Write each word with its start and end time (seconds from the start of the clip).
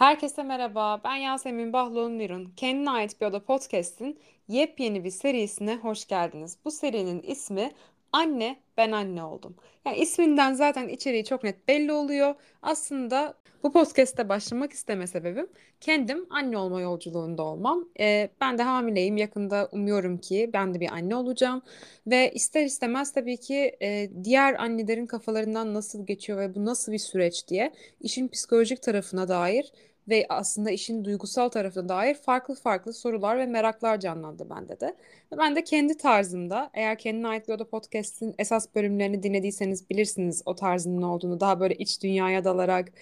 Herkese 0.00 0.42
merhaba, 0.42 1.00
ben 1.04 1.16
Yasemin 1.16 1.72
Bahloğlu 1.72 2.18
Nur'un 2.18 2.52
Kendine 2.56 2.90
Ait 2.90 3.20
Bir 3.20 3.26
Oda 3.26 3.44
Podcast'in 3.44 4.20
yepyeni 4.48 5.04
bir 5.04 5.10
serisine 5.10 5.76
hoş 5.76 6.06
geldiniz. 6.06 6.58
Bu 6.64 6.70
serinin 6.70 7.22
ismi 7.22 7.72
Anne 8.12 8.60
Ben 8.76 8.92
Anne 8.92 9.24
Oldum. 9.24 9.56
Yani 9.86 9.98
isminden 9.98 10.52
zaten 10.52 10.88
içeriği 10.88 11.24
çok 11.24 11.44
net 11.44 11.68
belli 11.68 11.92
oluyor. 11.92 12.34
Aslında 12.62 13.34
bu 13.62 13.72
podcast'te 13.72 14.28
başlamak 14.28 14.72
isteme 14.72 15.06
sebebim 15.06 15.46
kendim 15.80 16.26
anne 16.30 16.58
olma 16.58 16.80
yolculuğunda 16.80 17.42
olmam. 17.42 17.88
Ee, 18.00 18.30
ben 18.40 18.58
de 18.58 18.62
hamileyim. 18.62 19.16
Yakında 19.16 19.68
umuyorum 19.72 20.18
ki 20.18 20.50
ben 20.52 20.74
de 20.74 20.80
bir 20.80 20.92
anne 20.92 21.16
olacağım. 21.16 21.62
Ve 22.06 22.32
ister 22.32 22.64
istemez 22.64 23.12
tabii 23.12 23.36
ki 23.36 23.76
e, 23.82 24.10
diğer 24.24 24.54
annelerin 24.54 25.06
kafalarından 25.06 25.74
nasıl 25.74 26.06
geçiyor 26.06 26.38
ve 26.38 26.54
bu 26.54 26.64
nasıl 26.64 26.92
bir 26.92 26.98
süreç 26.98 27.48
diye 27.48 27.72
işin 28.00 28.28
psikolojik 28.28 28.82
tarafına 28.82 29.28
dair 29.28 29.72
ve 30.08 30.26
aslında 30.28 30.70
işin 30.70 31.04
duygusal 31.04 31.48
tarafına 31.48 31.88
dair 31.88 32.14
farklı 32.14 32.54
farklı 32.54 32.92
sorular 32.92 33.38
ve 33.38 33.46
meraklar 33.46 34.00
canlandı 34.00 34.50
bende 34.50 34.80
de. 34.80 34.96
Ben 35.38 35.56
de 35.56 35.64
kendi 35.64 35.96
tarzımda, 35.96 36.70
eğer 36.74 36.98
kendine 36.98 37.28
ait 37.28 37.48
bir 37.48 37.52
oda 37.52 37.68
podcast'in 37.68 38.34
esas 38.38 38.74
bölümlerini 38.74 39.22
dinlediyseniz 39.22 39.90
bilirsiniz 39.90 40.42
o 40.46 40.54
tarzının 40.54 41.02
olduğunu. 41.02 41.40
Daha 41.40 41.60
böyle 41.60 41.74
iç 41.74 42.02
dünyaya 42.02 42.44
dalarak, 42.44 42.92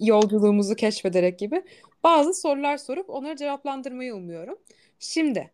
yolculuğumuzu 0.00 0.74
keşfederek 0.74 1.38
gibi 1.38 1.62
bazı 2.04 2.34
sorular 2.34 2.76
sorup 2.76 3.10
onları 3.10 3.36
cevaplandırmayı 3.36 4.14
umuyorum. 4.14 4.58
Şimdi 4.98 5.50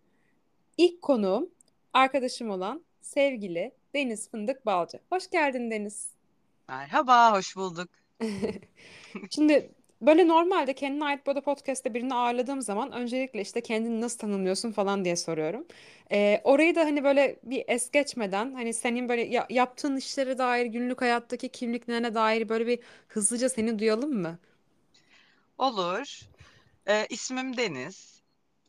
ilk 0.79 1.03
konuğum 1.03 1.51
arkadaşım 1.93 2.51
olan 2.51 2.85
sevgili 3.01 3.73
Deniz 3.95 4.31
Fındık 4.31 4.67
Balcı. 4.67 4.99
Hoş 5.11 5.31
geldin 5.31 5.71
Deniz. 5.71 6.09
Merhaba, 6.69 7.37
hoş 7.37 7.57
bulduk. 7.57 7.89
Şimdi 9.31 9.71
böyle 10.03 10.29
normalde 10.29 10.75
kendine 10.75 11.05
ait 11.05 11.27
Boda 11.27 11.41
Podcast'te 11.41 11.95
birini 11.95 12.15
ağırladığım 12.15 12.63
zaman 12.63 12.93
öncelikle 12.93 13.41
işte 13.41 13.61
kendini 13.61 14.01
nasıl 14.01 14.19
tanımlıyorsun 14.19 14.73
falan 14.73 15.05
diye 15.05 15.17
soruyorum. 15.17 15.67
Ee, 16.13 16.41
orayı 16.45 16.75
da 16.75 16.81
hani 16.81 17.05
böyle 17.05 17.37
bir 17.43 17.65
es 17.69 17.91
geçmeden 17.91 18.53
hani 18.55 18.75
senin 18.75 19.09
böyle 19.09 19.23
ya- 19.23 19.47
yaptığın 19.51 19.97
işlere 19.97 20.39
dair 20.39 20.67
günlük 20.67 21.01
hayattaki 21.03 21.49
kimliklerine 21.49 22.15
dair 22.15 22.49
böyle 22.49 22.67
bir 22.67 22.79
hızlıca 23.09 23.49
seni 23.49 23.79
duyalım 23.79 24.15
mı? 24.23 24.39
Olur. 25.59 26.21
Ee, 26.87 27.07
ismim 27.11 27.57
Deniz. 27.57 28.23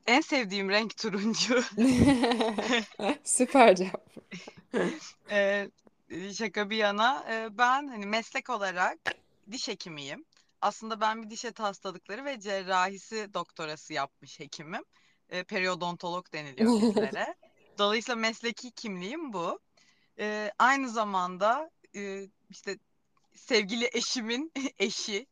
En 0.08 0.22
sevdiğim 0.22 0.70
renk 0.70 0.98
turuncu. 0.98 1.64
Süper 3.24 3.76
cevap. 3.76 4.10
Ee, 5.32 5.70
şaka 6.34 6.70
bir 6.70 6.78
yana, 6.78 7.26
e, 7.32 7.58
ben 7.58 7.88
hani 7.88 8.06
meslek 8.06 8.50
olarak 8.50 8.98
diş 9.52 9.68
hekimiyim. 9.68 10.26
Aslında 10.64 11.02
ben 11.02 11.24
bir 11.24 11.30
diş 11.30 11.46
eti 11.46 11.62
hastalıkları 11.62 12.26
ve 12.26 12.40
cerrahisi 12.40 13.34
doktorası 13.34 13.94
yapmış 13.94 14.40
hekimim. 14.40 14.84
E, 15.30 15.44
periodontolog 15.44 16.34
deniliyor 16.34 16.72
bizlere. 16.82 17.36
Dolayısıyla 17.78 18.16
mesleki 18.16 18.72
kimliğim 18.72 19.34
bu. 19.34 19.60
E, 20.20 20.52
aynı 20.60 20.90
zamanda 20.90 21.72
e, 21.96 22.28
işte 22.50 22.78
sevgili 23.36 23.90
eşimin 23.94 24.52
eşi. 24.80 25.28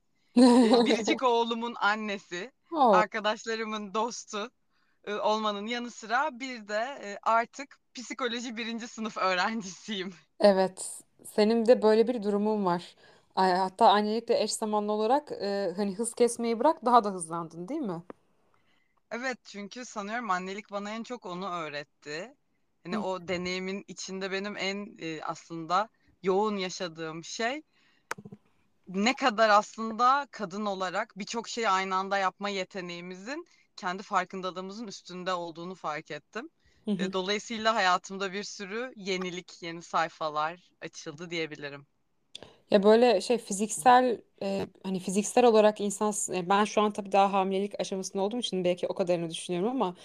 e, 0.64 0.86
biricik 0.86 1.24
oğlumun 1.24 1.76
annesi, 1.82 2.52
Oh, 2.72 2.94
arkadaşlarımın 2.96 3.94
dostu 3.94 4.52
e, 5.06 5.14
olmanın 5.14 5.68
yanı 5.68 5.92
sıra 5.92 6.40
bir 6.40 6.68
de 6.68 7.00
e, 7.04 7.18
artık 7.24 7.80
psikoloji 7.96 8.58
birinci 8.58 8.88
sınıf 8.88 9.18
öğrencisiyim. 9.18 10.14
evet. 10.40 11.02
Senin 11.36 11.66
de 11.66 11.82
böyle 11.82 12.08
bir 12.08 12.24
durumun 12.24 12.66
var. 12.66 12.96
Ay, 13.36 13.52
Hatta 13.54 13.90
annelikle 13.90 14.42
eş 14.44 14.54
zamanlı 14.54 14.92
olarak 14.92 15.32
e, 15.32 15.74
hani 15.76 15.96
hız 15.96 16.14
kesmeyi 16.14 16.60
bırak 16.60 16.86
daha 16.86 17.04
da 17.04 17.10
hızlandın 17.12 17.68
değil 17.68 17.82
mi? 17.82 18.04
Evet 19.12 19.38
çünkü 19.46 19.86
sanıyorum 19.86 20.30
annelik 20.30 20.72
bana 20.72 20.92
en 20.92 21.04
çok 21.04 21.26
onu 21.26 21.50
öğretti. 21.50 22.36
Hani 22.84 22.98
Hı 22.98 22.98
o 23.00 23.28
deneyimin 23.28 23.84
içinde 23.88 24.32
benim 24.32 24.58
en 24.58 24.98
e, 25.00 25.22
aslında 25.24 25.90
yoğun 26.24 26.58
yaşadığım 26.58 27.24
şey 27.24 27.62
ne 28.88 29.16
kadar 29.16 29.50
aslında 29.50 30.28
kadın 30.32 30.66
olarak 30.66 31.14
birçok 31.18 31.50
şeyi 31.50 31.70
aynı 31.70 31.96
anda 31.96 32.18
yapma 32.18 32.50
yeteneğimizin 32.50 33.46
kendi 33.76 34.04
farkındalığımızın 34.04 34.88
üstünde 34.88 35.34
olduğunu 35.34 35.76
fark 35.76 36.12
ettim. 36.12 36.50
hı. 36.88 36.98
E, 36.98 37.14
Dolayısıyla 37.14 37.76
hayatımda 37.76 38.34
bir 38.34 38.44
sürü 38.44 38.94
yenilik, 38.96 39.62
yeni 39.64 39.82
sayfalar 39.82 40.70
açıldı 40.82 41.30
diyebilirim. 41.30 41.88
Ya 42.72 42.84
böyle 42.84 43.22
şey 43.22 43.38
fiziksel 43.38 44.22
e, 44.44 44.68
hani 44.84 45.00
fiziksel 45.00 45.46
olarak 45.46 45.82
insan 45.82 46.14
e, 46.34 46.50
ben 46.50 46.66
şu 46.66 46.82
an 46.82 46.92
tabii 46.92 47.12
daha 47.12 47.34
hamilelik 47.34 47.80
aşamasında 47.80 48.24
olduğum 48.24 48.38
için 48.40 48.64
belki 48.64 48.88
o 48.88 48.94
kadarını 48.94 49.30
düşünüyorum 49.30 49.70
ama 49.70 49.96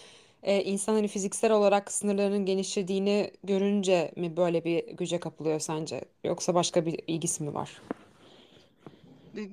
e, 0.42 0.62
insan 0.64 0.94
hani 0.94 1.08
fiziksel 1.08 1.52
olarak 1.52 1.92
sınırlarının 1.92 2.46
genişlediğini 2.46 3.30
görünce 3.44 4.12
mi 4.16 4.36
böyle 4.36 4.64
bir 4.64 4.86
güce 4.88 5.20
kapılıyor 5.20 5.60
sence? 5.60 6.00
Yoksa 6.24 6.54
başka 6.54 6.86
bir 6.86 7.00
ilgisi 7.06 7.42
mi 7.42 7.54
var? 7.54 7.82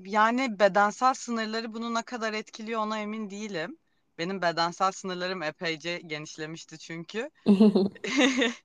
Yani 0.06 0.60
bedensel 0.60 1.14
sınırları 1.14 1.74
bunu 1.74 1.94
ne 1.94 2.02
kadar 2.04 2.34
etkiliyor 2.34 2.82
ona 2.82 3.00
emin 3.00 3.30
değilim. 3.30 3.78
Benim 4.18 4.42
bedensel 4.42 4.92
sınırlarım 4.92 5.44
epeyce 5.44 5.98
genişlemişti 6.00 6.80
çünkü. 6.80 7.30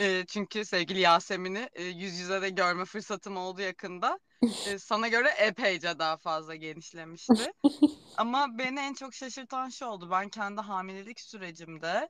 E, 0.00 0.24
Çünkü 0.28 0.64
sevgili 0.64 1.00
Yasemin'i 1.00 1.68
e, 1.74 1.84
yüz 1.84 2.18
yüze 2.18 2.42
de 2.42 2.50
görme 2.50 2.84
fırsatım 2.84 3.36
oldu 3.36 3.60
yakında. 3.60 4.18
E, 4.66 4.78
Sana 4.78 5.08
göre 5.08 5.28
epeyce 5.28 5.98
daha 5.98 6.16
fazla 6.16 6.54
genişlemişti. 6.54 7.52
Ama 8.16 8.58
beni 8.58 8.80
en 8.80 8.94
çok 8.94 9.14
şaşırtan 9.14 9.68
şey 9.68 9.88
oldu. 9.88 10.08
Ben 10.10 10.28
kendi 10.28 10.60
hamilelik 10.60 11.20
sürecimde 11.20 12.08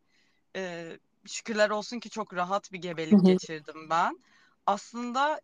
e, 0.56 0.92
şükürler 1.26 1.70
olsun 1.70 2.00
ki 2.00 2.10
çok 2.10 2.34
rahat 2.34 2.72
bir 2.72 2.78
gebelik 2.78 3.24
geçirdim 3.24 3.90
ben. 3.90 4.18
Aslında 4.66 5.40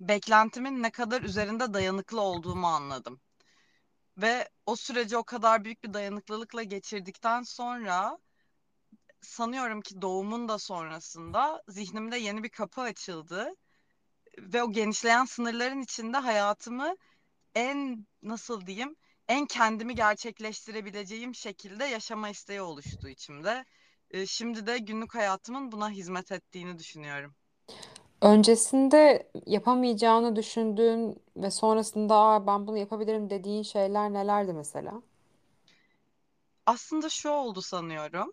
beklentimin 0.00 0.82
ne 0.82 0.90
kadar 0.90 1.22
üzerinde 1.22 1.74
dayanıklı 1.74 2.20
olduğumu 2.20 2.66
anladım. 2.66 3.20
Ve 4.16 4.48
o 4.66 4.76
süreci 4.76 5.16
o 5.16 5.24
kadar 5.24 5.64
büyük 5.64 5.84
bir 5.84 5.92
dayanıklılıkla 5.94 6.62
geçirdikten 6.62 7.42
sonra 7.42 8.18
sanıyorum 9.20 9.80
ki 9.80 10.02
doğumun 10.02 10.48
da 10.48 10.58
sonrasında 10.58 11.62
zihnimde 11.68 12.16
yeni 12.16 12.42
bir 12.42 12.48
kapı 12.48 12.80
açıldı. 12.80 13.54
Ve 14.38 14.62
o 14.62 14.72
genişleyen 14.72 15.24
sınırların 15.24 15.82
içinde 15.82 16.16
hayatımı 16.16 16.96
en 17.54 18.06
nasıl 18.22 18.66
diyeyim 18.66 18.96
en 19.28 19.46
kendimi 19.46 19.94
gerçekleştirebileceğim 19.94 21.34
şekilde 21.34 21.84
yaşama 21.84 22.28
isteği 22.28 22.62
oluştu 22.62 23.08
içimde. 23.08 23.64
Ee, 24.10 24.26
Şimdi 24.26 24.66
de 24.66 24.78
günlük 24.78 25.14
hayatımın 25.14 25.72
buna 25.72 25.90
hizmet 25.90 26.32
ettiğini 26.32 26.78
düşünüyorum. 26.78 27.36
Öncesinde 28.22 29.30
yapamayacağını 29.46 30.36
düşündüğün 30.36 31.22
ve 31.36 31.50
sonrasında 31.50 32.16
Aa, 32.16 32.46
ben 32.46 32.66
bunu 32.66 32.78
yapabilirim 32.78 33.30
dediğin 33.30 33.62
şeyler 33.62 34.12
nelerdi 34.12 34.52
mesela? 34.52 35.02
Aslında 36.66 37.08
şu 37.08 37.28
oldu 37.30 37.62
sanıyorum. 37.62 38.32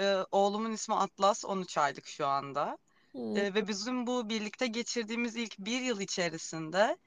Ee, 0.00 0.16
oğlumun 0.32 0.72
ismi 0.72 0.94
Atlas, 0.94 1.44
13 1.44 1.78
aylık 1.78 2.06
şu 2.06 2.26
anda. 2.26 2.78
Hmm. 3.12 3.36
Ee, 3.36 3.54
ve 3.54 3.68
bizim 3.68 4.06
bu 4.06 4.28
birlikte 4.28 4.66
geçirdiğimiz 4.66 5.36
ilk 5.36 5.58
bir 5.58 5.80
yıl 5.80 6.00
içerisinde 6.00 6.98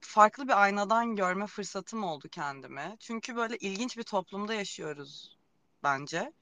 farklı 0.00 0.48
bir 0.48 0.62
aynadan 0.62 1.16
görme 1.16 1.46
fırsatım 1.46 2.04
oldu 2.04 2.28
kendime. 2.28 2.96
Çünkü 3.00 3.36
böyle 3.36 3.56
ilginç 3.56 3.98
bir 3.98 4.02
toplumda 4.02 4.54
yaşıyoruz 4.54 5.38
bence. 5.82 6.32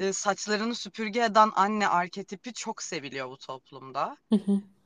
Ee, 0.00 0.12
saçlarını 0.12 0.74
süpürge 0.74 1.24
eden 1.24 1.50
anne 1.54 1.88
arketipi 1.88 2.52
çok 2.52 2.82
seviliyor 2.82 3.28
bu 3.30 3.38
toplumda. 3.38 4.16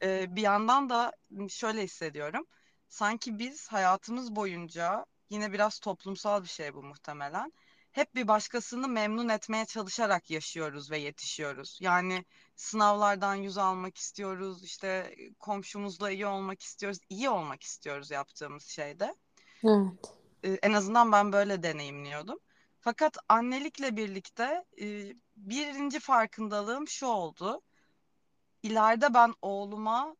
Ee, 0.03 0.37
bir 0.37 0.43
yandan 0.43 0.91
da 0.91 1.13
şöyle 1.49 1.83
hissediyorum. 1.83 2.47
Sanki 2.89 3.39
biz 3.39 3.69
hayatımız 3.69 4.37
boyunca 4.37 5.07
yine 5.31 5.53
biraz 5.53 5.79
toplumsal 5.79 6.43
bir 6.43 6.49
şey 6.49 6.75
bu 6.75 6.83
muhtemelen. 6.83 7.53
Hep 7.93 8.15
bir 8.15 8.29
başkasını 8.29 8.89
memnun 8.89 9.29
etmeye 9.29 9.65
çalışarak 9.65 10.31
yaşıyoruz 10.31 10.91
ve 10.91 10.99
yetişiyoruz. 10.99 11.79
Yani 11.81 12.25
sınavlardan 12.57 13.35
yüz 13.35 13.59
almak 13.59 13.99
istiyoruz, 13.99 14.65
işte 14.65 15.15
komşumuzla 15.39 16.11
iyi 16.11 16.27
olmak 16.27 16.63
istiyoruz, 16.63 16.99
iyi 17.09 17.31
olmak 17.31 17.63
istiyoruz 17.63 18.11
yaptığımız 18.11 18.65
şeyde. 18.65 19.15
Evet. 19.65 20.15
Ee, 20.45 20.59
en 20.63 20.73
azından 20.73 21.13
ben 21.13 21.33
böyle 21.33 21.63
deneyimliyordum. 21.63 22.39
Fakat 22.81 23.17
annelikle 23.29 23.97
birlikte 23.97 24.65
e, 24.81 25.15
birinci 25.37 26.01
farkındalığım 26.01 26.89
şu 26.89 27.07
oldu. 27.07 27.63
İleride 28.63 29.15
ben 29.15 29.35
oğluma 29.43 30.17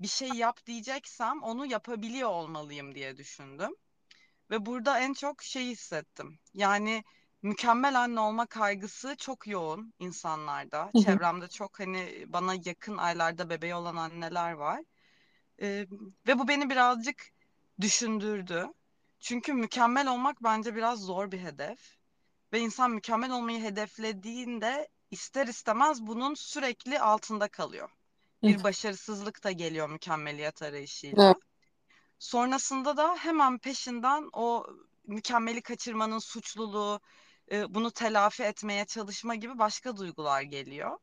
bir 0.00 0.08
şey 0.08 0.28
yap 0.28 0.66
diyeceksem 0.66 1.42
onu 1.42 1.66
yapabiliyor 1.66 2.28
olmalıyım 2.28 2.94
diye 2.94 3.16
düşündüm. 3.16 3.76
Ve 4.50 4.66
burada 4.66 5.00
en 5.00 5.12
çok 5.12 5.42
şey 5.42 5.66
hissettim. 5.66 6.38
Yani 6.54 7.04
mükemmel 7.42 8.00
anne 8.00 8.20
olma 8.20 8.46
kaygısı 8.46 9.16
çok 9.16 9.46
yoğun 9.46 9.94
insanlarda. 9.98 10.90
Hı 10.92 10.98
hı. 10.98 11.02
Çevremde 11.02 11.48
çok 11.48 11.80
hani 11.80 12.24
bana 12.28 12.54
yakın 12.64 12.96
aylarda 12.96 13.50
bebeği 13.50 13.74
olan 13.74 13.96
anneler 13.96 14.52
var. 14.52 14.82
Ee, 15.62 15.86
ve 16.26 16.38
bu 16.38 16.48
beni 16.48 16.70
birazcık 16.70 17.32
düşündürdü. 17.80 18.66
Çünkü 19.20 19.52
mükemmel 19.52 20.08
olmak 20.08 20.42
bence 20.44 20.74
biraz 20.76 21.00
zor 21.00 21.32
bir 21.32 21.40
hedef. 21.40 21.96
Ve 22.52 22.60
insan 22.60 22.90
mükemmel 22.90 23.30
olmayı 23.30 23.62
hedeflediğinde 23.62 24.88
ister 25.10 25.46
istemez 25.46 26.02
bunun 26.06 26.34
sürekli 26.34 27.00
altında 27.00 27.48
kalıyor. 27.48 27.90
Bir 28.46 28.62
başarısızlık 28.64 29.44
da 29.44 29.50
geliyor 29.52 29.88
mükemmeliyet 29.90 30.62
Evet. 30.62 30.62
arayışıyla. 30.62 31.36
Sonrasında 32.18 32.96
da 32.96 33.16
hemen 33.16 33.58
peşinden 33.58 34.28
o 34.32 34.66
mükemmeli 35.06 35.62
kaçırmanın 35.62 36.18
suçluluğu, 36.18 37.00
e, 37.52 37.74
bunu 37.74 37.90
telafi 37.90 38.42
etmeye 38.42 38.84
çalışma 38.86 39.34
gibi 39.34 39.58
başka 39.58 39.96
duygular 39.96 40.42
geliyor. 40.42 40.98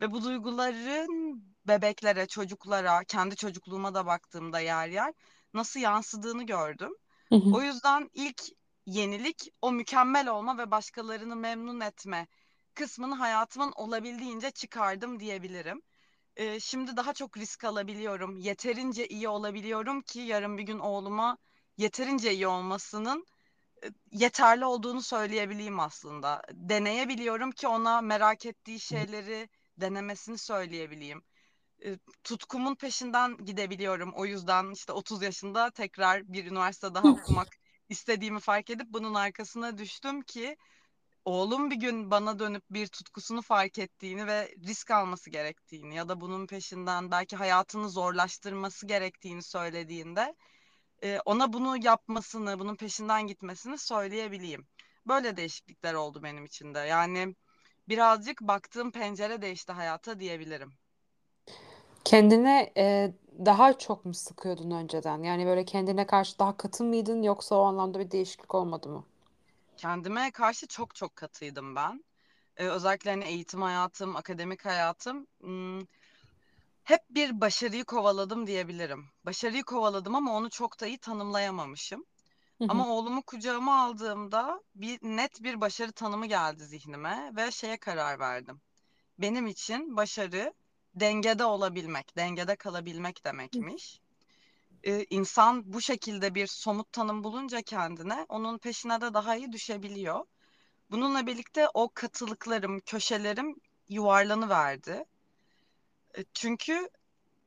Ve 0.00 0.10
bu 0.10 0.24
duyguların 0.24 1.44
bebeklere, 1.68 2.26
çocuklara, 2.26 3.04
kendi 3.04 3.36
çocukluğuma 3.36 3.94
da 3.94 4.06
baktığımda 4.06 4.60
yer 4.60 4.88
yer 4.88 5.12
nasıl 5.54 5.80
yansıdığını 5.80 6.46
gördüm. 6.46 6.92
Hı 7.32 7.36
hı. 7.36 7.56
O 7.56 7.62
yüzden 7.62 8.10
ilk 8.14 8.42
yenilik 8.86 9.48
o 9.62 9.72
mükemmel 9.72 10.28
olma 10.28 10.58
ve 10.58 10.70
başkalarını 10.70 11.36
memnun 11.36 11.80
etme 11.80 12.26
kısmını 12.74 13.14
hayatımın 13.14 13.72
olabildiğince 13.76 14.50
çıkardım 14.50 15.20
diyebilirim. 15.20 15.82
Ee, 16.36 16.60
şimdi 16.60 16.96
daha 16.96 17.14
çok 17.14 17.38
risk 17.38 17.64
alabiliyorum. 17.64 18.38
Yeterince 18.38 19.08
iyi 19.08 19.28
olabiliyorum 19.28 20.02
ki 20.02 20.20
yarın 20.20 20.58
bir 20.58 20.62
gün 20.62 20.78
oğluma 20.78 21.38
yeterince 21.78 22.32
iyi 22.34 22.46
olmasının 22.48 23.26
e, 23.84 23.88
yeterli 24.12 24.64
olduğunu 24.64 25.02
söyleyebileyim 25.02 25.80
aslında. 25.80 26.42
Deneyebiliyorum 26.52 27.52
ki 27.52 27.68
ona 27.68 28.02
merak 28.02 28.46
ettiği 28.46 28.80
şeyleri 28.80 29.50
denemesini 29.78 30.38
söyleyebileyim. 30.38 31.22
E, 31.84 31.98
tutkumun 32.24 32.74
peşinden 32.74 33.36
gidebiliyorum. 33.36 34.12
O 34.14 34.26
yüzden 34.26 34.70
işte 34.70 34.92
30 34.92 35.22
yaşında 35.22 35.70
tekrar 35.70 36.32
bir 36.32 36.46
üniversite 36.46 36.94
daha 36.94 37.10
okumak 37.12 37.48
istediğimi 37.88 38.40
fark 38.40 38.70
edip 38.70 38.86
bunun 38.88 39.14
arkasına 39.14 39.78
düştüm 39.78 40.22
ki 40.22 40.56
oğlum 41.24 41.70
bir 41.70 41.76
gün 41.76 42.10
bana 42.10 42.38
dönüp 42.38 42.64
bir 42.70 42.86
tutkusunu 42.86 43.42
fark 43.42 43.78
ettiğini 43.78 44.26
ve 44.26 44.54
risk 44.66 44.90
alması 44.90 45.30
gerektiğini 45.30 45.94
ya 45.96 46.08
da 46.08 46.20
bunun 46.20 46.46
peşinden 46.46 47.10
belki 47.10 47.36
hayatını 47.36 47.90
zorlaştırması 47.90 48.86
gerektiğini 48.86 49.42
söylediğinde 49.42 50.34
e, 51.02 51.20
ona 51.24 51.52
bunu 51.52 51.84
yapmasını, 51.84 52.58
bunun 52.58 52.76
peşinden 52.76 53.26
gitmesini 53.26 53.78
söyleyebileyim. 53.78 54.66
Böyle 55.06 55.36
değişiklikler 55.36 55.94
oldu 55.94 56.22
benim 56.22 56.44
için 56.44 56.74
de. 56.74 56.78
Yani 56.78 57.34
birazcık 57.88 58.40
baktığım 58.40 58.92
pencere 58.92 59.42
değişti 59.42 59.72
hayata 59.72 60.20
diyebilirim. 60.20 60.72
Kendine 62.04 62.72
e, 62.76 63.12
daha 63.46 63.78
çok 63.78 64.04
mu 64.04 64.14
sıkıyordun 64.14 64.70
önceden? 64.70 65.22
Yani 65.22 65.46
böyle 65.46 65.64
kendine 65.64 66.06
karşı 66.06 66.38
daha 66.38 66.56
katı 66.56 66.84
mıydın 66.84 67.22
yoksa 67.22 67.54
o 67.56 67.62
anlamda 67.62 67.98
bir 67.98 68.10
değişiklik 68.10 68.54
olmadı 68.54 68.88
mı? 68.88 69.04
Kendime 69.76 70.30
karşı 70.30 70.66
çok 70.66 70.94
çok 70.94 71.16
katıydım 71.16 71.76
ben. 71.76 72.04
Ee, 72.56 72.66
özellikle 72.66 73.10
hani 73.10 73.24
eğitim 73.24 73.62
hayatım, 73.62 74.16
akademik 74.16 74.64
hayatım 74.64 75.26
hmm, 75.40 75.80
hep 76.84 77.00
bir 77.10 77.40
başarıyı 77.40 77.84
kovaladım 77.84 78.46
diyebilirim. 78.46 79.04
Başarıyı 79.24 79.62
kovaladım 79.62 80.14
ama 80.14 80.36
onu 80.36 80.50
çok 80.50 80.80
da 80.80 80.86
iyi 80.86 80.98
tanımlayamamışım. 80.98 82.04
Hı 82.58 82.64
hı. 82.64 82.68
Ama 82.70 82.88
oğlumu 82.94 83.22
kucağıma 83.22 83.82
aldığımda 83.84 84.62
bir 84.74 84.98
net 85.02 85.42
bir 85.42 85.60
başarı 85.60 85.92
tanımı 85.92 86.26
geldi 86.26 86.64
zihnime 86.64 87.32
ve 87.36 87.50
şeye 87.50 87.76
karar 87.76 88.18
verdim. 88.18 88.60
Benim 89.18 89.46
için 89.46 89.96
başarı 89.96 90.54
dengede 90.94 91.44
olabilmek, 91.44 92.16
dengede 92.16 92.56
kalabilmek 92.56 93.24
demekmiş. 93.24 94.00
Ee, 94.84 95.06
insan 95.10 95.72
bu 95.72 95.80
şekilde 95.80 96.34
bir 96.34 96.46
somut 96.46 96.92
tanım 96.92 97.24
bulunca 97.24 97.62
kendine 97.62 98.26
onun 98.28 98.58
peşine 98.58 99.00
de 99.00 99.14
daha 99.14 99.36
iyi 99.36 99.52
düşebiliyor. 99.52 100.24
Bununla 100.90 101.26
birlikte 101.26 101.68
o 101.74 101.88
katılıklarım, 101.94 102.80
köşelerim 102.80 103.54
yuvarlanıverdi. 103.88 105.04
E, 106.18 106.24
Çünkü 106.34 106.88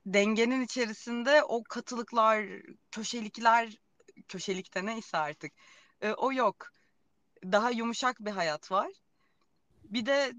dengenin 0.05 0.61
içerisinde 0.61 1.43
o 1.43 1.63
katılıklar, 1.63 2.45
köşelikler, 2.91 3.77
köşelikte 4.27 4.85
neyse 4.85 5.17
artık 5.17 5.53
e, 6.01 6.11
o 6.13 6.33
yok. 6.33 6.71
Daha 7.43 7.71
yumuşak 7.71 8.19
bir 8.19 8.31
hayat 8.31 8.71
var. 8.71 8.91
Bir 9.83 10.05
de 10.05 10.33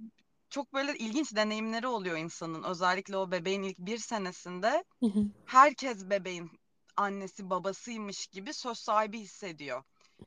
çok 0.50 0.75
böyle 0.75 0.98
ilginç 0.98 1.37
deneyimleri 1.37 1.87
oluyor 1.87 2.16
insanın. 2.16 2.62
Özellikle 2.62 3.16
o 3.16 3.31
bebeğin 3.31 3.62
ilk 3.62 3.78
bir 3.78 3.98
senesinde 3.98 4.84
Hı 5.00 5.06
hı. 5.06 5.20
herkes 5.46 6.10
bebeğin 6.10 6.50
annesi 6.96 7.50
babasıymış 7.50 8.26
gibi 8.26 8.54
söz 8.54 8.78
sahibi 8.78 9.20
hissediyor. 9.20 9.82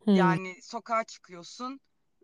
Hı. 0.06 0.12
Yani 0.12 0.56
sokağa 0.62 1.04
çıkıyorsun 1.04 1.80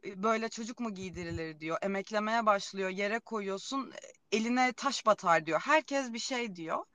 e, 0.05 0.23
böyle 0.23 0.49
çocuk 0.49 0.79
mu 0.79 0.93
giydirilir 0.93 1.59
diyor. 1.59 1.77
Emeklemeye 1.81 2.45
başlıyor 2.45 2.89
yere 2.89 3.19
koyuyorsun 3.19 3.91
e, 3.91 4.37
eline 4.37 4.73
taş 4.73 5.05
batar 5.05 5.45
diyor. 5.45 5.59
Herkes 5.59 6.13
bir 6.13 6.19
şey 6.19 6.55
diyor. 6.55 6.85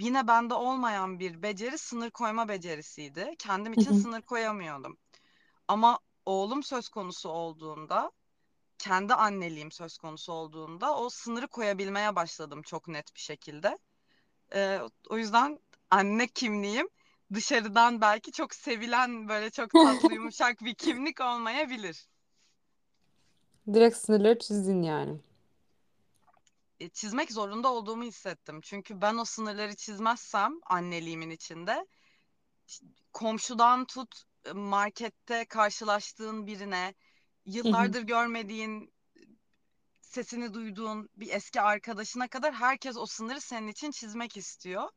Yine 0.00 0.26
bende 0.28 0.54
olmayan 0.54 1.18
bir 1.18 1.42
beceri 1.42 1.78
sınır 1.78 2.10
koyma 2.10 2.48
becerisiydi. 2.48 3.34
Kendim 3.38 3.72
için 3.72 3.92
sınır 3.92 4.22
koyamıyordum. 4.22 4.98
Ama 5.68 5.98
oğlum 6.26 6.62
söz 6.62 6.88
konusu 6.88 7.28
olduğunda 7.28 8.12
kendi 8.80 9.14
anneliğim 9.14 9.72
söz 9.72 9.98
konusu 9.98 10.32
olduğunda 10.32 10.96
o 10.96 11.10
sınırı 11.10 11.48
koyabilmeye 11.48 12.16
başladım 12.16 12.62
çok 12.62 12.88
net 12.88 13.14
bir 13.14 13.20
şekilde. 13.20 13.78
Ee, 14.54 14.80
o 15.08 15.18
yüzden 15.18 15.58
anne 15.90 16.26
kimliğim 16.26 16.88
dışarıdan 17.34 18.00
belki 18.00 18.32
çok 18.32 18.54
sevilen 18.54 19.28
böyle 19.28 19.50
çok 19.50 19.70
tatlı 19.70 20.14
yumuşak 20.14 20.60
bir 20.60 20.74
kimlik 20.74 21.20
olmayabilir. 21.20 22.08
Direkt 23.74 23.96
sınırları 23.96 24.38
çizdin 24.38 24.82
yani. 24.82 25.20
E, 26.80 26.88
çizmek 26.88 27.32
zorunda 27.32 27.72
olduğumu 27.72 28.02
hissettim. 28.02 28.60
Çünkü 28.60 29.00
ben 29.00 29.16
o 29.16 29.24
sınırları 29.24 29.76
çizmezsem 29.76 30.52
anneliğimin 30.66 31.30
içinde 31.30 31.86
komşudan 33.12 33.84
tut 33.84 34.22
e, 34.44 34.52
markette 34.52 35.44
karşılaştığın 35.44 36.46
birine. 36.46 36.94
Yıllardır 37.54 38.02
görmediğin 38.02 38.92
sesini 40.00 40.54
duyduğun 40.54 41.08
bir 41.16 41.30
eski 41.30 41.60
arkadaşına 41.60 42.28
kadar 42.28 42.54
herkes 42.54 42.96
o 42.96 43.06
sınırı 43.06 43.40
senin 43.40 43.68
için 43.68 43.90
çizmek 43.90 44.36
istiyor. 44.36 44.88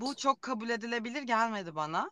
Bu 0.00 0.14
Evet. 0.14 0.16
çok 0.16 0.42
kabul 0.42 0.68
edilebilir 0.68 1.22
gelmedi 1.22 1.74
bana. 1.74 2.10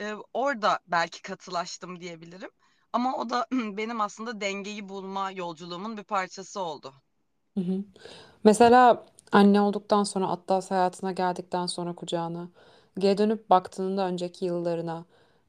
Ee, 0.00 0.14
orada 0.34 0.80
belki 0.86 1.22
katılaştım 1.22 2.00
diyebilirim. 2.00 2.50
Ama 2.92 3.16
o 3.18 3.30
da 3.30 3.46
benim 3.52 4.00
aslında 4.00 4.40
dengeyi 4.40 4.88
bulma 4.88 5.30
yolculuğumun 5.32 5.96
bir 5.96 6.04
parçası 6.04 6.60
oldu. 6.60 6.94
Hı 7.56 7.60
hı. 7.60 7.84
Mesela 8.44 9.06
anne 9.32 9.60
olduktan 9.60 10.04
sonra 10.04 10.28
Atlas 10.28 10.70
hayatına 10.70 11.12
geldikten 11.12 11.66
sonra 11.66 11.94
kucağına 11.94 12.48
geri 12.98 13.18
dönüp 13.18 13.50
baktığında 13.50 14.08
önceki 14.08 14.44
yıllarına 14.44 15.04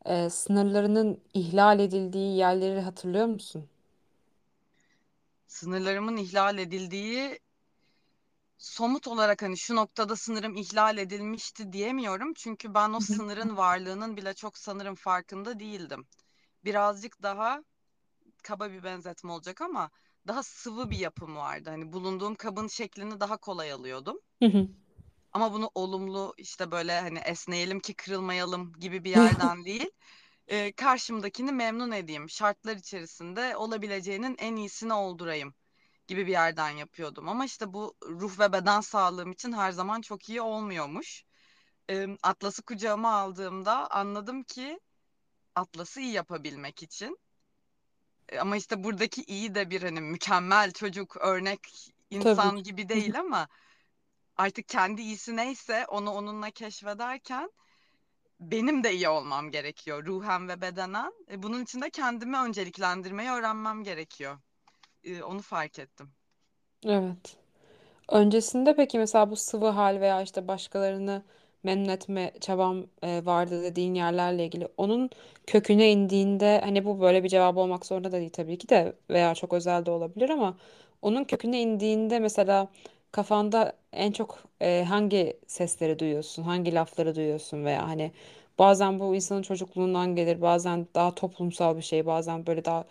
e, 0.07 0.29
sınırlarının 0.29 1.21
ihlal 1.33 1.79
edildiği 1.79 2.37
yerleri 2.37 2.81
hatırlıyor 2.81 3.25
musun? 3.25 3.69
Sınırlarımın 5.47 6.17
ihlal 6.17 6.57
edildiği 6.57 7.39
somut 8.57 9.07
olarak 9.07 9.41
hani 9.41 9.57
şu 9.57 9.75
noktada 9.75 10.15
sınırım 10.15 10.55
ihlal 10.55 10.97
edilmişti 10.97 11.73
diyemiyorum. 11.73 12.33
Çünkü 12.33 12.73
ben 12.73 12.93
o 12.93 12.99
sınırın 12.99 13.57
varlığının 13.57 14.17
bile 14.17 14.33
çok 14.33 14.57
sanırım 14.57 14.95
farkında 14.95 15.59
değildim. 15.59 16.07
Birazcık 16.65 17.23
daha 17.23 17.63
kaba 18.43 18.71
bir 18.71 18.83
benzetme 18.83 19.31
olacak 19.31 19.61
ama 19.61 19.89
daha 20.27 20.43
sıvı 20.43 20.89
bir 20.89 20.99
yapım 20.99 21.35
vardı. 21.35 21.69
Hani 21.69 21.93
bulunduğum 21.93 22.35
kabın 22.35 22.67
şeklini 22.67 23.19
daha 23.19 23.37
kolay 23.37 23.71
alıyordum. 23.71 24.19
Hı 24.41 24.45
hı. 24.49 24.67
Ama 25.33 25.53
bunu 25.53 25.71
olumlu 25.75 26.33
işte 26.37 26.71
böyle 26.71 26.99
hani 27.01 27.19
esneyelim 27.19 27.79
ki 27.79 27.93
kırılmayalım 27.95 28.73
gibi 28.73 29.03
bir 29.03 29.09
yerden 29.11 29.65
değil. 29.65 29.89
e, 30.47 30.71
karşımdakini 30.71 31.51
memnun 31.51 31.91
edeyim. 31.91 32.29
Şartlar 32.29 32.75
içerisinde 32.75 33.57
olabileceğinin 33.57 34.35
en 34.39 34.55
iyisini 34.55 34.93
oldurayım 34.93 35.55
gibi 36.07 36.27
bir 36.27 36.31
yerden 36.31 36.69
yapıyordum. 36.69 37.29
Ama 37.29 37.45
işte 37.45 37.73
bu 37.73 37.95
ruh 38.03 38.39
ve 38.39 38.53
beden 38.53 38.81
sağlığım 38.81 39.31
için 39.31 39.51
her 39.53 39.71
zaman 39.71 40.01
çok 40.01 40.29
iyi 40.29 40.41
olmuyormuş. 40.41 41.23
E, 41.89 42.07
Atlas'ı 42.23 42.63
kucağıma 42.63 43.13
aldığımda 43.15 43.91
anladım 43.91 44.43
ki 44.43 44.79
Atlas'ı 45.55 46.01
iyi 46.01 46.13
yapabilmek 46.13 46.83
için. 46.83 47.19
Ama 48.39 48.57
işte 48.57 48.83
buradaki 48.83 49.23
iyi 49.23 49.55
de 49.55 49.69
bir 49.69 49.81
hani 49.83 50.01
mükemmel 50.01 50.71
çocuk, 50.73 51.17
örnek 51.17 51.93
Tabii 52.19 52.39
insan 52.39 52.55
ki. 52.55 52.63
gibi 52.63 52.89
değil 52.89 53.19
ama 53.19 53.47
artık 54.37 54.69
kendi 54.69 55.01
iyisi 55.01 55.35
neyse 55.35 55.85
onu 55.87 56.11
onunla 56.11 56.51
keşfederken 56.51 57.51
benim 58.39 58.83
de 58.83 58.93
iyi 58.93 59.09
olmam 59.09 59.51
gerekiyor 59.51 60.05
ruhen 60.05 60.49
ve 60.49 60.61
bedenen. 60.61 61.13
E, 61.31 61.43
bunun 61.43 61.63
için 61.63 61.81
de 61.81 61.89
kendimi 61.89 62.37
önceliklendirmeyi 62.37 63.29
öğrenmem 63.29 63.83
gerekiyor. 63.83 64.37
E, 65.03 65.23
onu 65.23 65.41
fark 65.41 65.79
ettim. 65.79 66.09
Evet. 66.85 67.37
Öncesinde 68.11 68.75
peki 68.75 68.99
mesela 68.99 69.31
bu 69.31 69.35
sıvı 69.35 69.67
hal 69.67 70.01
veya 70.01 70.21
işte 70.21 70.47
başkalarını 70.47 71.23
memnun 71.63 71.89
etme 71.89 72.33
çabam 72.41 72.85
e, 73.03 73.25
vardı 73.25 73.63
dediğin 73.63 73.93
yerlerle 73.93 74.45
ilgili. 74.45 74.67
Onun 74.77 75.09
köküne 75.47 75.91
indiğinde 75.91 76.61
hani 76.63 76.85
bu 76.85 77.01
böyle 77.01 77.23
bir 77.23 77.29
cevap 77.29 77.57
olmak 77.57 77.85
zorunda 77.85 78.11
da 78.11 78.17
değil 78.19 78.29
tabii 78.29 78.57
ki 78.57 78.69
de 78.69 78.93
veya 79.09 79.35
çok 79.35 79.53
özel 79.53 79.85
de 79.85 79.91
olabilir 79.91 80.29
ama 80.29 80.57
onun 81.01 81.23
köküne 81.23 81.61
indiğinde 81.61 82.19
mesela 82.19 82.67
kafanda 83.11 83.73
en 83.93 84.11
çok 84.11 84.39
e, 84.61 84.85
hangi 84.89 85.37
sesleri 85.47 85.99
duyuyorsun, 85.99 86.43
hangi 86.43 86.73
lafları 86.73 87.15
duyuyorsun 87.15 87.65
veya 87.65 87.87
hani 87.87 88.11
bazen 88.59 88.99
bu 88.99 89.15
insanın 89.15 89.41
çocukluğundan 89.41 90.15
gelir, 90.15 90.41
bazen 90.41 90.87
daha 90.95 91.15
toplumsal 91.15 91.77
bir 91.77 91.81
şey, 91.81 92.05
bazen 92.05 92.45
böyle 92.47 92.65
daha 92.65 92.85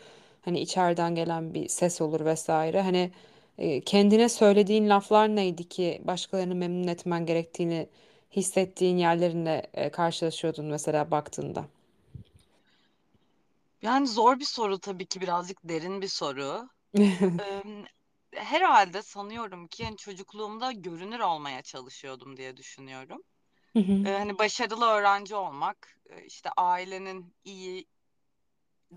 hani 0.44 0.60
içeriden 0.60 1.14
gelen 1.14 1.54
bir 1.54 1.68
ses 1.68 2.00
olur 2.00 2.24
vesaire. 2.24 2.82
Hani 2.82 3.10
e, 3.58 3.80
kendine 3.80 4.28
söylediğin 4.28 4.88
laflar 4.88 5.36
neydi 5.36 5.68
ki 5.68 6.02
başkalarını 6.04 6.54
memnun 6.54 6.88
etmen 6.88 7.26
gerektiğini 7.26 7.88
hissettiğin 8.36 8.96
yerlerine 8.98 9.62
e, 9.74 9.90
karşılaşıyordun 9.90 10.66
mesela 10.66 11.10
baktığında? 11.10 11.64
Yani 13.82 14.06
zor 14.08 14.38
bir 14.40 14.44
soru 14.44 14.78
tabii 14.78 15.06
ki 15.06 15.20
birazcık 15.20 15.58
derin 15.64 16.02
bir 16.02 16.08
soru. 16.08 16.68
Ee, 17.40 17.62
herhalde 18.36 19.02
sanıyorum 19.02 19.66
ki 19.68 19.82
yani 19.82 19.96
çocukluğumda 19.96 20.72
görünür 20.72 21.20
olmaya 21.20 21.62
çalışıyordum 21.62 22.36
diye 22.36 22.56
düşünüyorum. 22.56 23.22
Hı 23.72 23.78
hı. 23.78 23.92
Ee, 24.04 24.10
hani 24.12 24.38
başarılı 24.38 24.86
öğrenci 24.86 25.34
olmak, 25.34 25.98
işte 26.26 26.50
ailenin 26.56 27.34
iyi, 27.44 27.86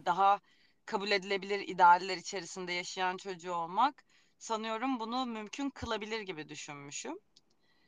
daha 0.06 0.40
kabul 0.86 1.12
edilebilir 1.12 1.60
idealler 1.60 2.18
içerisinde 2.18 2.72
yaşayan 2.74 3.18
çocuğu 3.18 3.54
olmak 3.54 4.04
sanıyorum 4.38 5.00
bunu 5.00 5.26
mümkün 5.26 5.70
kılabilir 5.70 6.22
gibi 6.22 6.50
düşünmüşüm. 6.50 7.20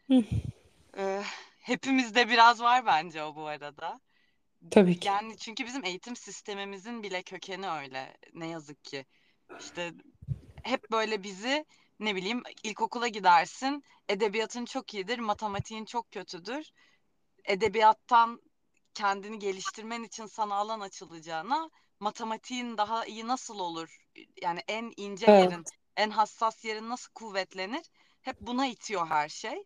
Hı, 0.07 0.23
Ee, 0.97 1.23
hepimizde 1.59 2.29
biraz 2.29 2.61
var 2.61 2.85
bence 2.85 3.23
o 3.23 3.35
bu 3.35 3.47
arada. 3.47 3.99
Tabii 4.71 4.99
ki. 4.99 5.07
Yani 5.07 5.37
çünkü 5.37 5.65
bizim 5.65 5.85
eğitim 5.85 6.15
sistemimizin 6.15 7.03
bile 7.03 7.23
kökeni 7.23 7.69
öyle 7.69 8.17
ne 8.33 8.47
yazık 8.47 8.83
ki. 8.83 9.05
İşte 9.59 9.91
hep 10.63 10.91
böyle 10.91 11.23
bizi 11.23 11.65
ne 11.99 12.15
bileyim 12.15 12.43
ilkokula 12.63 13.07
gidersin, 13.07 13.83
edebiyatın 14.09 14.65
çok 14.65 14.93
iyidir, 14.93 15.19
matematiğin 15.19 15.85
çok 15.85 16.11
kötüdür. 16.11 16.71
Edebiyattan 17.45 18.41
kendini 18.93 19.39
geliştirmen 19.39 20.03
için 20.03 20.25
sana 20.25 20.55
alan 20.55 20.79
açılacağına 20.79 21.69
matematiğin 21.99 22.77
daha 22.77 23.05
iyi 23.05 23.27
nasıl 23.27 23.59
olur? 23.59 24.07
Yani 24.41 24.61
en 24.67 24.93
ince 24.97 25.27
yerin, 25.27 25.65
Evet. 25.65 25.71
en 25.97 26.09
hassas 26.09 26.65
yerin 26.65 26.89
nasıl 26.89 27.11
kuvvetlenir? 27.13 27.85
Hep 28.21 28.41
buna 28.41 28.67
itiyor 28.67 29.07
her 29.07 29.29
şey. 29.29 29.63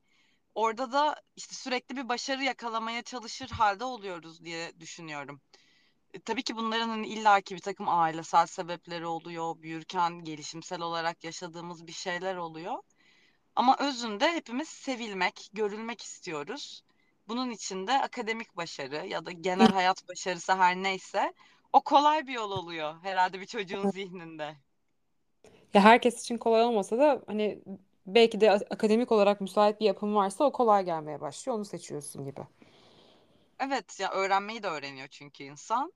Orada 0.56 0.92
da 0.92 1.22
işte 1.36 1.56
sürekli 1.56 1.96
bir 1.98 2.10
başarı 2.10 2.44
yakalamaya 2.44 3.02
çalışır 3.04 3.50
halde 3.50 3.84
oluyoruz 3.86 4.46
diye 4.46 4.80
düşünüyorum. 4.80 5.42
E, 6.16 6.20
tabii 6.20 6.44
ki 6.44 6.56
bunların 6.56 6.90
hani 6.90 7.08
illaki 7.08 7.56
bir 7.56 7.62
takım 7.62 7.90
ailesel 7.90 8.46
sebepleri 8.46 9.06
oluyor. 9.06 9.62
Büyürken 9.62 10.24
gelişimsel 10.24 10.82
olarak 10.82 11.24
yaşadığımız 11.24 11.88
bir 11.88 11.92
şeyler 11.92 12.36
oluyor. 12.36 12.76
Ama 13.56 13.78
özünde 13.80 14.32
hepimiz 14.32 14.70
sevilmek, 14.70 15.50
görülmek 15.54 16.02
istiyoruz. 16.02 16.84
Bunun 17.28 17.52
için 17.52 17.88
de 17.88 17.94
akademik 18.02 18.58
başarı 18.58 19.08
ya 19.08 19.26
da 19.26 19.32
genel 19.32 19.72
hayat 19.72 20.10
başarısı 20.10 20.54
her 20.54 20.76
neyse 20.76 21.34
o 21.74 21.82
kolay 21.82 22.28
bir 22.28 22.34
yol 22.34 22.52
oluyor 22.52 22.96
herhalde 23.04 23.42
bir 23.42 23.46
çocuğun 23.46 23.90
zihninde. 23.90 24.56
Ya 25.74 25.82
herkes 25.82 26.22
için 26.22 26.38
kolay 26.38 26.64
olmasa 26.64 26.98
da 26.98 27.22
hani 27.28 27.60
belki 28.08 28.42
de 28.42 28.52
akademik 28.52 29.12
olarak 29.12 29.42
müsait 29.42 29.80
bir 29.80 29.86
yapım 29.86 30.16
varsa 30.16 30.44
o 30.44 30.52
kolay 30.52 30.86
gelmeye 30.86 31.22
başlıyor. 31.22 31.58
Onu 31.58 31.66
seçiyorsun 31.66 32.26
gibi. 32.26 32.42
Evet 33.60 34.00
ya 34.00 34.12
öğrenmeyi 34.12 34.64
de 34.64 34.68
öğreniyor 34.68 35.08
çünkü 35.08 35.44
insan. 35.44 35.94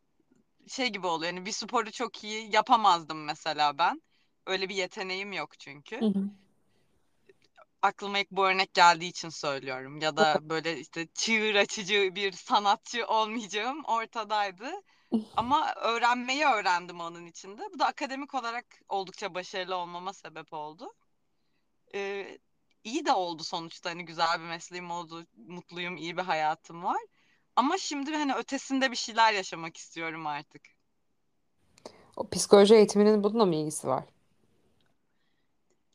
Şey 0.70 0.88
gibi 0.88 1.08
oluyor 1.08 1.34
yani 1.34 1.46
bir 1.46 1.52
sporu 1.52 1.92
çok 1.92 2.24
iyi 2.24 2.56
yapamazdım 2.56 3.24
mesela 3.24 3.78
ben. 3.78 4.02
Öyle 4.46 4.70
bir 4.70 4.76
yeteneğim 4.76 5.34
yok 5.34 5.50
Hı 5.52 5.58
çünkü. 5.60 5.96
hı. 5.96 6.30
aklıma 7.82 8.20
ilk 8.20 8.32
bu 8.32 8.48
örnek 8.48 8.74
geldiği 8.74 9.08
için 9.08 9.30
söylüyorum. 9.30 10.02
Ya 10.02 10.18
da 10.18 10.50
böyle 10.50 10.80
işte 10.80 11.08
çığır 11.14 11.56
açıcı 11.56 12.16
bir 12.16 12.32
sanatçı 12.32 13.08
olmayacağım 13.08 13.84
ortadaydı. 13.86 14.72
Ama 15.38 15.74
öğrenmeyi 15.76 16.46
öğrendim 16.46 17.00
onun 17.00 17.26
içinde. 17.26 17.62
Bu 17.74 17.80
da 17.80 17.86
akademik 17.86 18.36
olarak 18.36 18.66
oldukça 18.90 19.34
başarılı 19.34 19.76
olmama 19.76 20.14
sebep 20.14 20.54
oldu. 20.54 20.94
Ee, 21.96 22.40
iyi 22.84 23.06
de 23.06 23.12
oldu 23.14 23.44
sonuçta. 23.44 23.90
Hani 23.90 24.06
güzel 24.06 24.40
bir 24.40 24.46
mesleğim 24.46 24.92
oldu. 24.92 25.26
Mutluyum, 25.48 25.98
iyi 25.98 26.18
bir 26.18 26.22
hayatım 26.22 26.84
var. 26.84 27.02
Ama 27.60 27.78
şimdi 27.78 28.16
hani 28.16 28.34
ötesinde 28.34 28.92
bir 28.92 28.96
şeyler 28.96 29.34
yaşamak 29.34 29.78
istiyorum 29.78 30.28
artık. 30.28 30.62
O 32.16 32.30
psikoloji 32.30 32.76
eğitiminin 32.76 33.24
bununla 33.24 33.46
mı 33.46 33.56
ilgisi 33.56 33.88
var? 33.88 34.04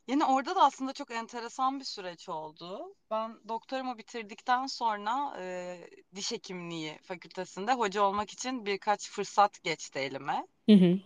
Yani 0.08 0.24
orada 0.24 0.56
da 0.56 0.62
aslında 0.62 0.92
çok 0.92 1.10
enteresan 1.10 1.80
bir 1.80 1.84
süreç 1.84 2.28
oldu. 2.28 2.94
Ben 3.10 3.38
doktoramı 3.48 3.98
bitirdikten 3.98 4.66
sonra 4.66 5.36
e, 5.38 5.78
diş 6.14 6.32
hekimliği 6.32 6.98
fakültesinde 7.02 7.72
hoca 7.72 8.02
olmak 8.02 8.30
için 8.30 8.66
birkaç 8.66 9.10
fırsat 9.10 9.62
geçti 9.62 9.98
elime. 9.98 10.46
Hı 10.68 10.76
hı. 10.76 10.98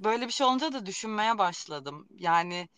Böyle 0.00 0.26
bir 0.26 0.32
şey 0.32 0.46
olunca 0.46 0.72
da 0.72 0.86
düşünmeye 0.86 1.38
başladım. 1.38 2.08
Yani 2.18 2.68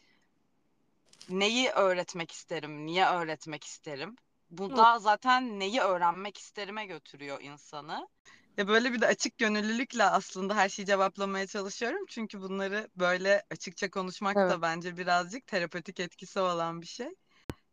neyi 1.29 1.69
öğretmek 1.69 2.33
isterim, 2.33 2.87
niye 2.87 3.07
öğretmek 3.07 3.65
isterim? 3.65 4.17
Bu 4.53 4.77
da 4.77 4.99
zaten 4.99 5.61
neyi 5.61 5.81
öğrenmek 5.81 6.39
isterime 6.39 6.87
götürüyor 6.87 7.41
insanı. 7.41 8.09
Ya 8.57 8.69
böyle 8.69 8.93
bir 8.93 9.01
de 9.01 9.07
açık 9.07 9.39
gönüllülükle 9.39 10.05
aslında 10.05 10.57
her 10.57 10.69
şeyi 10.69 10.87
cevaplamaya 10.87 11.47
çalışıyorum. 11.47 12.07
Çünkü 12.09 12.41
bunları 12.41 12.89
böyle 12.97 13.43
açıkça 13.51 13.91
konuşmak 13.91 14.37
Evet. 14.37 14.51
da 14.51 14.63
bence 14.63 14.97
birazcık 14.97 15.47
terapötik 15.47 16.01
etkisi 16.01 16.41
olan 16.41 16.81
bir 16.81 16.87
şey. 16.87 17.09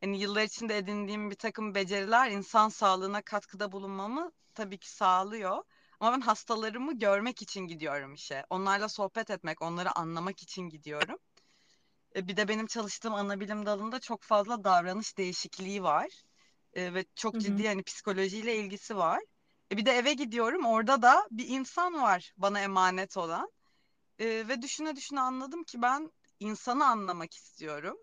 Hani 0.02 0.20
yıllar 0.20 0.44
içinde 0.44 0.78
edindiğim 0.78 1.30
bir 1.30 1.36
takım 1.36 1.76
beceriler 1.76 2.32
insan 2.32 2.70
sağlığına 2.70 3.22
katkıda 3.22 3.72
bulunmamı 3.72 4.32
tabii 4.56 4.78
ki 4.78 4.92
sağlıyor. 4.92 5.64
Ama 6.00 6.14
ben 6.18 6.22
hastalarımı 6.22 7.00
görmek 7.00 7.42
için 7.42 7.62
gidiyorum 7.62 8.14
işe. 8.14 8.46
Onlarla 8.50 8.90
sohbet 8.90 9.30
etmek, 9.30 9.62
onları 9.62 9.98
anlamak 9.98 10.44
için 10.44 10.62
gidiyorum. 10.70 11.18
E, 12.16 12.28
Bir 12.28 12.38
de 12.38 12.48
benim 12.48 12.68
çalıştığım 12.68 13.14
ana 13.14 13.40
bilim 13.40 13.66
dalında 13.66 14.00
çok 14.00 14.24
fazla 14.24 14.64
davranış 14.64 15.18
değişikliği 15.18 15.84
var. 15.84 16.08
E, 16.80 16.94
ve 16.94 17.06
çok 17.16 17.36
hı. 17.36 17.40
ciddi 17.40 17.68
hani 17.68 17.84
psikolojiyle 17.84 18.56
ilgisi 18.56 18.98
var. 18.98 19.22
E, 19.72 19.78
bir 19.78 19.86
de 19.86 19.92
eve 19.92 20.14
gidiyorum 20.14 20.66
orada 20.66 21.02
da 21.02 21.28
bir 21.32 21.48
insan 21.48 22.02
var 22.02 22.34
bana 22.38 22.60
emanet 22.62 23.18
olan. 23.18 23.52
E, 24.20 24.26
ve 24.48 24.62
düşüne 24.62 24.96
düşüne 24.96 25.20
anladım 25.22 25.64
ki 25.64 25.82
ben 25.82 26.12
insanı 26.40 26.86
anlamak 26.88 27.34
istiyorum. 27.34 27.98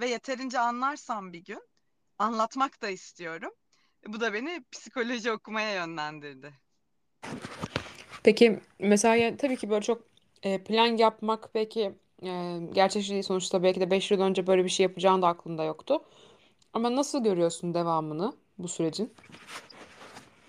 Ve 0.00 0.08
yeterince 0.08 0.58
anlarsam 0.58 1.32
bir 1.32 1.44
gün 1.44 1.62
anlatmak 2.18 2.82
da 2.82 2.88
istiyorum. 2.90 3.52
E, 4.08 4.12
Bu 4.12 4.20
da 4.20 4.32
beni 4.32 4.64
psikoloji 4.72 5.32
okumaya 5.32 5.74
yönlendirdi. 5.74 6.54
Peki 8.24 8.60
mesela 8.78 9.36
tabii 9.36 9.56
ki 9.56 9.70
böyle 9.70 9.82
çok 9.82 10.02
e, 10.42 10.64
plan 10.64 10.96
yapmak 10.96 11.54
belki 11.54 11.92
e, 12.22 12.58
gerçekçi 12.72 13.10
değil 13.12 13.22
sonuçta 13.22 13.62
belki 13.62 13.80
de 13.80 13.90
5 13.90 14.10
yıl 14.10 14.20
önce 14.20 14.46
böyle 14.46 14.64
bir 14.64 14.68
şey 14.68 14.84
yapacağın 14.84 15.22
da 15.22 15.28
aklında 15.28 15.64
yoktu. 15.64 16.02
Ama 16.76 16.96
nasıl 16.96 17.24
görüyorsun 17.24 17.74
devamını 17.74 18.34
bu 18.58 18.68
sürecin? 18.68 19.14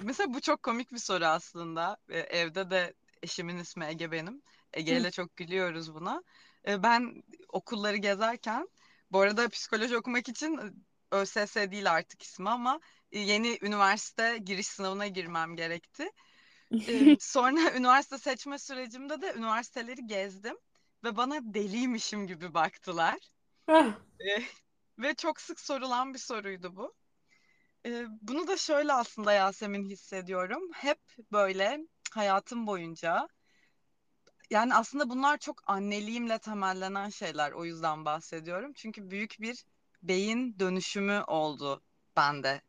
Mesela 0.03 0.33
bu 0.33 0.41
çok 0.41 0.63
komik 0.63 0.91
bir 0.91 0.97
soru 0.97 1.25
aslında. 1.25 1.97
Evde 2.09 2.69
de 2.69 2.93
eşimin 3.23 3.57
ismi 3.57 3.85
Ege 3.85 4.11
benim. 4.11 4.41
Ege 4.73 4.97
ile 4.97 5.11
çok 5.11 5.37
gülüyoruz 5.37 5.93
buna. 5.93 6.23
E, 6.67 6.83
ben 6.83 7.23
okulları 7.49 7.97
gezerken, 7.97 8.67
bu 9.11 9.19
arada 9.19 9.49
psikoloji 9.49 9.97
okumak 9.97 10.29
için 10.29 10.57
e, 10.57 10.63
ÖSS 11.15 11.55
değil 11.55 11.91
artık 11.91 12.23
ismi 12.23 12.49
ama 12.49 12.79
e, 13.11 13.19
yeni 13.19 13.57
üniversite 13.61 14.37
giriş 14.37 14.67
sınavına 14.67 15.07
girmem 15.07 15.55
gerekti. 15.55 16.09
Sonra 17.19 17.71
üniversite 17.77 18.17
seçme 18.17 18.59
sürecimde 18.59 19.21
de 19.21 19.33
üniversiteleri 19.33 20.07
gezdim 20.07 20.57
ve 21.03 21.17
bana 21.17 21.53
deliymişim 21.53 22.27
gibi 22.27 22.53
baktılar. 22.53 23.17
Ve 24.99 25.13
çok 25.13 25.41
sık 25.41 25.59
sorulan 25.59 26.13
bir 26.13 26.19
soruydu 26.19 26.75
bu. 26.75 26.93
Ee, 27.85 28.05
bunu 28.21 28.47
da 28.47 28.57
şöyle 28.57 28.93
aslında 28.93 29.33
Yasemin 29.33 29.85
hissediyorum. 29.85 30.71
Hep 30.73 30.99
böyle 31.31 31.79
hayatım 32.11 32.67
boyunca 32.67 33.27
yani 34.49 34.75
aslında 34.75 35.09
bunlar 35.09 35.37
çok 35.37 35.63
anneliğimle 35.67 36.39
temellenen 36.39 37.09
şeyler 37.09 37.51
o 37.51 37.65
yüzden 37.65 38.05
bahsediyorum. 38.05 38.73
Çünkü 38.73 39.09
büyük 39.11 39.35
bir 39.39 39.65
beyin 40.03 40.59
dönüşümü 40.59 41.23
oldu 41.27 41.81
bende. 42.17 42.61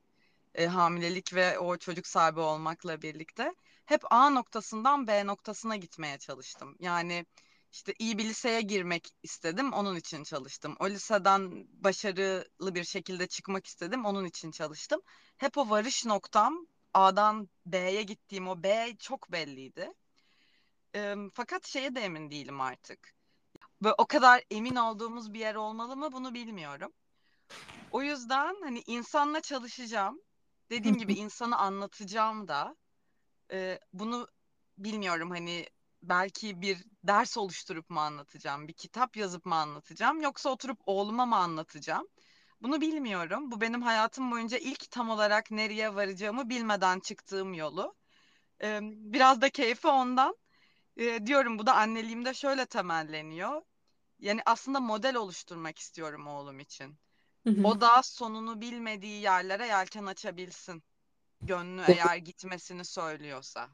Ee, 0.55 0.67
hamilelik 0.67 1.35
ve 1.35 1.59
o 1.59 1.77
çocuk 1.77 2.07
sahibi 2.07 2.41
olmakla 2.41 3.03
birlikte 3.03 3.55
hep 3.85 4.03
A 4.11 4.31
noktasından 4.31 5.07
B 5.07 5.27
noktasına 5.27 5.77
gitmeye 5.77 6.19
çalıştım. 6.19 6.77
Yani 6.81 7.27
işte 7.73 7.95
iyi 7.99 8.19
bir 8.19 8.25
liseye 8.25 8.61
girmek 8.61 9.09
istedim, 9.23 9.73
onun 9.73 9.97
için 9.97 10.25
çalıştım. 10.25 10.77
O 10.81 10.89
liseden 10.89 11.67
başarılı 11.73 12.75
bir 12.75 12.85
şekilde 12.85 13.27
çıkmak 13.27 13.67
istedim, 13.67 14.05
onun 14.05 14.25
için 14.25 14.51
çalıştım. 14.51 15.01
Hep 15.37 15.59
o 15.59 15.71
varış 15.71 16.07
noktam 16.07 16.67
A'dan 16.95 17.49
B'ye 17.67 18.03
gittiğim 18.03 18.49
o 18.49 18.63
B 18.63 18.97
çok 18.99 19.33
belliydi. 19.33 19.93
E, 20.95 21.15
fakat 21.35 21.67
şeye 21.67 21.95
de 21.95 22.01
emin 22.01 22.31
değilim 22.31 22.61
artık. 22.61 23.15
Böyle 23.83 23.95
o 23.99 24.07
kadar 24.07 24.43
emin 24.51 24.77
olduğumuz 24.77 25.35
bir 25.35 25.41
yer 25.41 25.55
olmalı 25.55 25.97
mı 25.97 26.13
bunu 26.13 26.35
bilmiyorum. 26.35 26.93
O 27.91 28.03
yüzden 28.03 28.57
hani 28.63 28.83
insanla 28.87 29.41
çalışacağım. 29.41 30.23
Dediğim 30.71 30.99
gibi 30.99 31.15
insanı 31.15 31.59
anlatacağım 31.59 32.49
da. 32.49 32.77
E, 33.53 33.81
bunu 33.93 34.29
bilmiyorum 34.79 35.31
hani 35.31 35.67
belki 36.03 36.61
bir 36.63 36.85
ders 37.05 37.39
oluşturup 37.39 37.91
mu 37.91 38.01
anlatacağım, 38.01 38.69
bir 38.69 38.73
kitap 38.73 39.17
yazıp 39.17 39.47
mı 39.47 39.55
anlatacağım 39.55 40.21
yoksa 40.21 40.51
oturup 40.51 40.79
oğluma 40.87 41.27
mı 41.27 41.37
anlatacağım? 41.37 42.09
Bunu 42.63 42.81
bilmiyorum. 42.81 43.51
Bu 43.51 43.61
benim 43.61 43.83
hayatım 43.83 44.31
boyunca 44.31 44.59
ilk 44.59 44.91
tam 44.91 45.11
olarak 45.11 45.51
nereye 45.51 45.95
varacağımı 45.95 46.49
bilmeden 46.49 47.01
çıktığım 47.01 47.55
yolu. 47.55 47.95
Ee, 48.63 48.81
biraz 48.83 49.41
da 49.41 49.51
keyfi 49.51 49.89
ondan. 49.89 50.37
Ee, 50.97 51.27
diyorum 51.27 51.59
bu 51.59 51.67
da 51.67 51.75
anneliğimde 51.75 52.35
şöyle 52.35 52.67
temelleniyor. 52.67 53.63
Yani 54.19 54.41
aslında 54.47 54.81
model 54.81 55.17
oluşturmak 55.17 55.79
istiyorum 55.79 56.27
oğlum 56.27 56.61
için. 56.61 56.97
Hı 57.47 57.51
hı. 57.51 57.63
O 57.65 57.81
da 57.81 58.03
sonunu 58.03 58.61
bilmediği 58.61 59.23
yerlere 59.23 59.67
yelken 59.67 60.07
açabilsin. 60.07 60.83
Gönlü 61.43 61.83
eğer 61.83 62.17
gitmesini 62.17 62.85
söylüyorsa. 62.85 63.69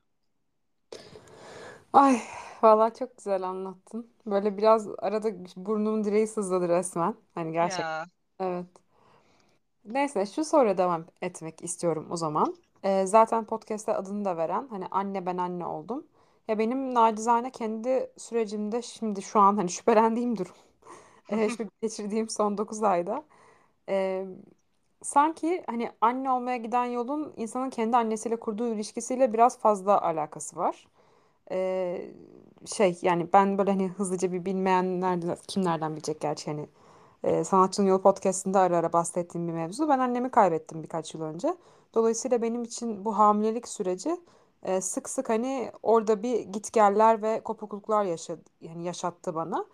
Ay 1.95 2.21
vallahi 2.63 2.95
çok 2.99 3.17
güzel 3.19 3.43
anlattın. 3.43 4.11
Böyle 4.27 4.57
biraz 4.59 4.89
arada 4.99 5.31
burnumun 5.57 6.05
direği 6.05 6.27
sızladı 6.27 6.69
resmen. 6.69 7.15
Hani 7.35 7.53
gerçekten. 7.53 7.91
Ya. 7.91 8.07
Evet. 8.41 8.67
Neyse 9.85 10.27
şu 10.27 10.45
soruya 10.45 10.79
devam 10.79 11.07
etmek 11.23 11.65
istiyorum 11.65 12.07
o 12.11 12.17
zaman. 12.17 12.57
Ee, 12.85 13.07
zaten 13.07 13.45
podcast'te 13.45 13.95
adını 13.95 14.25
da 14.25 14.37
veren 14.37 14.67
hani 14.71 14.87
anne 14.91 15.27
ben 15.27 15.37
anne 15.37 15.67
oldum. 15.67 16.07
Ya 16.49 16.59
benim 16.59 16.95
nacizane 16.95 17.51
kendi 17.51 18.11
sürecimde 18.19 18.83
şimdi 18.83 19.23
şu 19.23 19.41
an 19.41 19.57
hani 19.57 19.71
şüphelendiğim 19.71 20.39
durum. 20.39 20.55
Ee, 21.31 21.51
şu 21.51 21.69
geçirdiğim 21.83 22.29
son 22.29 22.59
9 22.59 22.83
ayda. 22.83 23.25
Ee, 23.89 24.27
sanki 25.03 25.65
hani 25.69 25.93
anne 26.01 26.31
olmaya 26.33 26.59
giden 26.59 26.85
yolun 26.87 27.35
insanın 27.39 27.71
kendi 27.71 27.97
annesiyle 27.99 28.37
kurduğu 28.41 28.69
ilişkisiyle 28.75 29.33
biraz 29.35 29.59
fazla 29.61 30.03
alakası 30.03 30.57
var. 30.57 30.89
Ee, 31.51 32.11
şey 32.67 32.99
yani 33.03 33.29
ben 33.33 33.59
böyle 33.59 33.71
hani 33.71 33.89
hızlıca 33.89 34.33
bir 34.33 34.45
bilmeyenler 34.45 35.39
kim 35.49 35.65
nereden 35.65 35.93
bilecek 35.97 36.21
gerçi 36.21 36.51
hani 36.51 36.69
e, 37.25 37.45
Sanatçının 37.45 37.87
Yolu 37.87 38.03
podcastında 38.03 38.61
ara 38.61 38.77
ara 38.77 38.93
bahsettiğim 38.93 39.49
bir 39.49 39.53
mevzu. 39.53 39.89
Ben 39.89 39.99
annemi 39.99 40.31
kaybettim 40.31 40.83
birkaç 40.83 41.15
yıl 41.15 41.23
önce. 41.23 41.57
Dolayısıyla 41.95 42.43
benim 42.43 42.63
için 42.63 43.05
bu 43.05 43.19
hamilelik 43.19 43.69
süreci 43.69 44.21
e, 44.63 44.81
sık 44.81 45.09
sık 45.09 45.29
hani 45.29 45.73
orada 45.83 46.23
bir 46.23 46.41
gitgeller 46.41 47.23
ve 47.23 47.41
kopukluklar 47.41 48.05
yaşadı, 48.05 48.43
yani 48.61 48.85
yaşattı 48.85 49.35
bana. 49.35 49.65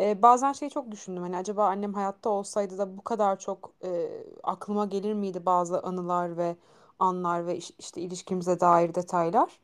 E, 0.00 0.22
bazen 0.22 0.52
şeyi 0.52 0.70
çok 0.70 0.90
düşündüm 0.90 1.22
hani 1.22 1.36
acaba 1.36 1.66
annem 1.66 1.94
hayatta 1.94 2.30
olsaydı 2.30 2.78
da 2.78 2.98
bu 2.98 3.04
kadar 3.04 3.38
çok 3.38 3.72
e, 3.84 4.08
aklıma 4.42 4.86
gelir 4.86 5.14
miydi 5.14 5.46
bazı 5.46 5.80
anılar 5.82 6.36
ve 6.36 6.56
anlar 6.98 7.46
ve 7.46 7.56
iş- 7.56 7.72
işte 7.78 8.00
ilişkimize 8.00 8.60
dair 8.60 8.94
detaylar. 8.94 9.60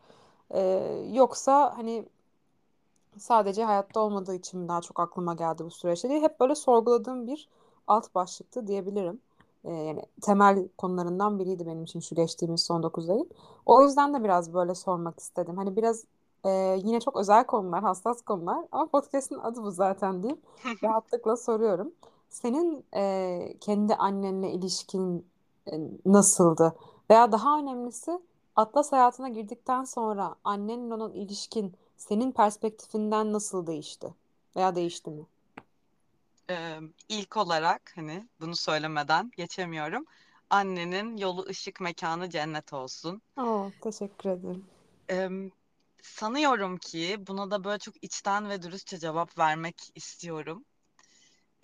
E, 0.52 0.60
yoksa 1.12 1.78
hani 1.78 2.06
Sadece 3.18 3.64
hayatta 3.64 4.00
olmadığı 4.00 4.34
için 4.34 4.68
daha 4.68 4.80
çok 4.80 5.00
aklıma 5.00 5.34
geldi 5.34 5.64
bu 5.64 5.70
süreçte 5.70 6.08
diye 6.08 6.20
hep 6.20 6.40
böyle 6.40 6.54
sorguladığım 6.54 7.26
bir 7.26 7.48
alt 7.86 8.14
başlıktı 8.14 8.66
diyebilirim. 8.66 9.20
Ee, 9.64 9.70
yani 9.70 10.02
temel 10.22 10.68
konularından 10.78 11.38
biriydi 11.38 11.66
benim 11.66 11.84
için 11.84 12.00
şu 12.00 12.14
geçtiğimiz 12.14 12.64
son 12.64 12.82
9 12.82 13.10
ayın. 13.10 13.30
O 13.66 13.82
yüzden 13.82 14.14
de 14.14 14.24
biraz 14.24 14.54
böyle 14.54 14.74
sormak 14.74 15.20
istedim. 15.20 15.56
Hani 15.56 15.76
biraz 15.76 16.04
e, 16.44 16.50
yine 16.84 17.00
çok 17.00 17.16
özel 17.16 17.46
konular, 17.46 17.82
hassas 17.82 18.22
konular 18.22 18.64
ama 18.72 18.86
podcast'ın 18.86 19.38
adı 19.38 19.62
bu 19.62 19.70
zaten 19.70 20.22
değil. 20.22 20.36
Rahatlıkla 20.84 21.36
soruyorum. 21.36 21.92
Senin 22.30 22.84
e, 22.94 23.54
kendi 23.60 23.94
annenle 23.94 24.52
ilişkin 24.52 25.26
e, 25.72 25.72
nasıldı? 26.06 26.74
Veya 27.10 27.32
daha 27.32 27.58
önemlisi 27.58 28.20
Atlas 28.56 28.92
hayatına 28.92 29.28
girdikten 29.28 29.84
sonra 29.84 30.36
annenle 30.44 30.94
olan 30.94 31.12
ilişkin 31.12 31.74
senin 31.96 32.32
perspektifinden 32.32 33.32
nasıl 33.32 33.66
değişti? 33.66 34.14
Veya 34.56 34.74
değişti 34.74 35.10
mi? 35.10 35.26
Ee, 36.50 36.80
ilk 37.08 37.36
olarak 37.36 37.92
hani 37.94 38.28
bunu 38.40 38.56
söylemeden 38.56 39.30
geçemiyorum. 39.36 40.04
Annenin 40.50 41.16
yolu 41.16 41.46
ışık 41.48 41.80
mekanı 41.80 42.30
cennet 42.30 42.72
olsun. 42.72 43.22
Oo, 43.36 43.70
teşekkür 43.80 44.30
ederim. 44.30 44.64
Ee, 45.10 45.28
sanıyorum 46.02 46.76
ki 46.76 47.16
buna 47.26 47.50
da 47.50 47.64
böyle 47.64 47.78
çok 47.78 48.04
içten 48.04 48.48
ve 48.48 48.62
dürüstçe 48.62 48.98
cevap 48.98 49.38
vermek 49.38 49.76
istiyorum. 49.94 50.64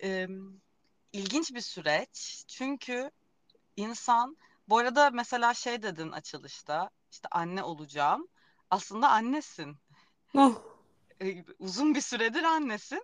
Ee, 0.03 0.27
ilginç 1.13 1.53
bir 1.53 1.61
süreç. 1.61 2.43
Çünkü 2.47 3.11
insan 3.77 4.37
bu 4.69 4.77
arada 4.77 5.09
mesela 5.09 5.53
şey 5.53 5.83
dedin 5.83 6.11
açılışta 6.11 6.89
işte 7.11 7.27
anne 7.31 7.63
olacağım. 7.63 8.27
Aslında 8.69 9.09
annesin. 9.09 9.77
Eh, 10.35 10.55
Ee, 11.21 11.45
uzun 11.59 11.95
bir 11.95 12.01
süredir 12.01 12.43
annesin. 12.43 13.03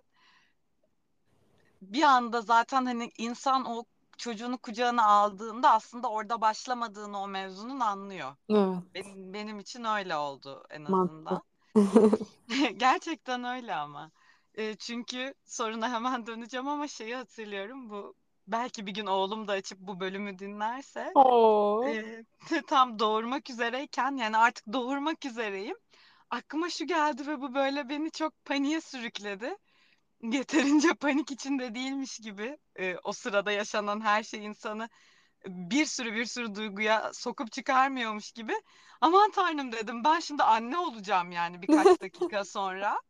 bir 1.82 2.02
anda 2.02 2.40
zaten 2.40 2.86
hani 2.86 3.10
insan 3.18 3.64
o 3.64 3.84
çocuğunu 4.18 4.58
kucağına 4.58 5.06
aldığında 5.06 5.70
aslında 5.70 6.10
orada 6.10 6.40
başlamadığını 6.40 7.20
o 7.20 7.28
mevzunun 7.28 7.80
anlıyor. 7.80 8.36
evet, 8.48 8.82
Benim, 8.94 9.32
benim 9.32 9.58
için 9.58 9.84
öyle 9.84 10.16
oldu 10.16 10.64
en 10.70 10.84
azından. 10.84 11.42
Gerçekten 12.76 13.44
öyle 13.44 13.74
ama. 13.74 14.10
E, 14.54 14.74
çünkü 14.76 15.34
soruna 15.44 15.90
hemen 15.92 16.26
döneceğim 16.26 16.68
ama 16.68 16.88
şeyi 16.88 17.16
hatırlıyorum 17.16 17.90
bu 17.90 18.14
belki 18.46 18.86
bir 18.86 18.94
gün 18.94 19.06
oğlum 19.06 19.48
da 19.48 19.52
açıp 19.52 19.78
bu 19.78 20.00
bölümü 20.00 20.38
dinlerse 20.38 21.12
Oo. 21.14 21.84
e, 21.88 22.24
tam 22.66 22.98
doğurmak 22.98 23.50
üzereyken 23.50 24.16
yani 24.16 24.36
artık 24.36 24.72
doğurmak 24.72 25.24
üzereyim. 25.24 25.76
Aklıma 26.30 26.70
şu 26.70 26.86
geldi 26.86 27.26
ve 27.26 27.40
bu 27.40 27.54
böyle 27.54 27.88
beni 27.88 28.10
çok 28.10 28.44
paniğe 28.44 28.80
sürükledi 28.80 29.56
yeterince 30.22 30.94
panik 31.00 31.30
içinde 31.30 31.74
değilmiş 31.74 32.18
gibi 32.18 32.58
e, 32.76 32.96
o 33.04 33.12
sırada 33.12 33.52
yaşanan 33.52 34.00
her 34.00 34.22
şey 34.22 34.44
insanı 34.44 34.88
bir 35.46 35.86
sürü 35.86 36.14
bir 36.14 36.24
sürü 36.24 36.54
duyguya 36.54 37.10
sokup 37.14 37.52
çıkarmıyormuş 37.52 38.32
gibi. 38.32 38.54
Aman 39.00 39.30
tanrım 39.30 39.72
dedim 39.72 40.04
ben 40.04 40.20
şimdi 40.20 40.42
anne 40.42 40.78
olacağım 40.78 41.32
yani 41.32 41.62
birkaç 41.62 42.00
dakika 42.00 42.44
sonra. 42.44 43.00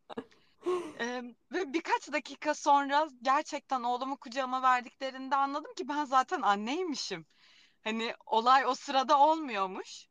E, 1.01 1.23
ve 1.53 1.73
birkaç 1.73 2.13
dakika 2.13 2.55
sonra 2.55 3.09
gerçekten 3.23 3.83
oğlumu 3.83 4.17
kucağıma 4.17 4.63
verdiklerinde 4.63 5.37
anladım 5.37 5.75
ki 5.77 5.89
ben 5.89 6.05
zaten 6.05 6.43
anneymişim. 6.43 7.27
Hani 7.85 8.15
olay 8.27 8.67
o 8.67 8.75
sırada 8.75 9.19
olmuyormuş. 9.21 10.07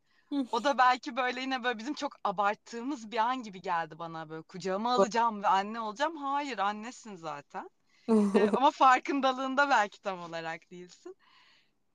O 0.52 0.64
da 0.64 0.78
belki 0.78 1.16
böyle 1.16 1.42
yine 1.42 1.64
böyle 1.64 1.78
bizim 1.78 1.94
çok 1.94 2.16
abarttığımız 2.24 3.12
bir 3.12 3.18
an 3.18 3.44
gibi 3.44 3.62
geldi 3.62 4.00
bana 4.00 4.30
böyle 4.30 4.42
kucağıma 4.42 4.94
alacağım 4.94 5.44
ve 5.44 5.48
anne 5.48 5.80
olacağım. 5.80 6.18
Hayır 6.18 6.58
annesin 6.58 7.16
zaten. 7.16 7.70
Ee, 8.36 8.50
ama 8.50 8.72
farkındalığında 8.72 9.70
belki 9.70 10.02
tam 10.02 10.20
olarak 10.20 10.72
değilsin. 10.72 11.16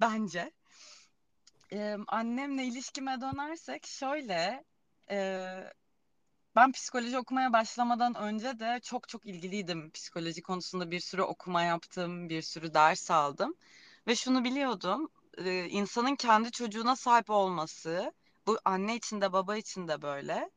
Bence. 0.00 0.52
Ee, 1.72 1.96
annemle 2.08 2.64
ilişkime 2.64 3.20
dönersek 3.20 3.86
şöyle 3.86 4.64
e, 5.10 5.48
ben 6.56 6.72
psikoloji 6.72 7.18
okumaya 7.18 7.52
başlamadan 7.52 8.14
önce 8.14 8.58
de 8.58 8.80
çok 8.82 9.08
çok 9.08 9.26
ilgiliydim. 9.26 9.90
Psikoloji 9.90 10.42
konusunda 10.42 10.90
bir 10.90 11.00
sürü 11.00 11.22
okuma 11.22 11.62
yaptım, 11.62 12.28
bir 12.28 12.42
sürü 12.42 12.74
ders 12.74 13.10
aldım. 13.10 13.54
Ve 14.06 14.16
şunu 14.16 14.44
biliyordum, 14.44 15.08
insanın 15.70 16.16
kendi 16.16 16.50
çocuğuna 16.50 16.96
sahip 16.96 17.30
olması, 17.30 18.12
bu 18.46 18.58
anne 18.64 18.96
için 18.96 19.20
de 19.20 19.32
baba 19.32 19.56
için 19.56 19.88
de 19.88 20.02
böyle. 20.02 20.50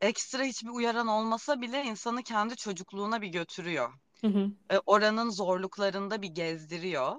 Ekstra 0.00 0.42
hiçbir 0.42 0.68
uyaran 0.68 1.06
olmasa 1.06 1.60
bile 1.60 1.84
insanı 1.84 2.22
kendi 2.22 2.56
çocukluğuna 2.56 3.22
bir 3.22 3.28
götürüyor. 3.28 3.92
Hı 4.20 4.26
hı. 4.26 4.50
Oranın 4.86 5.30
zorluklarında 5.30 6.22
bir 6.22 6.28
gezdiriyor 6.28 7.16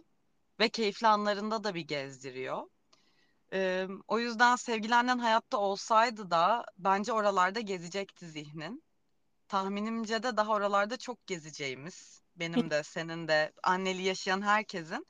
ve 0.60 0.70
keyifli 0.70 1.08
anlarında 1.08 1.64
da 1.64 1.76
bir 1.76 1.88
gezdiriyor. 1.88 2.64
E, 3.54 3.88
o 4.08 4.20
yüzden 4.20 4.56
sevgili 4.56 4.96
annen 4.96 5.18
hayatta 5.18 5.58
olsaydı 5.58 6.32
da 6.32 6.66
bence 6.78 7.14
oralarda 7.14 7.60
gezecekti 7.60 8.28
zihnin. 8.30 8.84
Tahminimce 9.48 10.24
de 10.24 10.38
daha 10.38 10.52
oralarda 10.54 10.98
çok 10.98 11.28
gezeceğimiz, 11.28 12.22
benim 12.36 12.72
de 12.72 12.84
senin 12.84 13.28
de 13.28 13.54
anneliği 13.64 14.08
yaşayan 14.08 14.42
herkesin 14.42 15.06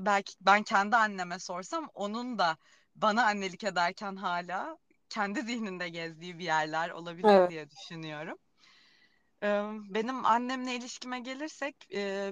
belki 0.00 0.34
ben 0.40 0.62
kendi 0.62 0.96
anneme 0.96 1.38
sorsam 1.38 1.88
onun 1.94 2.38
da 2.38 2.56
bana 2.96 3.26
annelik 3.26 3.64
ederken 3.64 4.16
hala 4.16 4.78
kendi 5.08 5.42
zihninde 5.42 5.88
gezdiği 5.88 6.38
bir 6.38 6.44
yerler 6.44 6.90
olabilir 6.90 7.40
Evet. 7.40 7.48
diye 7.48 7.70
düşünüyorum. 7.70 8.38
Benim 9.94 10.26
annemle 10.26 10.74
ilişkime 10.76 11.20
gelirsek, 11.20 11.86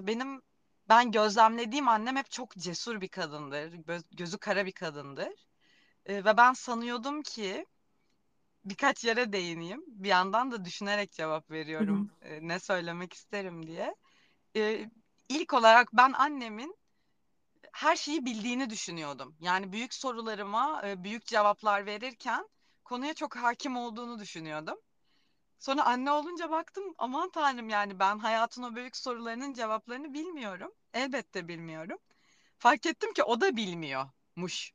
benim 0.07 0.41
ben 0.89 1.11
gözlemlediğim 1.11 1.87
annem 1.87 2.15
hep 2.17 2.31
çok 2.31 2.51
cesur 2.57 3.01
bir 3.01 3.09
kadındır. 3.09 3.73
Göz, 3.73 4.03
gözü 4.11 4.37
kara 4.37 4.65
bir 4.65 4.71
kadındır. 4.71 5.47
Eee, 6.09 6.25
ve 6.25 6.37
ben 6.37 6.53
sanıyordum 6.53 7.21
ki 7.23 7.65
birkaç 8.65 9.03
yere 9.05 9.33
değineyim. 9.33 9.83
Bir 9.87 10.09
yandan 10.09 10.51
da 10.51 10.65
düşünerek 10.65 11.11
cevap 11.11 11.49
Hı 11.77 11.83
hı. 11.83 11.97
veriyorum 11.97 12.11
eee, 12.25 12.39
ne 12.41 12.59
söylemek 12.59 13.13
isterim 13.13 13.67
diye. 13.67 13.95
Eee 14.55 14.91
ilk 15.29 15.53
olarak 15.53 15.89
ben 15.93 16.13
annemin 16.13 16.77
her 17.73 17.95
şeyi 17.95 18.25
bildiğini 18.25 18.69
düşünüyordum. 18.69 19.37
Yani 19.39 19.71
büyük 19.71 19.93
sorularıma 19.93 20.81
e, 20.87 21.03
büyük 21.03 21.25
cevaplar 21.25 21.85
verirken 21.85 22.49
konuya 22.83 23.13
çok 23.13 23.35
hakim 23.35 23.77
olduğunu 23.77 24.19
düşünüyordum. 24.19 24.77
Sonra 25.63 25.85
anne 25.85 26.11
olunca 26.11 26.49
baktım 26.49 26.83
aman 26.97 27.29
tanrım 27.29 27.69
yani 27.69 27.99
ben 27.99 28.19
hayatın 28.19 28.63
o 28.63 28.75
büyük 28.75 28.97
sorularının 28.97 29.53
cevaplarını 29.53 30.13
bilmiyorum. 30.13 30.71
Elbette 30.93 31.47
bilmiyorum. 31.47 31.97
Fark 32.57 32.85
ettim 32.85 33.13
ki 33.13 33.23
o 33.23 33.41
da 33.41 33.55
bilmiyormuş. 33.55 34.73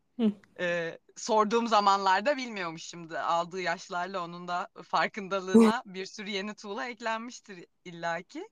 Ee, 0.60 0.98
sorduğum 1.16 1.66
zamanlarda 1.66 2.36
bilmiyormuş 2.36 2.82
şimdi. 2.82 3.18
Aldığı 3.18 3.60
yaşlarla 3.60 4.24
onun 4.24 4.48
da 4.48 4.68
farkındalığına 4.82 5.82
bir 5.86 6.06
sürü 6.06 6.30
yeni 6.30 6.54
tuğla 6.54 6.88
eklenmiştir 6.88 7.64
illaki. 7.84 8.48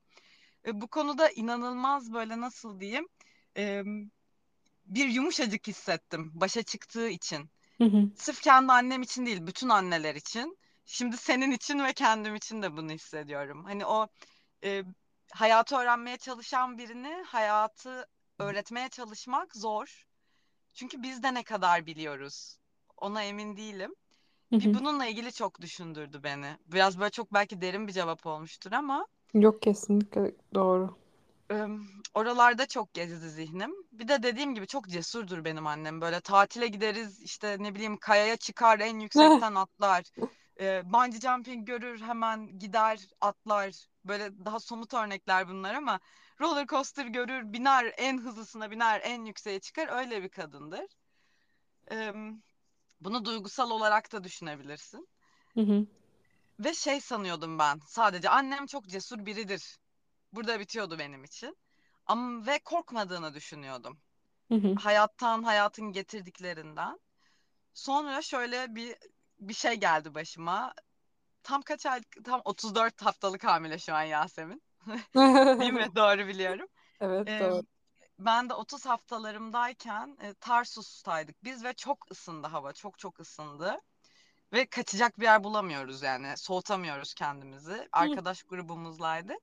Ee, 0.67 0.81
bu 0.81 0.89
konuda 0.89 1.31
inanılmaz 1.31 2.13
böyle 2.13 2.41
nasıl 2.41 2.81
diyeyim 2.81 3.09
e, 3.57 3.83
bir 4.87 5.09
yumuşacık 5.09 5.67
hissettim 5.67 6.31
başa 6.35 6.63
çıktığı 6.63 7.09
için. 7.09 7.51
Sırf 8.17 8.43
kendi 8.43 8.73
annem 8.73 9.03
için 9.03 9.27
değil, 9.27 9.47
bütün 9.47 9.69
anneler 9.69 10.15
için. 10.15 10.59
Şimdi 10.87 11.17
senin 11.17 11.51
için 11.51 11.85
ve 11.85 11.93
kendim 11.93 12.35
için 12.35 12.63
de 12.63 12.77
bunu 12.77 12.91
hissediyorum. 12.93 13.65
Hani 13.65 13.87
o 13.87 14.09
e, 14.65 14.85
hayatı 15.35 15.77
öğrenmeye 15.77 16.17
çalışan 16.17 16.79
birini 16.79 17.23
hayatı 17.27 18.07
öğretmeye 18.39 18.89
çalışmak 18.89 19.57
zor. 19.57 20.05
Çünkü 20.75 21.03
biz 21.03 21.23
de 21.23 21.35
ne 21.35 21.43
kadar 21.45 21.87
biliyoruz. 21.87 22.59
Ona 22.97 23.23
emin 23.23 23.57
değilim. 23.57 23.95
Hı 24.51 24.57
Bir 24.59 24.75
hı. 24.75 24.75
bununla 24.75 25.07
ilgili 25.07 25.33
çok 25.33 25.61
düşündürdü 25.61 26.23
beni. 26.25 26.59
Biraz 26.67 26.99
böyle 27.01 27.11
çok 27.11 27.35
belki 27.35 27.61
derin 27.61 27.89
bir 27.89 27.93
cevap 27.93 28.27
olmuştur 28.27 28.73
ama 28.73 29.07
Yok 29.35 29.63
kesinlikle 29.63 30.33
doğru. 30.55 30.97
Oralarda 32.15 32.67
çok 32.67 32.95
gezdi 32.95 33.31
zihnim. 33.31 33.75
Bir 33.93 34.09
de 34.09 34.23
dediğim 34.23 34.55
gibi 34.55 34.67
çok 34.67 34.89
cesurdur 34.89 35.45
benim 35.45 35.67
annem. 35.67 36.01
Böyle 36.01 36.21
tatile 36.21 36.67
gideriz 36.69 37.23
işte 37.23 37.57
ne 37.61 37.75
bileyim 37.75 37.97
kayaya 37.97 38.37
çıkar 38.37 38.81
en 38.81 38.99
yüksekten 39.01 39.55
atlar. 39.55 40.05
E, 40.61 40.93
bungee 40.93 41.21
jumping 41.21 41.67
görür 41.67 42.01
hemen 42.01 42.59
gider 42.59 43.01
atlar. 43.21 43.87
Böyle 44.05 44.45
daha 44.45 44.61
somut 44.61 44.95
örnekler 44.95 45.49
bunlar 45.49 45.75
ama 45.75 46.01
roller 46.41 46.67
coaster 46.67 47.07
görür 47.07 47.53
biner 47.53 47.95
en 47.97 48.19
hızlısına 48.19 48.71
biner 48.71 49.01
en 49.05 49.25
yükseğe 49.25 49.61
çıkar 49.61 49.89
öyle 49.99 50.23
bir 50.23 50.29
kadındır. 50.29 50.87
Em, 51.89 52.43
bunu 53.01 53.25
duygusal 53.25 53.71
olarak 53.71 54.13
da 54.13 54.25
düşünebilirsin. 54.25 55.09
Hı 55.55 55.61
hı. 55.61 55.87
Ve 56.61 56.75
şey 56.75 57.01
sanıyordum 57.01 57.59
ben 57.59 57.81
sadece 57.87 58.29
annem 58.29 58.67
çok 58.67 58.87
cesur 58.89 59.27
biridir. 59.27 59.79
Burada 60.33 60.61
bitiyordu 60.61 60.99
benim 60.99 61.25
için. 61.25 61.57
Ama 62.07 62.47
ve 62.47 62.59
korkmadığını 62.59 63.35
düşünüyordum. 63.35 63.99
Hı 64.49 64.55
hı. 64.55 64.75
Hayattan, 64.75 65.43
hayatın 65.43 65.93
getirdiklerinden. 65.93 67.01
Sonra 67.75 68.23
şöyle 68.23 68.75
bir 68.75 68.97
bir 69.39 69.55
şey 69.55 69.75
geldi 69.75 70.15
başıma. 70.15 70.75
Tam 71.43 71.63
kaç 71.63 71.87
aylık? 71.87 72.25
Tam 72.25 72.43
34 72.45 73.03
haftalık 73.03 73.45
hamile 73.45 73.79
şu 73.79 73.95
an 73.95 74.03
Yasemin. 74.03 74.63
Değil 75.61 75.73
mi? 75.73 75.89
Doğru 75.97 76.27
biliyorum. 76.29 76.67
Evet 77.01 77.29
Ee, 77.29 77.41
doğru. 77.41 77.63
ben 78.19 78.49
de 78.49 78.55
30 78.55 78.87
haftalarımdayken 78.87 80.17
e, 80.23 80.35
Tarsus'taydık 80.35 81.45
biz 81.45 81.65
ve 81.65 81.75
çok 81.75 82.11
ısındı 82.13 82.47
hava. 82.47 82.73
Çok 82.73 82.99
çok 82.99 83.21
ısındı. 83.21 83.81
Ve 84.53 84.67
kaçacak 84.67 85.21
bir 85.21 85.25
yer 85.25 85.45
bulamıyoruz 85.45 86.03
yani. 86.03 86.37
Soğutamıyoruz 86.37 87.15
kendimizi. 87.15 87.89
Arkadaş 87.93 88.43
grubumuzlaydık. 88.43 89.41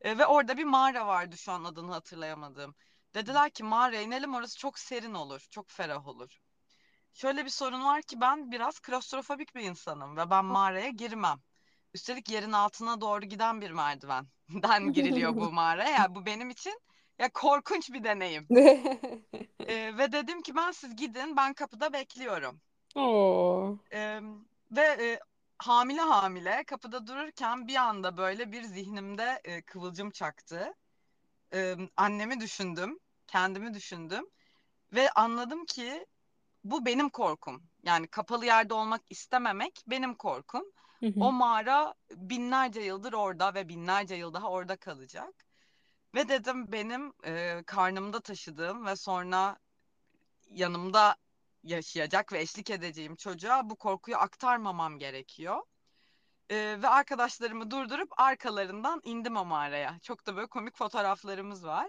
E, 0.00 0.18
ve 0.18 0.26
orada 0.26 0.56
bir 0.56 0.64
mağara 0.64 1.06
vardı 1.06 1.36
şu 1.38 1.52
an 1.52 1.64
adını 1.64 1.92
hatırlayamadığım. 1.92 2.74
Dediler 3.14 3.50
ki 3.50 3.64
mağaraya 3.64 4.02
inelim 4.02 4.34
orası 4.34 4.58
çok 4.58 4.78
serin 4.78 5.14
olur. 5.14 5.46
Çok 5.50 5.70
ferah 5.70 6.06
olur. 6.08 6.40
Şöyle 7.14 7.44
bir 7.44 7.50
sorun 7.50 7.84
var 7.84 8.02
ki 8.02 8.20
ben 8.20 8.50
biraz 8.52 8.80
klostrofobik 8.80 9.54
bir 9.54 9.62
insanım 9.62 10.16
ve 10.16 10.30
ben 10.30 10.44
mağaraya 10.44 10.88
girmem. 10.88 11.38
Üstelik 11.94 12.30
yerin 12.30 12.52
altına 12.52 13.00
doğru 13.00 13.20
giden 13.20 13.60
bir 13.60 13.70
merdivenden 13.70 14.92
giriliyor 14.92 15.36
bu 15.36 15.52
mağaraya. 15.52 15.90
Yani 15.90 16.14
bu 16.14 16.26
benim 16.26 16.50
için 16.50 16.80
ya 17.18 17.32
korkunç 17.32 17.92
bir 17.92 18.04
deneyim. 18.04 18.48
E, 19.68 19.98
ve 19.98 20.12
dedim 20.12 20.42
ki 20.42 20.56
ben 20.56 20.70
siz 20.70 20.96
gidin 20.96 21.36
ben 21.36 21.54
kapıda 21.54 21.92
bekliyorum. 21.92 22.60
Oo. 22.94 23.78
Ee, 23.92 24.20
ve 24.70 24.80
e, 24.80 25.20
hamile 25.58 26.00
hamile 26.00 26.64
kapıda 26.64 27.06
dururken 27.06 27.68
bir 27.68 27.76
anda 27.76 28.16
böyle 28.16 28.52
bir 28.52 28.62
zihnimde 28.62 29.40
e, 29.44 29.62
kıvılcım 29.62 30.10
çaktı. 30.10 30.74
Ee, 31.54 31.76
annemi 31.96 32.40
düşündüm, 32.40 32.98
kendimi 33.26 33.74
düşündüm 33.74 34.24
ve 34.92 35.10
anladım 35.10 35.64
ki 35.64 36.06
bu 36.64 36.86
benim 36.86 37.08
korkum. 37.08 37.62
Yani 37.82 38.06
kapalı 38.06 38.46
yerde 38.46 38.74
olmak 38.74 39.02
istememek 39.10 39.84
benim 39.86 40.14
korkum. 40.14 40.62
Hı 41.00 41.06
hı. 41.06 41.20
O 41.20 41.32
mağara 41.32 41.94
binlerce 42.10 42.80
yıldır 42.80 43.12
orada 43.12 43.54
ve 43.54 43.68
binlerce 43.68 44.14
yıl 44.14 44.34
daha 44.34 44.50
orada 44.50 44.76
kalacak. 44.76 45.44
Ve 46.14 46.28
dedim 46.28 46.72
benim 46.72 47.12
e, 47.24 47.62
karnımda 47.66 48.20
taşıdığım 48.20 48.86
ve 48.86 48.96
sonra 48.96 49.58
yanımda 50.50 51.16
yaşayacak 51.62 52.32
ve 52.32 52.40
eşlik 52.40 52.70
edeceğim 52.70 53.16
çocuğa 53.16 53.70
bu 53.70 53.76
korkuyu 53.76 54.16
aktarmamam 54.16 54.98
gerekiyor. 54.98 55.62
Ee, 56.50 56.78
ve 56.82 56.88
arkadaşlarımı 56.88 57.70
durdurup 57.70 58.20
arkalarından 58.20 59.00
indim 59.04 59.36
o 59.36 59.44
mağaraya. 59.44 59.98
Çok 60.02 60.26
da 60.26 60.36
böyle 60.36 60.46
komik 60.46 60.76
fotoğraflarımız 60.76 61.66
var. 61.66 61.88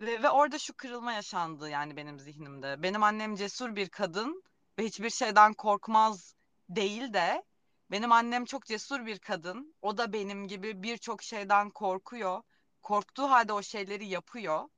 Ve, 0.00 0.22
ve 0.22 0.30
orada 0.30 0.58
şu 0.58 0.76
kırılma 0.76 1.12
yaşandı 1.12 1.70
yani 1.70 1.96
benim 1.96 2.18
zihnimde. 2.18 2.82
Benim 2.82 3.02
annem 3.02 3.34
cesur 3.34 3.76
bir 3.76 3.88
kadın 3.88 4.42
ve 4.78 4.84
hiçbir 4.84 5.10
şeyden 5.10 5.54
korkmaz 5.54 6.34
değil 6.68 7.12
de 7.12 7.44
benim 7.90 8.12
annem 8.12 8.44
çok 8.44 8.66
cesur 8.66 9.06
bir 9.06 9.18
kadın. 9.18 9.74
O 9.82 9.98
da 9.98 10.12
benim 10.12 10.48
gibi 10.48 10.82
birçok 10.82 11.22
şeyden 11.22 11.70
korkuyor. 11.70 12.42
Korktuğu 12.82 13.30
halde 13.30 13.52
o 13.52 13.62
şeyleri 13.62 14.06
yapıyor. 14.06 14.68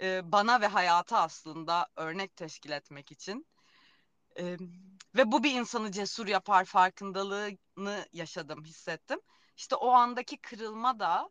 Ee, 0.00 0.32
bana 0.32 0.60
ve 0.60 0.66
hayata 0.66 1.18
aslında 1.22 1.88
örnek 1.96 2.36
teşkil 2.36 2.70
etmek 2.70 3.12
için. 3.12 3.46
Ee, 4.38 4.56
ve 5.16 5.32
bu 5.32 5.42
bir 5.42 5.54
insanı 5.54 5.92
cesur 5.92 6.26
yapar 6.26 6.64
farkındalığını 6.64 8.06
yaşadım, 8.12 8.64
hissettim. 8.64 9.20
İşte 9.56 9.74
o 9.76 9.90
andaki 9.90 10.36
kırılma 10.36 10.98
da 10.98 11.30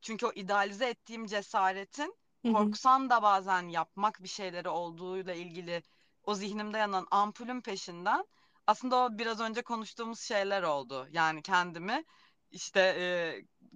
çünkü 0.00 0.26
o 0.26 0.32
idealize 0.34 0.88
ettiğim 0.88 1.26
cesaretin 1.26 2.14
korksan 2.52 3.10
da 3.10 3.22
bazen 3.22 3.68
yapmak 3.68 4.22
bir 4.22 4.28
şeyleri 4.28 4.68
olduğuyla 4.68 5.34
ilgili 5.34 5.82
o 6.24 6.34
zihnimde 6.34 6.78
yanan 6.78 7.06
ampulün 7.10 7.60
peşinden 7.60 8.24
aslında 8.66 8.96
o 8.96 9.18
biraz 9.18 9.40
önce 9.40 9.62
konuştuğumuz 9.62 10.20
şeyler 10.20 10.62
oldu. 10.62 11.08
Yani 11.12 11.42
kendimi 11.42 12.04
işte 12.50 12.80
e, 12.80 13.06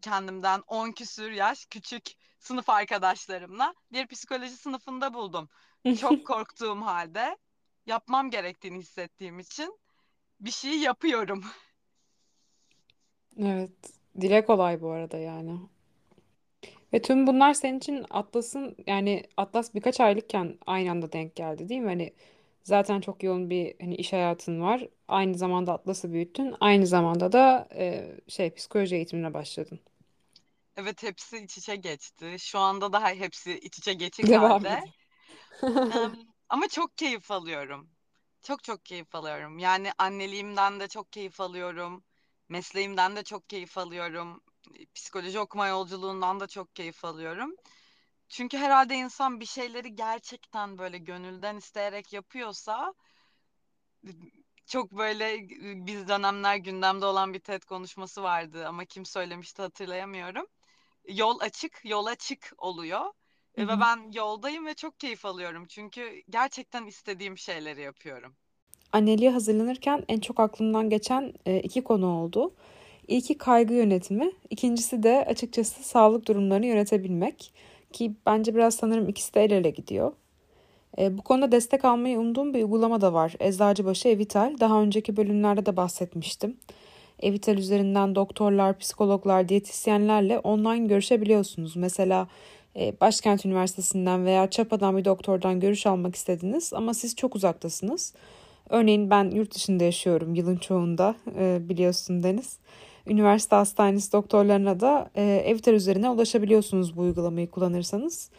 kendimden 0.02 0.62
10 0.66 0.92
küsür 0.92 1.30
yaş 1.30 1.66
küçük 1.66 2.12
sınıf 2.38 2.70
arkadaşlarımla 2.70 3.74
bir 3.92 4.06
psikoloji 4.06 4.56
sınıfında 4.56 5.14
buldum. 5.14 5.48
Çok 6.00 6.26
korktuğum 6.26 6.82
halde 6.82 7.36
yapmam 7.86 8.30
gerektiğini 8.30 8.78
hissettiğim 8.78 9.38
için 9.38 9.78
bir 10.40 10.50
şey 10.50 10.78
yapıyorum. 10.78 11.44
Evet. 13.38 13.70
Dile 14.20 14.44
kolay 14.44 14.80
bu 14.80 14.90
arada 14.90 15.18
yani. 15.18 15.58
Ve 16.94 17.02
tüm 17.02 17.26
bunlar 17.26 17.54
senin 17.54 17.78
için 17.78 18.06
Atlas'ın 18.10 18.76
yani 18.86 19.24
Atlas 19.36 19.74
birkaç 19.74 20.00
aylıkken 20.00 20.58
aynı 20.66 20.90
anda 20.90 21.12
denk 21.12 21.36
geldi 21.36 21.68
değil 21.68 21.80
mi? 21.80 21.86
Hani 21.88 22.12
zaten 22.64 23.00
çok 23.00 23.22
yoğun 23.22 23.50
bir 23.50 23.74
hani 23.80 23.94
iş 23.96 24.12
hayatın 24.12 24.60
var. 24.60 24.88
Aynı 25.08 25.34
zamanda 25.38 25.72
Atlas'ı 25.72 26.12
büyüttün. 26.12 26.54
Aynı 26.60 26.86
zamanda 26.86 27.32
da 27.32 27.68
e, 27.74 28.10
şey 28.28 28.50
psikoloji 28.54 28.96
eğitimine 28.96 29.34
başladın. 29.34 29.80
Evet 30.76 31.02
hepsi 31.02 31.38
iç 31.38 31.58
içe 31.58 31.76
geçti. 31.76 32.36
Şu 32.38 32.58
anda 32.58 32.92
daha 32.92 33.08
hepsi 33.10 33.58
iç 33.58 33.78
içe 33.78 33.92
geçik 33.94 34.30
Devam 34.30 34.32
halde. 34.32 34.68
ediyor. 34.68 34.92
Em, 35.90 36.16
ama 36.48 36.68
çok 36.68 36.98
keyif 36.98 37.30
alıyorum. 37.30 37.90
Çok 38.42 38.64
çok 38.64 38.84
keyif 38.84 39.14
alıyorum. 39.14 39.58
Yani 39.58 39.92
anneliğimden 39.98 40.80
de 40.80 40.88
çok 40.88 41.12
keyif 41.12 41.40
alıyorum. 41.40 42.04
Mesleğimden 42.48 43.16
de 43.16 43.22
çok 43.24 43.48
keyif 43.50 43.78
alıyorum. 43.78 44.42
Psikoloji 44.94 45.40
okuma 45.40 45.68
yolculuğundan 45.68 46.40
da 46.40 46.46
çok 46.46 46.76
keyif 46.76 47.04
alıyorum. 47.04 47.56
Çünkü 48.28 48.58
herhalde 48.58 48.94
insan 48.94 49.40
bir 49.40 49.46
şeyleri 49.46 49.94
gerçekten 49.94 50.78
böyle 50.78 50.98
gönülden 50.98 51.56
isteyerek 51.56 52.12
yapıyorsa 52.12 52.94
çok 54.66 54.92
böyle 54.92 55.48
biz 55.86 56.08
dönemler 56.08 56.56
gündemde 56.56 57.06
olan 57.06 57.34
bir 57.34 57.40
TED 57.40 57.62
konuşması 57.62 58.22
vardı 58.22 58.66
ama 58.68 58.84
kim 58.84 59.06
söylemişti 59.06 59.62
hatırlayamıyorum. 59.62 60.46
Yol 61.08 61.40
açık, 61.40 61.80
yol 61.84 62.06
açık 62.06 62.52
oluyor. 62.58 63.00
Hı 63.00 63.12
E, 63.62 63.68
Ve 63.68 63.80
ben 63.80 64.12
yoldayım 64.12 64.66
ve 64.66 64.74
çok 64.74 65.00
keyif 65.00 65.26
alıyorum. 65.26 65.66
Çünkü 65.68 66.22
gerçekten 66.30 66.86
istediğim 66.86 67.38
şeyleri 67.38 67.82
yapıyorum. 67.82 68.34
Anneliğe 68.92 69.30
hazırlanırken 69.30 70.04
en 70.08 70.20
çok 70.20 70.40
aklımdan 70.40 70.90
geçen 70.90 71.32
e, 71.46 71.60
iki 71.60 71.84
konu 71.84 72.06
oldu. 72.06 72.54
İlki 73.08 73.38
kaygı 73.38 73.74
yönetimi, 73.74 74.32
ikincisi 74.50 75.02
de 75.02 75.24
açıkçası 75.28 75.82
sağlık 75.82 76.28
durumlarını 76.28 76.66
yönetebilmek 76.66 77.52
ki 77.92 78.12
bence 78.26 78.54
biraz 78.54 78.74
sanırım 78.74 79.08
ikisi 79.08 79.34
de 79.34 79.44
el 79.44 79.50
ele 79.50 79.70
gidiyor. 79.70 80.12
E, 80.98 81.18
bu 81.18 81.22
konuda 81.22 81.52
destek 81.52 81.84
almayı 81.84 82.18
umduğum 82.18 82.54
bir 82.54 82.62
uygulama 82.62 83.00
da 83.00 83.12
var. 83.12 83.34
Eczacıbaşı 83.40 84.08
Evital. 84.08 84.56
Daha 84.60 84.82
önceki 84.82 85.16
bölümlerde 85.16 85.66
de 85.66 85.76
bahsetmiştim. 85.76 86.56
Evital 87.22 87.58
üzerinden 87.58 88.14
doktorlar, 88.14 88.78
psikologlar, 88.78 89.48
diyetisyenlerle 89.48 90.38
online 90.38 90.86
görüşebiliyorsunuz. 90.86 91.76
Mesela 91.76 92.28
e, 92.76 93.00
Başkent 93.00 93.46
Üniversitesi'nden 93.46 94.24
veya 94.24 94.50
Çapa'dan 94.50 94.96
bir 94.96 95.04
doktordan 95.04 95.60
görüş 95.60 95.86
almak 95.86 96.16
istediniz 96.16 96.72
ama 96.72 96.94
siz 96.94 97.16
çok 97.16 97.36
uzaktasınız. 97.36 98.14
Örneğin 98.68 99.10
ben 99.10 99.30
yurt 99.30 99.54
dışında 99.54 99.84
yaşıyorum 99.84 100.34
yılın 100.34 100.56
çoğunda 100.56 101.14
e, 101.38 101.58
biliyorsun 101.68 102.22
Deniz. 102.22 102.58
Üniversite 103.06 103.56
hastanesi 103.56 104.12
doktorlarına 104.12 104.80
da 104.80 105.10
e, 105.14 105.22
Evital 105.46 105.74
üzerine 105.74 106.10
ulaşabiliyorsunuz 106.10 106.96
bu 106.96 107.00
uygulamayı 107.00 107.50
kullanırsanız. 107.50 108.30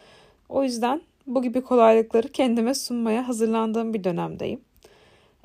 O 0.48 0.62
yüzden 0.62 1.00
bu 1.26 1.42
gibi 1.42 1.60
kolaylıkları 1.60 2.28
kendime 2.28 2.74
sunmaya 2.74 3.28
hazırlandığım 3.28 3.94
bir 3.94 4.04
dönemdeyim. 4.04 4.60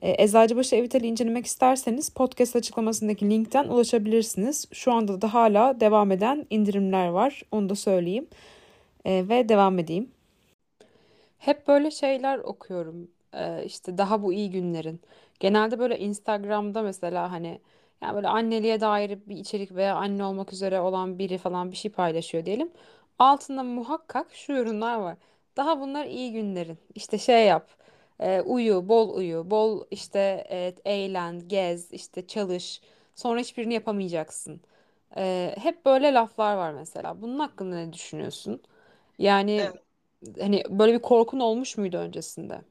E, 0.02 0.24
Eczacıbaşı 0.24 0.76
Evital'i 0.76 1.08
incelemek 1.08 1.46
isterseniz 1.46 2.10
podcast 2.10 2.56
açıklamasındaki 2.56 3.30
linkten 3.30 3.68
ulaşabilirsiniz. 3.68 4.66
Şu 4.72 4.92
anda 4.92 5.22
da 5.22 5.34
hala 5.34 5.80
devam 5.80 6.12
eden 6.12 6.46
indirimler 6.50 7.08
var. 7.08 7.42
Onu 7.52 7.70
da 7.70 7.76
söyleyeyim. 7.76 8.28
E, 9.06 9.26
ve 9.30 9.50
devam 9.50 9.80
edeyim. 9.80 10.10
Hep 11.38 11.68
böyle 11.68 11.92
şeyler 11.92 12.38
okuyorum. 12.40 13.08
Ee, 13.34 13.64
işte 13.66 13.98
daha 13.98 14.24
bu 14.24 14.34
iyi 14.34 14.52
günlerin. 14.52 15.02
Genelde 15.40 15.80
böyle 15.80 16.00
Instagram'da 16.00 16.82
mesela 16.82 17.32
hani 17.32 17.60
yani 18.02 18.16
böyle 18.16 18.28
anneliğe 18.28 18.82
dair 18.82 19.20
bir 19.28 19.36
içerik 19.38 19.76
veya 19.76 19.96
anne 19.96 20.24
olmak 20.24 20.54
üzere 20.54 20.80
olan 20.82 21.20
biri 21.20 21.38
falan 21.38 21.72
bir 21.72 21.76
şey 21.78 21.92
paylaşıyor 21.92 22.46
diyelim. 22.46 22.72
Altında 23.20 23.64
muhakkak 23.64 24.28
şu 24.36 24.54
yorumlar 24.54 24.96
var. 25.00 25.18
Daha 25.58 25.80
bunlar 25.82 26.06
iyi 26.06 26.32
günlerin. 26.34 26.78
İşte 26.96 27.18
şey 27.18 27.46
yap. 27.48 27.70
e, 28.20 28.42
uyu, 28.42 28.90
bol 28.90 29.16
uyu, 29.18 29.52
bol 29.52 29.86
işte 29.92 30.20
e, 30.52 30.76
eğlen, 30.86 31.48
gez, 31.48 31.92
işte 31.94 32.28
çalış. 32.28 32.82
Sonra 33.16 33.40
hiçbirini 33.40 33.74
yapamayacaksın. 33.74 34.62
Ee, 35.18 35.56
hep 35.60 35.86
böyle 35.86 36.14
laflar 36.14 36.56
var 36.58 36.72
mesela. 36.74 37.22
Bunun 37.22 37.40
hakkında 37.40 37.76
ne 37.76 37.94
düşünüyorsun? 37.94 38.62
Yani 39.20 39.74
Evet. 39.74 39.84
Hani 40.40 40.64
böyle 40.70 40.94
bir 40.94 41.00
korkun 41.02 41.40
olmuş 41.40 41.78
muydu 41.78 41.98
öncesinde? 41.98 42.62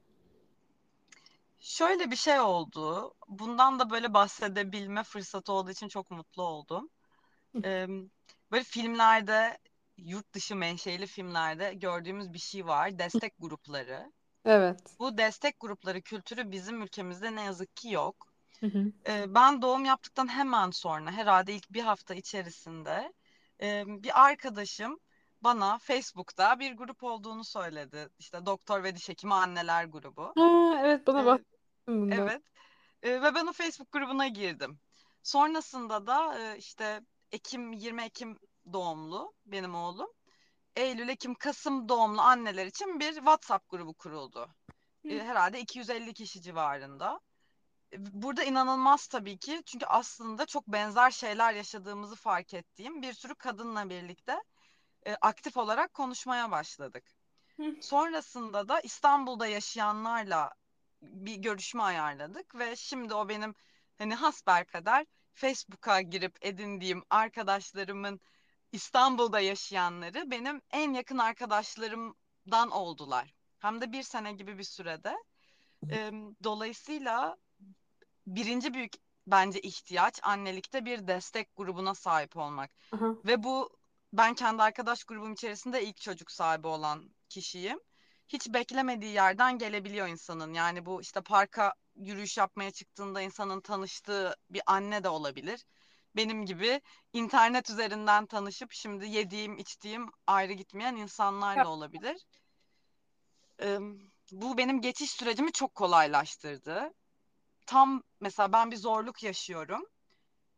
Şöyle 1.60 2.10
bir 2.10 2.16
şey 2.16 2.40
oldu. 2.40 3.14
Bundan 3.28 3.78
da 3.78 3.90
böyle 3.90 4.14
bahsedebilme 4.14 5.02
fırsatı 5.02 5.52
olduğu 5.52 5.70
için 5.70 5.88
çok 5.88 6.10
mutlu 6.10 6.42
oldum. 6.42 6.90
Ee, 7.64 7.86
böyle 8.50 8.64
filmlerde, 8.64 9.58
yurt 9.96 10.32
dışı 10.32 10.56
menşeli 10.56 11.06
filmlerde 11.06 11.74
gördüğümüz 11.74 12.32
bir 12.32 12.38
şey 12.38 12.66
var. 12.66 12.98
Destek 12.98 13.34
grupları. 13.38 14.12
Evet. 14.44 14.80
Bu 14.98 15.18
destek 15.18 15.60
grupları 15.60 16.02
kültürü 16.02 16.50
bizim 16.50 16.82
ülkemizde 16.82 17.36
ne 17.36 17.42
yazık 17.42 17.76
ki 17.76 17.90
yok. 17.90 18.26
Hı 18.60 18.66
hı. 18.66 18.92
Ee, 19.08 19.34
ben 19.34 19.62
doğum 19.62 19.84
yaptıktan 19.84 20.28
hemen 20.28 20.70
sonra 20.70 21.12
herhalde 21.12 21.54
ilk 21.54 21.72
bir 21.72 21.82
hafta 21.82 22.14
içerisinde 22.14 23.12
e, 23.62 23.84
bir 23.86 24.24
arkadaşım 24.24 24.98
bana 25.42 25.78
Facebook'ta 25.78 26.58
bir 26.58 26.72
grup 26.76 27.02
olduğunu 27.02 27.44
söyledi. 27.44 28.08
İşte 28.18 28.46
Doktor 28.46 28.82
ve 28.82 28.94
Diş 28.96 29.08
Hekimi 29.08 29.34
Anneler 29.34 29.84
grubu. 29.84 30.32
Ha, 30.36 30.80
evet 30.84 31.06
bana 31.06 31.38
Ee, 31.38 31.44
bundan. 31.88 32.18
evet 32.18 32.42
Ee, 33.02 33.22
ve 33.22 33.34
ben 33.34 33.46
o 33.46 33.52
Facebook 33.52 33.92
grubuna 33.92 34.28
girdim. 34.28 34.80
Sonrasında 35.22 36.06
da 36.06 36.38
e, 36.38 36.58
işte 36.58 37.00
Ekim 37.32 37.72
20 37.72 38.02
Ekim 38.02 38.38
doğumlu 38.72 39.32
benim 39.46 39.74
oğlum. 39.74 40.08
Eylül, 40.76 41.08
Ekim, 41.08 41.34
Kasım 41.34 41.88
doğumlu 41.88 42.20
anneler 42.20 42.66
için 42.66 43.00
bir 43.00 43.14
WhatsApp 43.14 43.68
grubu 43.70 43.94
kuruldu. 43.94 44.48
Hı. 45.06 45.18
herhalde 45.18 45.60
250 45.60 46.14
kişi 46.14 46.42
civarında 46.42 47.20
burada 47.96 48.44
inanılmaz 48.44 49.06
tabii 49.06 49.38
ki 49.38 49.62
çünkü 49.66 49.86
aslında 49.86 50.46
çok 50.46 50.66
benzer 50.66 51.10
şeyler 51.10 51.54
yaşadığımızı 51.54 52.16
fark 52.16 52.54
ettiğim 52.54 53.02
bir 53.02 53.12
sürü 53.12 53.34
kadınla 53.34 53.90
birlikte 53.90 54.42
e, 55.06 55.14
aktif 55.20 55.56
olarak 55.56 55.94
konuşmaya 55.94 56.50
başladık. 56.50 57.04
Hı. 57.56 57.74
Sonrasında 57.82 58.68
da 58.68 58.80
İstanbul'da 58.80 59.46
yaşayanlarla 59.46 60.50
bir 61.02 61.36
görüşme 61.36 61.82
ayarladık 61.82 62.54
ve 62.54 62.76
şimdi 62.76 63.14
o 63.14 63.28
benim 63.28 63.54
hani 63.98 64.14
hasbelkader 64.14 65.06
Facebook'a 65.34 66.00
girip 66.00 66.38
edindiğim 66.40 67.02
arkadaşlarımın 67.10 68.20
İstanbul'da 68.72 69.40
yaşayanları 69.40 70.30
benim 70.30 70.62
en 70.70 70.92
yakın 70.92 71.18
arkadaşlarımdan 71.18 72.70
oldular. 72.70 73.34
Hem 73.58 73.80
de 73.80 73.92
bir 73.92 74.02
sene 74.02 74.32
gibi 74.32 74.58
bir 74.58 74.64
sürede. 74.64 75.16
E, 75.90 76.12
dolayısıyla 76.44 77.36
birinci 78.26 78.74
büyük 78.74 78.92
bence 79.26 79.60
ihtiyaç 79.60 80.20
annelikte 80.22 80.84
bir 80.84 81.06
destek 81.08 81.56
grubuna 81.56 81.94
sahip 81.94 82.36
olmak. 82.36 82.70
Aha. 82.92 83.14
Ve 83.24 83.42
bu 83.42 83.77
ben 84.12 84.34
kendi 84.34 84.62
arkadaş 84.62 85.04
grubum 85.04 85.32
içerisinde 85.32 85.84
ilk 85.84 85.96
çocuk 85.96 86.30
sahibi 86.30 86.66
olan 86.66 87.10
kişiyim. 87.28 87.80
Hiç 88.28 88.48
beklemediği 88.54 89.12
yerden 89.12 89.58
gelebiliyor 89.58 90.08
insanın. 90.08 90.54
Yani 90.54 90.86
bu 90.86 91.00
işte 91.00 91.20
parka 91.20 91.74
yürüyüş 91.96 92.38
yapmaya 92.38 92.70
çıktığında 92.70 93.20
insanın 93.20 93.60
tanıştığı 93.60 94.36
bir 94.50 94.62
anne 94.66 95.04
de 95.04 95.08
olabilir. 95.08 95.64
Benim 96.16 96.46
gibi 96.46 96.80
internet 97.12 97.70
üzerinden 97.70 98.26
tanışıp 98.26 98.72
şimdi 98.72 99.06
yediğim, 99.08 99.58
içtiğim 99.58 100.10
ayrı 100.26 100.52
gitmeyen 100.52 100.96
Ya, 100.96 101.02
insanlarla 101.02 101.68
olabilir. 101.68 102.26
Ee, 103.62 103.78
bu 104.32 104.58
benim 104.58 104.80
geçiş 104.80 105.10
sürecimi 105.10 105.52
çok 105.52 105.74
kolaylaştırdı 105.74 106.92
tam 107.66 108.02
mesela 108.20 108.52
ben 108.52 108.70
bir 108.70 108.76
zorluk 108.76 109.22
yaşıyorum 109.22 109.86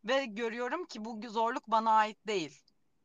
ve 0.05 0.25
görüyorum 0.25 0.85
ki 0.85 1.05
bu 1.05 1.29
zorluk 1.29 1.67
bana 1.67 1.91
ait 1.91 2.27
değil. 2.27 2.61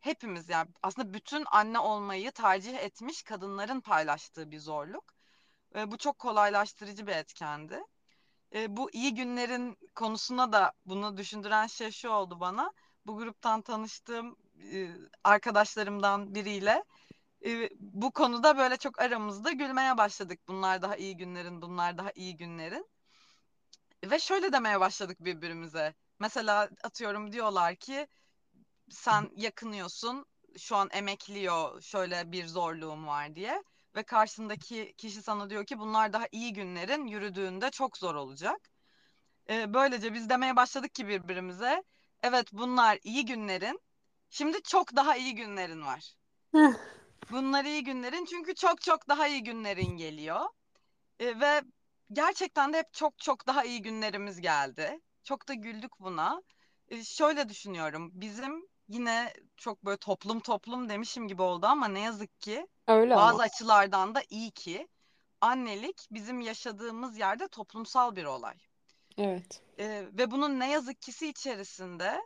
Hepimiz 0.06 0.48
yani 0.48 0.68
aslında 0.82 1.14
bütün 1.14 1.44
anne 1.50 1.78
olmayı 1.78 2.32
tercih 2.32 2.78
etmiş 2.78 3.22
kadınların 3.22 3.80
paylaştığı 3.80 4.50
bir 4.50 4.58
zorluk. 4.58 5.04
E, 5.76 5.90
bu 5.90 5.98
çok 5.98 6.18
kolaylaştırıcı 6.18 7.06
bir 7.06 7.12
etkendi. 7.12 7.80
E, 8.54 8.76
bu 8.76 8.90
iyi 8.90 9.14
günlerin 9.14 9.78
konusuna 9.94 10.52
da 10.52 10.72
bunu 10.86 11.16
düşündüren 11.16 11.66
şey 11.66 11.90
şu 11.90 12.08
oldu 12.10 12.40
bana. 12.40 12.72
Bu 13.06 13.16
gruptan 13.16 13.62
tanıştığım 13.62 14.36
e, 14.72 14.88
arkadaşlarımdan 15.24 16.34
biriyle 16.34 16.84
e, 17.46 17.70
bu 17.80 18.12
konuda 18.12 18.58
böyle 18.58 18.76
çok 18.76 19.00
aramızda 19.00 19.52
gülmeye 19.52 19.98
başladık. 19.98 20.40
Bunlar 20.48 20.82
daha 20.82 20.96
iyi 20.96 21.16
günlerin, 21.16 21.62
bunlar 21.62 21.98
daha 21.98 22.12
iyi 22.14 22.36
günlerin. 22.36 22.90
Ve 24.04 24.18
şöyle 24.18 24.52
demeye 24.52 24.80
başladık 24.80 25.16
birbirimize. 25.20 25.94
Mesela 26.18 26.70
atıyorum 26.84 27.32
diyorlar 27.32 27.76
ki 27.76 28.08
sen 28.90 29.30
yakınıyorsun, 29.36 30.26
şu 30.58 30.76
an 30.76 30.88
emekliyor, 30.92 31.80
şöyle 31.82 32.32
bir 32.32 32.46
zorluğum 32.46 33.06
var 33.06 33.34
diye. 33.34 33.62
Ve 33.96 34.02
karşındaki 34.02 34.94
kişi 34.96 35.22
sana 35.22 35.50
diyor 35.50 35.66
ki 35.66 35.78
bunlar 35.78 36.12
daha 36.12 36.26
iyi 36.32 36.52
günlerin 36.52 37.06
yürüdüğünde 37.06 37.70
çok 37.70 37.98
zor 37.98 38.14
olacak. 38.14 38.70
Ee, 39.50 39.74
böylece 39.74 40.14
biz 40.14 40.28
demeye 40.28 40.56
başladık 40.56 40.94
ki 40.94 41.08
birbirimize 41.08 41.82
evet 42.22 42.52
bunlar 42.52 42.98
iyi 43.04 43.24
günlerin, 43.24 43.80
şimdi 44.30 44.62
çok 44.62 44.96
daha 44.96 45.16
iyi 45.16 45.34
günlerin 45.34 45.82
var. 45.86 46.14
Bunlar 47.30 47.64
iyi 47.64 47.84
günlerin 47.84 48.24
çünkü 48.24 48.54
çok 48.54 48.80
çok 48.80 49.08
daha 49.08 49.28
iyi 49.28 49.42
günlerin 49.42 49.96
geliyor. 49.96 50.40
E, 51.20 51.40
ve 51.40 51.62
gerçekten 52.12 52.72
de 52.72 52.78
hep 52.78 52.92
çok 52.92 53.18
çok 53.18 53.46
daha 53.46 53.64
iyi 53.64 53.82
günlerimiz 53.82 54.40
geldi. 54.40 55.00
Çok 55.24 55.48
da 55.48 55.54
güldük 55.54 56.00
buna. 56.00 56.42
E, 56.88 57.04
şöyle 57.04 57.48
düşünüyorum. 57.48 58.10
Bizim 58.14 58.68
yine 58.88 59.32
çok 59.56 59.84
böyle 59.84 59.96
toplum 59.96 60.40
toplum 60.40 60.88
demişim 60.88 61.28
gibi 61.28 61.42
oldu 61.42 61.66
ama 61.66 61.88
ne 61.88 62.00
yazık 62.00 62.40
ki 62.40 62.66
öyle 62.86 63.14
ama. 63.14 63.22
bazı 63.26 63.42
açılardan 63.42 64.14
da 64.14 64.22
iyi 64.30 64.50
ki 64.50 64.88
annelik 65.40 66.08
bizim 66.10 66.40
yaşadığımız 66.40 67.18
yerde 67.18 67.48
toplumsal 67.48 68.16
bir 68.16 68.24
olay. 68.24 68.56
Evet. 69.18 69.62
E, 69.78 70.06
ve 70.12 70.30
bunun 70.30 70.60
ne 70.60 70.70
yazık 70.70 71.02
kisi 71.02 71.28
içerisinde 71.28 72.20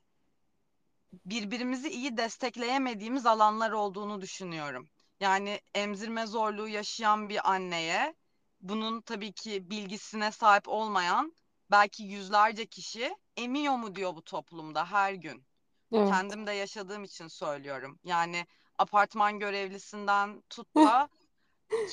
birbirimizi 1.25 1.89
iyi 1.89 2.17
destekleyemediğimiz 2.17 3.27
alanlar 3.27 3.71
olduğunu 3.71 4.21
düşünüyorum. 4.21 4.89
Yani 5.21 5.61
emzirme 5.75 6.27
zorluğu 6.27 6.69
yaşayan 6.69 7.29
bir 7.29 7.51
anneye 7.51 8.15
bunun 8.61 9.01
tabii 9.01 9.33
ki 9.33 9.71
bilgisine 9.71 10.33
sahip 10.33 10.69
olmayan 10.69 11.33
belki 11.71 12.03
yüzlerce 12.03 12.67
kişi 12.67 13.17
emiyor 13.37 13.77
mu 13.77 13.97
diyor 13.97 14.17
bu 14.17 14.23
toplumda 14.23 14.91
her 14.91 15.13
gün. 15.13 15.45
Evet. 15.93 16.09
Kendim 16.09 16.47
de 16.47 16.53
yaşadığım 16.53 17.05
için 17.05 17.29
söylüyorum. 17.29 17.99
Yani 18.05 18.47
apartman 18.79 19.39
görevlisinden 19.39 20.43
tut 20.51 20.77
da 20.77 21.09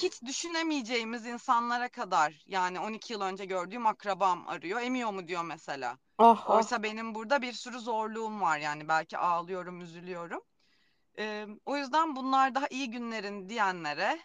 hiç 0.02 0.22
düşünemeyeceğimiz 0.22 1.26
insanlara 1.26 1.90
kadar 1.90 2.44
yani 2.46 2.80
12 2.80 3.14
yıl 3.14 3.22
önce 3.22 3.46
gördüğüm 3.46 3.86
akrabam 3.88 4.48
arıyor. 4.48 4.82
Emiyor 4.82 5.12
mu 5.12 5.28
diyor 5.28 5.44
mesela. 5.44 5.98
Ah 6.18 6.44
ah. 6.48 6.56
Oysa 6.56 6.84
benim 6.84 7.16
burada 7.16 7.42
bir 7.42 7.54
sürü 7.54 7.80
zorluğum 7.80 8.42
var 8.42 8.58
yani 8.58 8.88
belki 8.88 9.18
ağlıyorum, 9.18 9.82
üzülüyorum. 9.82 10.42
Ee, 11.20 11.48
o 11.66 11.78
yüzden 11.78 12.16
bunlar 12.16 12.56
daha 12.56 12.68
iyi 12.68 12.92
günlerin 12.92 13.50
diyenlere 13.50 14.20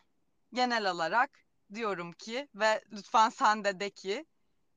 genel 0.52 0.90
olarak 0.90 1.30
diyorum 1.74 2.12
ki 2.12 2.48
ve 2.54 2.84
lütfen 2.92 3.28
sen 3.28 3.64
de 3.64 3.80
de 3.80 3.90
ki 3.90 4.26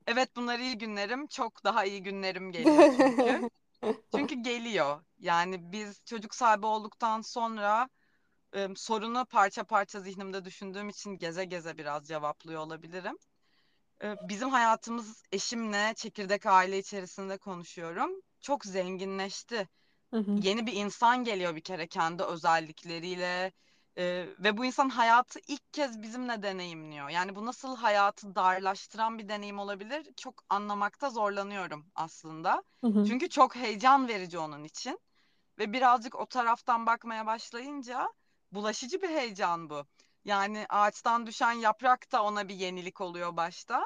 evet 0.06 0.36
bunlar 0.36 0.58
iyi 0.58 0.78
günlerim 0.78 1.26
çok 1.26 1.64
daha 1.64 1.84
iyi 1.84 2.02
günlerim 2.02 2.52
geliyor 2.52 2.94
çünkü. 2.96 3.50
Çünkü 4.14 4.34
geliyor. 4.34 5.04
Yani 5.18 5.72
biz 5.72 6.04
çocuk 6.04 6.34
sahibi 6.34 6.66
olduktan 6.66 7.20
sonra 7.20 7.88
e, 8.54 8.68
sorunu 8.76 9.26
parça 9.26 9.64
parça 9.64 10.00
zihnimde 10.00 10.44
düşündüğüm 10.44 10.88
için 10.88 11.10
geze 11.18 11.44
geze 11.44 11.78
biraz 11.78 12.08
cevaplıyor 12.08 12.60
olabilirim. 12.60 13.16
E, 14.02 14.14
bizim 14.28 14.50
hayatımız 14.50 15.22
eşimle 15.32 15.92
çekirdek 15.96 16.46
aile 16.46 16.78
içerisinde 16.78 17.38
konuşuyorum. 17.38 18.10
Çok 18.40 18.64
zenginleşti. 18.64 19.68
Hı 20.12 20.16
hı. 20.20 20.36
Yeni 20.42 20.66
bir 20.66 20.72
insan 20.72 21.24
geliyor 21.24 21.56
bir 21.56 21.60
kere 21.60 21.86
kendi 21.86 22.22
özellikleriyle 22.22 23.52
e, 23.98 24.26
ve 24.38 24.56
bu 24.56 24.64
insan 24.64 24.88
hayatı 24.88 25.40
ilk 25.46 25.72
kez 25.72 26.02
bizimle 26.02 26.42
deneyimliyor. 26.42 27.08
Yani 27.08 27.36
bu 27.36 27.46
nasıl 27.46 27.76
hayatı 27.76 28.34
darlaştıran 28.34 29.18
bir 29.18 29.28
deneyim 29.28 29.58
olabilir? 29.58 30.06
Çok 30.16 30.42
anlamakta 30.48 31.10
zorlanıyorum 31.10 31.86
aslında. 31.94 32.62
Hı 32.84 32.86
hı. 32.86 33.04
Çünkü 33.06 33.28
çok 33.28 33.56
heyecan 33.56 34.08
verici 34.08 34.38
onun 34.38 34.64
için. 34.64 35.00
Ve 35.58 35.72
birazcık 35.72 36.14
o 36.14 36.26
taraftan 36.26 36.86
bakmaya 36.86 37.26
başlayınca 37.26 38.12
bulaşıcı 38.52 39.02
bir 39.02 39.08
heyecan 39.08 39.70
bu. 39.70 39.86
Yani 40.24 40.66
ağaçtan 40.68 41.26
düşen 41.26 41.52
yaprak 41.52 42.12
da 42.12 42.22
ona 42.22 42.48
bir 42.48 42.54
yenilik 42.54 43.00
oluyor 43.00 43.36
başta. 43.36 43.84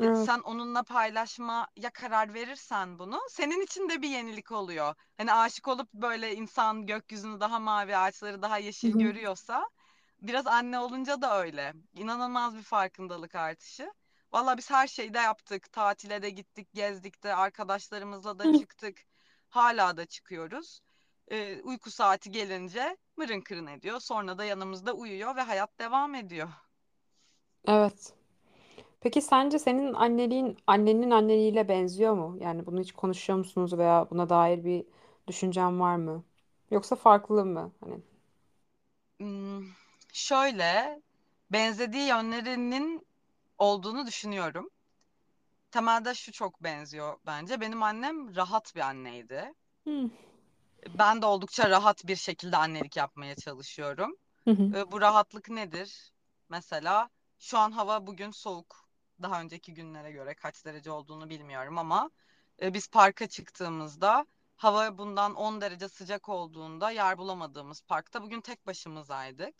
E, 0.00 0.04
Evet. 0.04 0.26
sen 0.26 0.38
onunla 0.38 0.82
paylaşmaya 0.82 1.90
karar 1.94 2.34
verirsen 2.34 2.98
bunu, 2.98 3.20
senin 3.28 3.60
için 3.60 3.88
de 3.88 4.02
bir 4.02 4.08
yenilik 4.08 4.52
oluyor. 4.52 4.94
Hani 5.16 5.32
aşık 5.32 5.68
olup 5.68 5.92
böyle 5.94 6.34
insan 6.34 6.86
gökyüzünü 6.86 7.40
daha 7.40 7.58
mavi, 7.58 7.96
ağaçları 7.96 8.42
daha 8.42 8.58
yeşil 8.58 8.92
hı. 8.92 8.98
görüyorsa, 8.98 9.70
biraz 10.22 10.46
anne 10.46 10.78
olunca 10.78 11.22
da 11.22 11.40
öyle. 11.40 11.74
İnanılmaz 11.94 12.56
bir 12.56 12.62
farkındalık 12.62 13.34
artışı. 13.34 13.92
Valla 14.32 14.58
biz 14.58 14.70
her 14.70 14.86
şeyi 14.86 15.14
de 15.14 15.18
yaptık. 15.18 15.72
Tatile 15.72 16.22
de 16.22 16.30
gittik, 16.30 16.68
gezdik 16.74 17.22
de, 17.22 17.34
arkadaşlarımızla 17.34 18.38
da 18.38 18.52
çıktık. 18.52 19.04
Hala 19.48 19.96
da 19.96 20.06
çıkıyoruz. 20.06 20.80
Ee, 21.28 21.60
uyku 21.62 21.90
saati 21.90 22.30
gelince 22.30 22.96
mırın 23.16 23.40
kırın 23.40 23.66
ediyor. 23.66 24.00
Sonra 24.00 24.38
da 24.38 24.44
yanımızda 24.44 24.92
uyuyor 24.92 25.36
ve 25.36 25.40
hayat 25.42 25.78
devam 25.78 26.14
ediyor. 26.14 26.48
Evet. 27.64 28.14
Peki 29.02 29.22
sence 29.22 29.58
senin 29.58 29.92
anneliğin 29.94 30.58
annenin 30.66 31.10
anneliğiyle 31.10 31.68
benziyor 31.68 32.14
mu? 32.14 32.36
Yani 32.40 32.66
bunu 32.66 32.80
hiç 32.80 32.92
konuşuyor 32.92 33.38
musunuz 33.38 33.78
veya 33.78 34.08
buna 34.10 34.28
dair 34.28 34.64
bir 34.64 34.84
düşüncen 35.28 35.80
var 35.80 35.96
mı? 35.96 36.24
Yoksa 36.70 36.96
farklı 36.96 37.44
mı? 37.44 37.72
Hani. 37.80 38.00
Hmm, 39.20 39.62
şöyle, 40.12 41.02
benzediği 41.52 42.08
yönlerinin 42.08 43.06
olduğunu 43.58 44.06
düşünüyorum. 44.06 44.70
Temelde 45.70 46.14
şu 46.14 46.32
çok 46.32 46.62
benziyor 46.62 47.18
bence. 47.26 47.60
Benim 47.60 47.82
annem 47.82 48.36
rahat 48.36 48.74
bir 48.74 48.80
anneydi. 48.80 49.54
Hı 49.86 50.10
Ben 50.98 51.22
de 51.22 51.26
oldukça 51.26 51.70
rahat 51.70 52.06
bir 52.06 52.16
şekilde 52.16 52.56
annelik 52.56 52.96
yapmaya 52.96 53.36
çalışıyorum. 53.36 54.16
hı 54.46 54.50
hı. 54.50 54.74
E, 54.74 54.92
bu 54.92 55.00
rahatlık 55.00 55.50
nedir? 55.50 56.12
Mesela 56.48 57.10
şu 57.38 57.58
an 57.58 57.72
hava 57.72 58.06
bugün 58.06 58.30
soğuk. 58.30 58.81
Daha 59.22 59.40
önceki 59.40 59.74
günlere 59.74 60.12
göre 60.12 60.34
kaç 60.34 60.64
derece 60.64 60.90
olduğunu 60.90 61.30
bilmiyorum 61.30 61.78
ama 61.78 62.10
e, 62.62 62.74
biz 62.74 62.88
parka 62.88 63.26
çıktığımızda 63.28 64.26
hava 64.56 64.98
bundan 64.98 65.34
10 65.34 65.60
derece 65.60 65.88
sıcak 65.88 66.28
olduğunda 66.28 66.90
yer 66.90 67.18
bulamadığımız 67.18 67.82
parkta 67.82 68.22
bugün 68.22 68.40
tek 68.40 68.66
başımızaydık. 68.66 69.54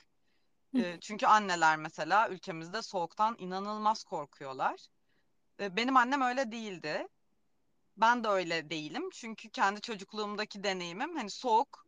E, 0.76 0.98
çünkü 1.00 1.26
anneler 1.26 1.76
mesela 1.76 2.28
ülkemizde 2.28 2.82
soğuktan 2.82 3.36
inanılmaz 3.38 4.04
korkuyorlar. 4.04 4.86
E, 5.60 5.76
benim 5.76 5.96
annem 5.96 6.22
öyle 6.22 6.52
değildi. 6.52 7.08
Ben 7.96 8.24
de 8.24 8.28
öyle 8.28 8.70
değilim. 8.70 9.10
Çünkü 9.12 9.50
kendi 9.50 9.80
çocukluğumdaki 9.80 10.64
deneyimim 10.64 11.16
hani 11.16 11.30
soğuk 11.30 11.86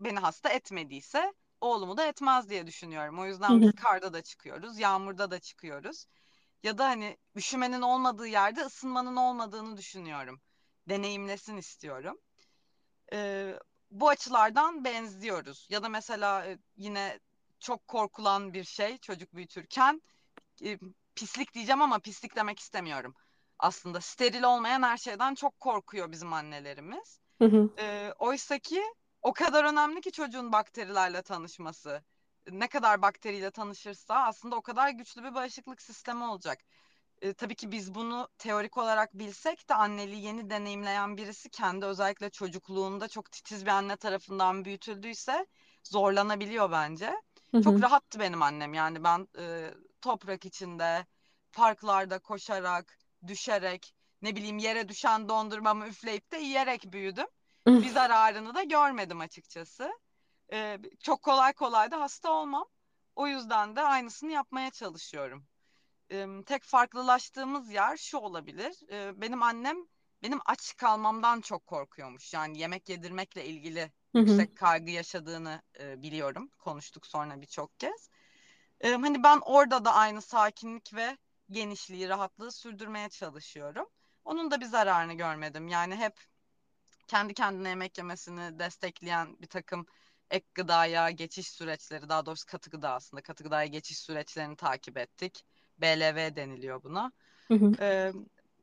beni 0.00 0.18
hasta 0.18 0.48
etmediyse 0.48 1.34
oğlumu 1.60 1.96
da 1.96 2.06
etmez 2.06 2.50
diye 2.50 2.66
düşünüyorum. 2.66 3.18
O 3.18 3.26
yüzden 3.26 3.60
biz 3.60 3.72
karda 3.72 4.12
da 4.12 4.22
çıkıyoruz, 4.22 4.78
yağmurda 4.78 5.30
da 5.30 5.38
çıkıyoruz. 5.40 6.06
Ya 6.62 6.78
da 6.78 6.88
hani 6.88 7.16
üşümenin 7.36 7.82
olmadığı 7.82 8.26
yerde 8.26 8.60
ısınmanın 8.60 9.16
olmadığını 9.16 9.76
düşünüyorum. 9.76 10.40
Deneyimlesin 10.88 11.56
istiyorum. 11.56 12.18
Ee, 13.12 13.54
bu 13.90 14.08
açılardan 14.08 14.84
benziyoruz. 14.84 15.66
Ya 15.70 15.82
da 15.82 15.88
mesela 15.88 16.46
e, 16.46 16.58
yine 16.76 17.20
çok 17.58 17.88
korkulan 17.88 18.54
bir 18.54 18.64
şey 18.64 18.98
çocuk 18.98 19.34
büyütürken 19.34 20.02
e, 20.64 20.78
pislik 21.14 21.54
diyeceğim 21.54 21.82
ama 21.82 21.98
pislik 21.98 22.36
demek 22.36 22.58
istemiyorum. 22.58 23.14
Aslında 23.58 24.00
steril 24.00 24.42
olmayan 24.42 24.82
her 24.82 24.96
şeyden 24.96 25.34
çok 25.34 25.60
korkuyor 25.60 26.12
bizim 26.12 26.32
annelerimiz. 26.32 27.18
Hı 27.38 27.44
hı. 27.44 27.70
E, 27.78 28.12
oysa 28.18 28.58
ki 28.58 28.82
o 29.22 29.32
kadar 29.32 29.64
önemli 29.64 30.00
ki 30.00 30.12
çocuğun 30.12 30.52
bakterilerle 30.52 31.22
tanışması. 31.22 32.02
Ne 32.50 32.68
kadar 32.68 33.02
bakteriyle 33.02 33.50
tanışırsa 33.50 34.14
aslında 34.14 34.56
o 34.56 34.62
kadar 34.62 34.90
güçlü 34.90 35.24
bir 35.24 35.34
bağışıklık 35.34 35.82
sistemi 35.82 36.24
olacak. 36.24 36.58
E, 37.22 37.34
tabii 37.34 37.54
ki 37.54 37.72
biz 37.72 37.94
bunu 37.94 38.28
teorik 38.38 38.78
olarak 38.78 39.14
bilsek 39.14 39.68
de 39.68 39.74
anneliği 39.74 40.22
yeni 40.24 40.50
deneyimleyen 40.50 41.16
birisi 41.16 41.50
kendi 41.50 41.86
özellikle 41.86 42.30
çocukluğunda 42.30 43.08
çok 43.08 43.30
titiz 43.32 43.66
bir 43.66 43.70
anne 43.70 43.96
tarafından 43.96 44.64
büyütüldüyse 44.64 45.46
zorlanabiliyor 45.84 46.70
bence. 46.72 47.14
Hı 47.54 47.58
Çok 47.60 47.74
hı. 47.76 47.82
rahattı 47.82 48.20
benim 48.20 48.42
annem 48.42 48.74
yani 48.74 49.04
ben 49.04 49.28
e, 49.38 49.74
toprak 50.00 50.44
içinde, 50.44 51.06
parklarda 51.52 52.18
koşarak, 52.18 52.98
düşerek, 53.26 53.94
ne 54.22 54.36
bileyim 54.36 54.58
yere 54.58 54.88
düşen 54.88 55.28
dondurmamı 55.28 55.86
üfleyip 55.86 56.32
de 56.32 56.36
yiyerek 56.36 56.92
büyüdüm. 56.92 57.26
Bir 57.80 57.88
zararını 57.88 58.54
da 58.54 58.62
görmedim 58.62 59.20
açıkçası. 59.20 59.92
E, 60.52 60.78
çok 61.00 61.22
kolay 61.22 61.52
kolay 61.52 61.90
da 61.90 62.00
hasta 62.00 62.32
olmam. 62.32 62.66
O 63.16 63.26
yüzden 63.26 63.76
de 63.76 63.80
aynısını 63.80 64.32
yapmaya 64.32 64.70
çalışıyorum 64.70 65.46
e, 66.12 66.26
tek 66.46 66.64
farklılaştığımız 66.64 67.70
yer 67.72 67.96
şu 67.96 68.18
olabilir. 68.18 68.90
E, 68.92 69.20
benim 69.20 69.42
annem 69.42 69.76
benim 70.22 70.38
aç 70.46 70.76
kalmamdan 70.76 71.40
çok 71.40 71.66
korkuyormuş. 71.66 72.34
Yani 72.34 72.58
yemek 72.58 72.88
yedirmekle 72.88 73.46
ilgili 73.46 73.92
Hı 74.12 74.18
hı. 74.18 74.18
yüksek 74.18 74.56
kaygı 74.56 74.90
yaşadığını 74.90 75.62
e, 75.80 76.02
biliyorum. 76.02 76.50
Konuştuk 76.58 77.06
sonra 77.06 77.40
birçok 77.40 77.80
kez. 77.80 78.10
E, 78.80 78.90
hani 78.90 79.22
ben 79.22 79.40
orada 79.44 79.84
da 79.84 79.94
aynı 79.94 80.22
sakinlik 80.22 80.94
ve 80.94 81.18
genişliği, 81.50 82.08
rahatlığı 82.08 82.52
sürdürmeye 82.52 83.08
çalışıyorum. 83.08 83.86
Onun 84.24 84.50
da 84.50 84.60
bir 84.60 84.66
zararını 84.66 85.14
görmedim. 85.14 85.68
Yani 85.68 85.96
hep 85.96 86.20
kendi 87.08 87.34
kendine 87.34 87.68
yemek 87.68 87.98
yemesini 87.98 88.58
destekleyen 88.58 89.36
bir 89.40 89.46
takım 89.46 89.86
ek 90.32 90.46
gıdaya 90.54 91.10
geçiş 91.10 91.48
süreçleri, 91.48 92.08
daha 92.08 92.26
doğrusu 92.26 92.46
katı 92.46 92.70
gıda 92.70 92.92
aslında 92.92 93.22
katı 93.22 93.44
gıdaya 93.44 93.66
geçiş 93.66 93.98
süreçlerini 93.98 94.56
takip 94.56 94.98
ettik. 94.98 95.44
BLV 95.78 96.36
deniliyor 96.36 96.82
buna. 96.82 97.12
Hı 97.48 97.54
hı. 97.54 97.72
Ee, 97.80 98.12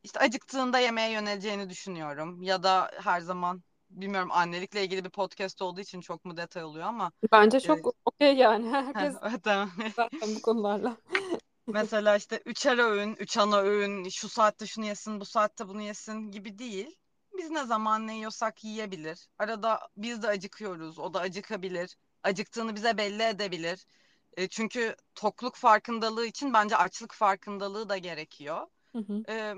işte 0.04 0.20
acıktığında 0.20 0.80
yemeğe 0.80 1.12
yöneleceğini 1.12 1.70
düşünüyorum. 1.70 2.44
Ya 2.44 2.64
da 2.64 2.92
her 3.04 3.22
zaman 3.22 3.64
bilmiyorum 3.90 4.30
annelikle 4.32 4.84
ilgili 4.84 5.04
bir 5.06 5.10
podcast 5.10 5.62
olduğu 5.62 5.82
için 5.82 6.02
çok 6.02 6.26
mu 6.26 6.38
detay 6.38 6.64
oluyor 6.64 6.86
ama 6.86 7.12
Bence 7.32 7.58
e, 7.58 7.60
çok 7.60 7.94
okey 8.06 8.36
yani. 8.36 8.70
Herkes 8.72 9.16
tamam. 9.44 9.72
zaten 9.96 10.36
bu 10.36 10.42
konularla. 10.42 10.98
Mesela 11.68 12.16
işte 12.16 12.42
üçer 12.46 12.78
öğün, 12.78 13.16
üç 13.16 13.38
ana 13.38 13.58
öğün, 13.58 14.10
şu 14.10 14.30
saatte 14.30 14.66
şunu 14.66 14.86
yesin, 14.86 15.22
bu 15.22 15.26
saatte 15.26 15.68
bunu 15.68 15.82
yesin 15.82 16.32
gibi 16.32 16.60
değil. 16.60 16.96
Biz 17.40 17.50
ne 17.50 17.66
zaman 17.66 18.08
ne 18.08 18.16
yiyorsak 18.16 18.64
yiyebilir. 18.64 19.28
Arada 19.38 19.80
biz 19.98 20.24
de 20.24 20.28
acıkıyoruz, 20.28 21.00
o 21.00 21.14
da 21.14 21.20
acıkabilir. 21.20 21.98
Acıktığını 22.24 22.76
bize 22.76 22.98
belli 22.98 23.24
edebilir. 23.24 23.86
E, 24.38 24.48
çünkü 24.48 24.96
tokluk 25.16 25.56
farkındalığı 25.56 26.26
için 26.26 26.54
bence 26.54 26.76
açlık 26.78 27.14
farkındalığı 27.14 27.90
da 27.90 27.98
gerekiyor. 27.98 28.68
Hı 28.92 28.98
hı. 28.98 29.24
E, 29.30 29.56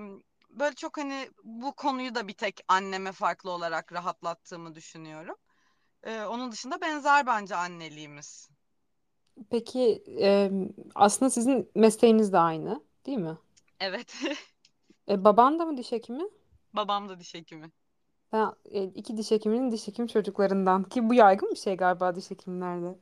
böyle 0.50 0.76
çok 0.76 0.98
hani 0.98 1.30
bu 1.44 1.76
konuyu 1.76 2.16
da 2.16 2.28
bir 2.28 2.34
tek 2.34 2.60
anneme 2.68 3.12
farklı 3.12 3.52
olarak 3.52 3.94
rahatlattığımı 3.94 4.76
düşünüyorum. 4.76 5.36
E, 6.04 6.22
onun 6.22 6.52
dışında 6.52 6.82
benzer 6.82 7.26
bence 7.26 7.56
anneliğimiz. 7.56 8.50
Peki 9.50 10.04
e, 10.22 10.52
aslında 10.96 11.30
sizin 11.30 11.72
mesleğiniz 11.76 12.34
de 12.34 12.38
aynı, 12.38 12.84
değil 13.06 13.18
mi? 13.18 13.38
Evet. 13.80 14.16
E, 15.10 15.24
baban 15.24 15.60
da 15.60 15.66
mı 15.66 15.78
diş 15.78 15.92
hekimi? 15.92 16.24
Babam 16.74 17.10
da 17.10 17.20
diş 17.20 17.34
hekimi. 17.34 17.72
Ben 18.34 18.54
e, 18.66 18.84
iki 18.84 19.18
diş 19.18 19.32
hekiminin 19.32 19.72
diş 19.72 19.88
hekim 19.88 20.08
çocuklarından 20.08 20.84
ki 20.84 21.10
bu 21.10 21.14
yaygın 21.14 21.52
bir 21.52 21.56
şey 21.56 21.78
galiba 21.78 22.16
diş 22.16 22.32
hekimlerde. 22.32 22.96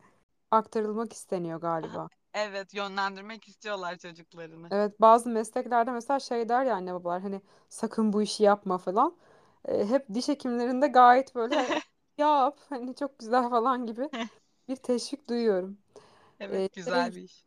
Aktarılmak 0.52 1.14
isteniyor 1.14 1.62
galiba. 1.62 2.10
Evet, 2.34 2.74
yönlendirmek 2.74 3.48
istiyorlar 3.48 3.98
çocuklarını. 3.98 4.70
Evet 4.72 5.02
bazı 5.02 5.30
mesleklerde 5.30 5.92
mesela 5.92 6.20
şey 6.20 6.50
der 6.50 6.66
ya 6.66 6.76
anne 6.76 6.94
babalar 6.94 7.22
hani 7.22 7.42
sakın 7.70 8.14
bu 8.14 8.22
işi 8.22 8.44
yapma 8.44 8.78
falan. 8.78 9.16
E, 9.66 9.86
hep 9.90 10.14
diş 10.14 10.28
hekimlerinde 10.28 10.88
gayet 10.88 11.36
böyle 11.36 11.66
yap 12.18 12.60
hani 12.70 12.96
çok 12.96 13.20
güzel 13.20 13.50
falan 13.50 13.86
gibi 13.86 14.10
bir 14.70 14.76
teşvik 14.76 15.30
duyuyorum. 15.30 15.78
E, 16.52 16.70
Evet, 16.70 16.74
güzel 16.74 17.16
bir 17.16 17.22
iş. 17.22 17.46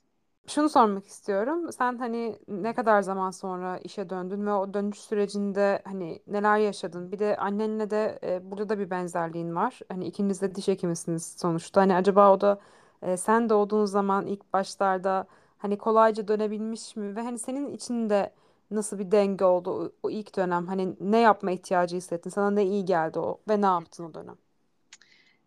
Şunu 0.49 0.69
sormak 0.69 1.07
istiyorum. 1.07 1.73
Sen 1.73 1.99
hani 1.99 2.39
ne 2.49 2.75
kadar 2.75 3.03
zaman 3.03 3.31
sonra 3.31 3.79
işe 3.79 4.11
döndün 4.11 4.47
ve 4.47 4.53
o 4.53 4.75
dönüş 4.75 4.99
sürecinde 5.01 5.83
hani 5.85 6.23
neler 6.27 6.59
yaşadın? 6.59 7.13
Bir 7.13 7.19
de 7.19 7.37
annenle 7.37 7.91
de 7.91 8.19
e, 8.25 8.51
burada 8.51 8.69
da 8.69 8.79
bir 8.79 8.91
benzerliğin 8.91 9.55
var. 9.55 9.81
Hani 9.89 10.07
ikiniz 10.07 10.43
de 10.43 10.55
diş 10.55 10.69
hekimisiniz 10.69 11.37
sonuçta. 11.39 11.81
Hani 11.81 11.95
acaba 11.95 12.33
o 12.33 12.41
da 12.41 12.61
e, 13.03 13.17
sen 13.17 13.49
doğduğun 13.51 13.85
zaman 13.85 14.27
ilk 14.27 14.53
başlarda 14.53 15.27
hani 15.59 15.79
kolayca 15.79 16.29
dönebilmiş 16.29 16.97
mi? 16.97 17.17
Ve 17.17 17.21
hani 17.23 17.39
senin 17.39 17.71
içinde 17.75 18.35
nasıl 18.71 18.99
bir 18.99 19.11
denge 19.11 19.45
oldu 19.45 19.71
o, 19.71 19.93
o 20.03 20.11
ilk 20.11 20.37
dönem? 20.37 20.67
Hani 20.67 20.97
ne 21.01 21.19
yapma 21.19 21.51
ihtiyacı 21.51 21.97
hissettin? 21.97 22.31
Sana 22.31 22.51
ne 22.51 22.65
iyi 22.65 22.85
geldi 22.85 23.19
o 23.19 23.41
ve 23.49 23.61
ne 23.61 23.67
yaptın 23.67 24.05
o 24.05 24.15
dönem? 24.15 24.37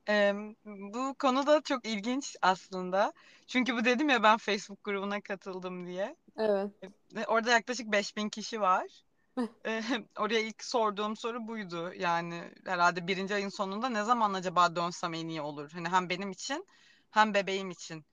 Em, 0.07 0.55
bu 0.65 1.15
konu 1.19 1.47
da 1.47 1.61
çok 1.61 1.85
ilginç 1.87 2.35
aslında. 2.41 3.13
Çünkü 3.47 3.75
bu 3.75 3.85
dedim 3.85 4.09
ya 4.09 4.23
ben 4.23 4.37
Facebook 4.37 4.83
grubuna 4.83 5.21
katıldım 5.21 5.87
diye. 5.87 6.15
Evet. 6.37 6.71
E, 7.15 7.25
Orada 7.25 7.51
yaklaşık 7.51 7.91
5000 7.91 8.29
kişi 8.29 8.61
var. 8.61 9.05
E, 9.65 9.81
Oraya 10.19 10.39
ilk 10.39 10.63
sorduğum 10.63 11.15
soru 11.17 11.47
buydu. 11.47 11.93
Yani 11.93 12.53
herhalde 12.65 13.07
birinci 13.07 13.35
ayın 13.35 13.49
sonunda 13.49 13.89
ne 13.89 14.03
zaman 14.03 14.33
acaba 14.33 14.75
dönsem 14.75 15.13
en 15.13 15.27
iyi 15.27 15.41
olur? 15.41 15.71
Hani 15.71 15.89
hem 15.89 16.09
benim 16.09 16.31
için 16.31 16.67
hem 17.11 17.33
bebeğim 17.33 17.71
için. 17.71 18.05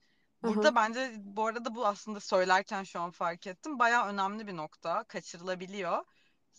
Burada 0.43 0.75
bence 0.75 1.13
bu 1.17 1.45
arada 1.47 1.75
bu 1.75 1.87
aslında 1.87 2.19
söylerken 2.19 2.83
şu 2.83 2.99
an 2.99 3.11
fark 3.11 3.47
ettim. 3.47 3.79
Bayağı 3.79 4.07
önemli 4.07 4.47
bir 4.47 4.57
nokta. 4.57 5.03
Kaçırılabiliyor. 5.03 6.05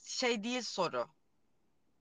Şey 0.04 0.44
değil 0.44 0.62
soru. 0.62 1.06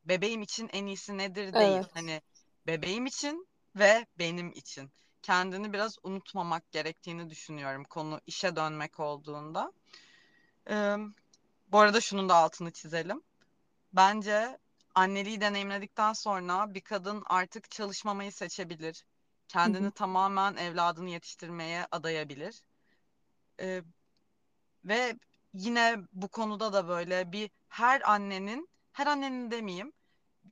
Bebeğim 0.05 0.41
için 0.41 0.69
en 0.73 0.85
iyisi 0.85 1.17
nedir 1.17 1.57
değil. 1.57 1.83
Evet. 1.83 1.95
Hani 1.95 2.21
bebeğim 2.67 3.05
için 3.05 3.47
ve 3.75 4.05
benim 4.19 4.51
için. 4.51 4.91
Kendini 5.21 5.73
biraz 5.73 5.97
unutmamak 6.03 6.71
gerektiğini 6.71 7.29
düşünüyorum 7.29 7.83
konu 7.83 8.21
işe 8.27 8.55
dönmek 8.55 8.99
olduğunda. 8.99 9.73
Ee, 10.69 10.95
bu 11.67 11.79
arada 11.79 12.01
şunun 12.01 12.29
da 12.29 12.35
altını 12.35 12.71
çizelim. 12.71 13.21
Bence 13.93 14.57
anneliği 14.95 15.41
deneyimledikten 15.41 16.13
sonra 16.13 16.73
bir 16.73 16.81
kadın 16.81 17.23
artık 17.25 17.71
çalışmamayı 17.71 18.31
seçebilir. 18.31 19.05
Kendini 19.47 19.91
tamamen 19.91 20.55
evladını 20.55 21.09
yetiştirmeye 21.09 21.87
adayabilir. 21.91 22.61
Ee, 23.59 23.83
ve 24.85 25.15
yine 25.53 25.97
bu 26.13 26.27
konuda 26.27 26.73
da 26.73 26.87
böyle 26.87 27.31
bir 27.31 27.49
her 27.67 28.11
annenin, 28.11 28.69
her 28.91 29.07
annenin 29.07 29.51
demeyeyim, 29.51 29.93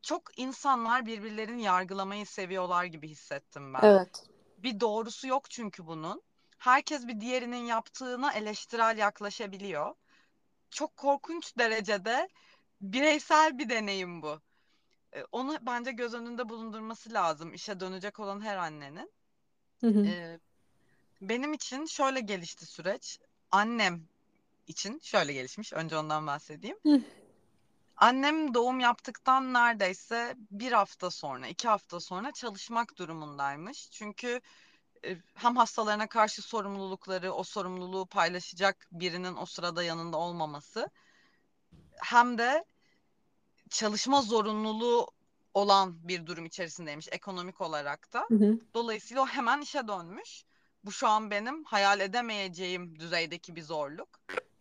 çok 0.02 0.39
insanlar 0.39 1.06
birbirlerini 1.06 1.64
yargılamayı 1.64 2.26
seviyorlar 2.26 2.86
gibi 2.86 3.08
hissettim 3.08 3.74
ben. 3.74 3.80
Evet. 3.84 4.24
Bir 4.58 4.80
doğrusu 4.80 5.28
yok 5.28 5.50
çünkü 5.50 5.88
bunun. 5.88 6.22
Herkes 6.58 7.08
bir 7.08 7.22
diğerinin 7.22 7.66
yaptığına 7.66 8.34
eleştirel 8.34 8.98
yaklaşabiliyor. 8.98 9.96
Çok 10.70 10.98
korkunç 10.98 11.58
derecede 11.58 12.30
bireysel 12.82 13.58
bir 13.58 13.70
deneyim 13.70 14.22
bu. 14.22 14.42
E, 15.16 15.24
Onu 15.32 15.58
bence 15.62 15.92
göz 15.92 16.14
önünde 16.14 16.50
bulundurması 16.50 17.14
lazım 17.14 17.54
işe 17.54 17.80
dönecek 17.80 18.20
olan 18.20 18.42
her 18.42 18.58
annenin. 18.58 19.12
Hı 19.82 19.88
hı. 19.88 20.06
E, 20.06 20.39
Benim 21.22 21.54
için 21.54 21.86
şöyle 21.86 22.20
gelişti 22.20 22.66
süreç. 22.66 23.20
Annem 23.52 24.02
için 24.68 25.00
şöyle 25.04 25.34
gelişmiş. 25.34 25.74
Önce 25.74 25.98
ondan 25.98 26.28
bahsedeyim. 26.28 26.78
Hı 26.84 27.02
Annem 28.02 28.54
doğum 28.54 28.80
yaptıktan 28.80 29.54
neredeyse 29.54 30.36
bir 30.52 30.72
hafta 30.72 31.12
sonra, 31.12 31.47
iki 31.47 31.68
hafta 31.68 31.99
sonra 31.99 32.32
çalışmak 32.32 32.97
durumundaymış. 32.97 33.91
Çünkü 33.91 34.41
e, 35.06 35.18
hem 35.36 35.56
hastalarına 35.56 36.08
karşı 36.08 36.41
sorumlulukları, 36.41 37.34
o 37.34 37.43
sorumluluğu 37.43 38.06
paylaşacak 38.06 38.88
birinin 38.91 39.36
o 39.36 39.45
sırada 39.45 39.84
yanında 39.84 40.18
olmaması, 40.18 40.89
hem 41.97 42.38
de 42.38 42.66
çalışma 43.70 44.22
zorunluluğu 44.22 45.08
olan 45.54 46.08
bir 46.08 46.26
durum 46.26 46.45
içerisindeymiş 46.45 47.08
ekonomik 47.12 47.62
olarak 47.62 48.14
da. 48.14 48.28
hı. 48.30 48.60
Dolayısıyla 48.74 49.24
o 49.24 49.28
hemen 49.28 49.62
işe 49.62 49.88
dönmüş. 49.88 50.43
Bu 50.84 50.91
şu 50.91 51.08
an 51.08 51.32
benim 51.32 51.64
hayal 51.64 51.99
edemeyeceğim 51.99 52.99
düzeydeki 52.99 53.56
bir 53.56 53.64
zorluk. 53.64 54.10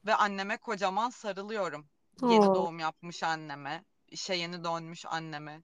Ve 0.06 0.14
anneme 0.14 0.56
kocaman 0.56 1.10
sarılıyorum. 1.10 1.86
Yeni 2.22 2.42
Oo. 2.48 2.54
doğum 2.54 2.78
yapmış 2.78 3.22
anneme, 3.22 3.84
işe 4.08 4.34
yeni 4.34 4.64
dönmüş 4.64 5.06
anneme. 5.06 5.62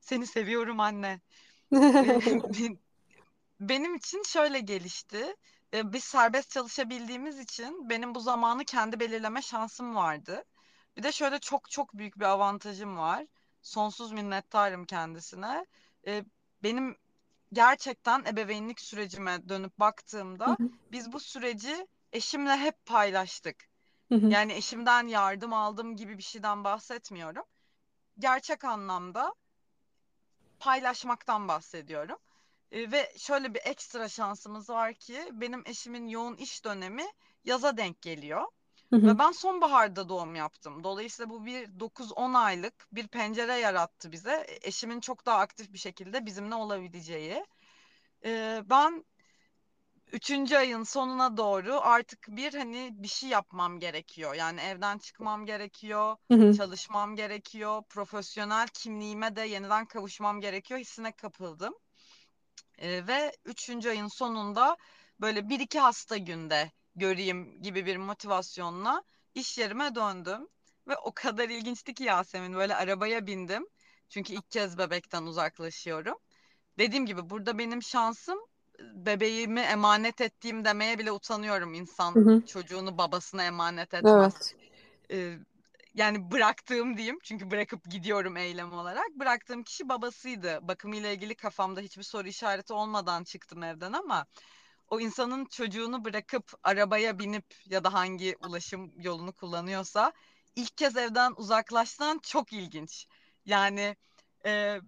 Seni 0.00 0.26
seviyorum 0.26 0.80
anne. 0.80 1.20
Benim 3.60 3.94
için 3.94 4.22
şöyle 4.22 4.60
gelişti. 4.60 5.36
E, 5.74 5.92
Biz 5.92 6.04
serbest 6.04 6.50
çalışabildiğimiz 6.50 7.38
için 7.38 7.90
benim 7.90 8.14
bu 8.14 8.20
zamanı 8.20 8.64
kendi 8.64 9.00
belirleme 9.00 9.42
şansım 9.42 9.94
vardı. 9.94 10.44
Bir 10.96 11.02
de 11.02 11.12
şöyle 11.12 11.38
çok 11.38 11.70
çok 11.70 11.94
büyük 11.94 12.16
bir 12.20 12.24
avantajım 12.24 12.96
var. 12.98 13.26
Sonsuz 13.62 14.12
minnettarım 14.12 14.84
kendisine. 14.86 15.66
E, 16.06 16.24
Benim 16.62 16.96
gerçekten 17.52 18.24
ebeveynlik 18.24 18.80
sürecime 18.80 19.48
dönüp 19.48 19.78
baktığımda 19.80 20.58
biz 20.92 21.12
bu 21.12 21.20
süreci 21.20 21.86
eşimle 22.12 22.56
hep 22.56 22.86
paylaştık. 22.86 23.68
Hı 24.12 24.16
hı. 24.16 24.30
Yani 24.30 24.52
eşimden 24.52 25.06
yardım 25.06 25.52
aldım 25.52 25.96
gibi 25.96 26.18
bir 26.18 26.22
şeyden 26.22 26.64
bahsetmiyorum. 26.64 27.44
Gerçek 28.18 28.64
anlamda 28.64 29.34
paylaşmaktan 30.60 31.48
bahsediyorum. 31.48 32.18
E, 32.72 32.92
ve 32.92 33.12
şöyle 33.18 33.54
bir 33.54 33.60
ekstra 33.64 34.08
şansımız 34.08 34.70
var 34.70 34.94
ki 34.94 35.28
benim 35.32 35.62
eşimin 35.66 36.08
yoğun 36.08 36.36
iş 36.36 36.64
dönemi 36.64 37.04
yaza 37.44 37.76
denk 37.76 38.02
geliyor. 38.02 38.42
Hı 38.90 38.96
hı. 38.96 39.06
Ve 39.06 39.18
ben 39.18 39.32
sonbaharda 39.32 40.08
doğum 40.08 40.34
yaptım. 40.34 40.84
Dolayısıyla 40.84 41.30
bu 41.30 41.46
bir 41.46 41.80
9-10 41.80 42.34
aylık 42.34 42.86
bir 42.92 43.08
pencere 43.08 43.54
yarattı 43.54 44.12
bize. 44.12 44.32
E, 44.32 44.68
Eşimin 44.68 45.00
çok 45.00 45.26
daha 45.26 45.38
aktif 45.38 45.72
bir 45.72 45.78
şekilde 45.78 46.26
bizimle 46.26 46.54
olabileceği. 46.54 47.46
E, 48.24 48.62
ben 48.70 49.04
üçüncü 50.12 50.56
ayın 50.56 50.82
sonuna 50.82 51.36
doğru 51.36 51.80
artık 51.80 52.26
bir 52.28 52.54
hani 52.54 52.90
bir 52.92 53.08
şey 53.08 53.28
yapmam 53.28 53.80
gerekiyor. 53.80 54.34
Yani 54.34 54.60
evden 54.60 54.98
çıkmam 54.98 55.46
gerekiyor, 55.46 56.16
Hı 56.30 56.38
hı. 56.38 56.52
çalışmam 56.52 57.16
gerekiyor, 57.16 57.82
profesyonel 57.88 58.68
kimliğime 58.68 59.36
de 59.36 59.40
yeniden 59.40 59.86
kavuşmam 59.86 60.40
gerekiyor 60.40 60.80
hissine 60.80 61.12
kapıldım. 61.12 61.74
Ee, 62.78 63.06
ve 63.06 63.32
üçüncü 63.44 63.88
ayın 63.88 64.08
sonunda 64.08 64.76
böyle 65.20 65.48
bir 65.48 65.60
iki 65.60 65.80
hasta 65.80 66.16
günde 66.16 66.70
göreyim 66.96 67.62
gibi 67.62 67.86
bir 67.86 67.96
motivasyonla 67.96 69.02
iş 69.34 69.58
yerime 69.58 69.94
döndüm. 69.94 70.48
Ve 70.88 70.96
o 70.96 71.12
kadar 71.14 71.48
ilginçti 71.48 71.94
ki 71.94 72.04
Yasemin 72.04 72.54
böyle 72.54 72.74
arabaya 72.74 73.26
bindim. 73.26 73.66
Çünkü 74.08 74.32
ilk 74.32 74.50
kez 74.50 74.78
bebekten 74.78 75.22
uzaklaşıyorum. 75.22 76.18
Dediğim 76.78 77.06
gibi 77.06 77.30
burada 77.30 77.58
benim 77.58 77.82
şansım 77.82 78.38
bebeğimi 78.94 79.60
emanet 79.60 80.20
ettiğim 80.20 80.64
demeye 80.64 80.98
bile 80.98 81.12
utanıyorum. 81.12 81.74
Hı 81.74 81.78
İnsan 81.78 82.14
hı. 82.20 82.42
çocuğunu 82.46 82.98
babasına 82.98 83.44
emanet 83.44 83.94
etmez. 83.94 84.34
Evet. 84.34 84.54
Ee, 85.10 85.38
yani 85.94 86.30
bıraktığım 86.30 86.96
diyeyim 86.96 87.18
çünkü 87.22 87.50
bırakıp 87.50 87.90
gidiyorum 87.90 88.36
eylem 88.36 88.72
olarak. 88.72 89.10
Bıraktığım 89.14 89.62
kişi 89.62 89.88
babasıydı. 89.88 90.58
Bakımıyla 90.62 91.10
ilgili 91.10 91.34
kafamda 91.34 91.80
hiçbir 91.80 92.02
soru 92.02 92.28
işareti 92.28 92.72
olmadan 92.72 93.24
çıktım 93.24 93.62
evden 93.62 93.92
ama 93.92 94.26
o 94.88 95.00
insanın 95.00 95.44
çocuğunu 95.44 96.04
bırakıp 96.04 96.52
arabaya 96.62 97.18
binip 97.18 97.44
ya 97.66 97.84
da 97.84 97.92
hangi 97.92 98.36
ulaşım 98.40 98.92
yolunu 98.96 99.32
kullanıyorsa 99.32 100.12
ilk 100.56 100.76
kez 100.76 100.96
evden 100.96 101.32
uzaklaştan 101.36 102.18
çok 102.18 102.52
ilginç. 102.52 103.06
Yani 103.46 103.96
e, 104.46 104.80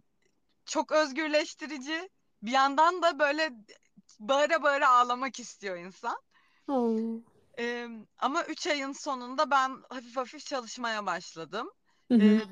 çok 0.66 0.92
özgürleştirici. 0.92 2.08
Bir 2.42 2.50
yandan 2.50 3.02
da 3.02 3.18
böyle 3.18 3.50
bağıra 4.20 4.62
bağıra 4.62 4.88
ağlamak 4.90 5.40
istiyor 5.40 5.76
insan. 5.76 6.16
Ee, 7.58 7.88
ama 8.18 8.44
3 8.44 8.66
ayın 8.66 8.92
sonunda 8.92 9.50
ben 9.50 9.82
hafif 9.90 10.16
hafif 10.16 10.46
çalışmaya 10.46 11.06
başladım. 11.06 11.70
Hı 12.10 12.14
hı. 12.14 12.20
Ee, 12.20 12.46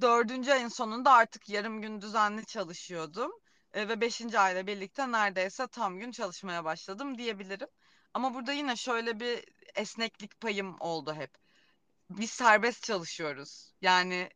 dördüncü 0.00 0.50
ayın 0.52 0.68
sonunda 0.68 1.12
artık 1.12 1.48
yarım 1.48 1.82
gün 1.82 2.00
düzenli 2.00 2.46
çalışıyordum. 2.46 3.32
Ee, 3.74 3.88
ve 3.88 4.00
beşinci 4.00 4.38
ayla 4.38 4.66
birlikte 4.66 5.12
neredeyse 5.12 5.66
tam 5.66 5.98
gün 5.98 6.10
çalışmaya 6.12 6.64
başladım 6.64 7.18
diyebilirim. 7.18 7.68
Ama 8.14 8.34
burada 8.34 8.52
yine 8.52 8.76
şöyle 8.76 9.20
bir 9.20 9.44
esneklik 9.74 10.40
payım 10.40 10.76
oldu 10.80 11.14
hep. 11.14 11.30
biz 12.10 12.30
serbest 12.30 12.84
çalışıyoruz. 12.84 13.74
Yani 13.82 14.30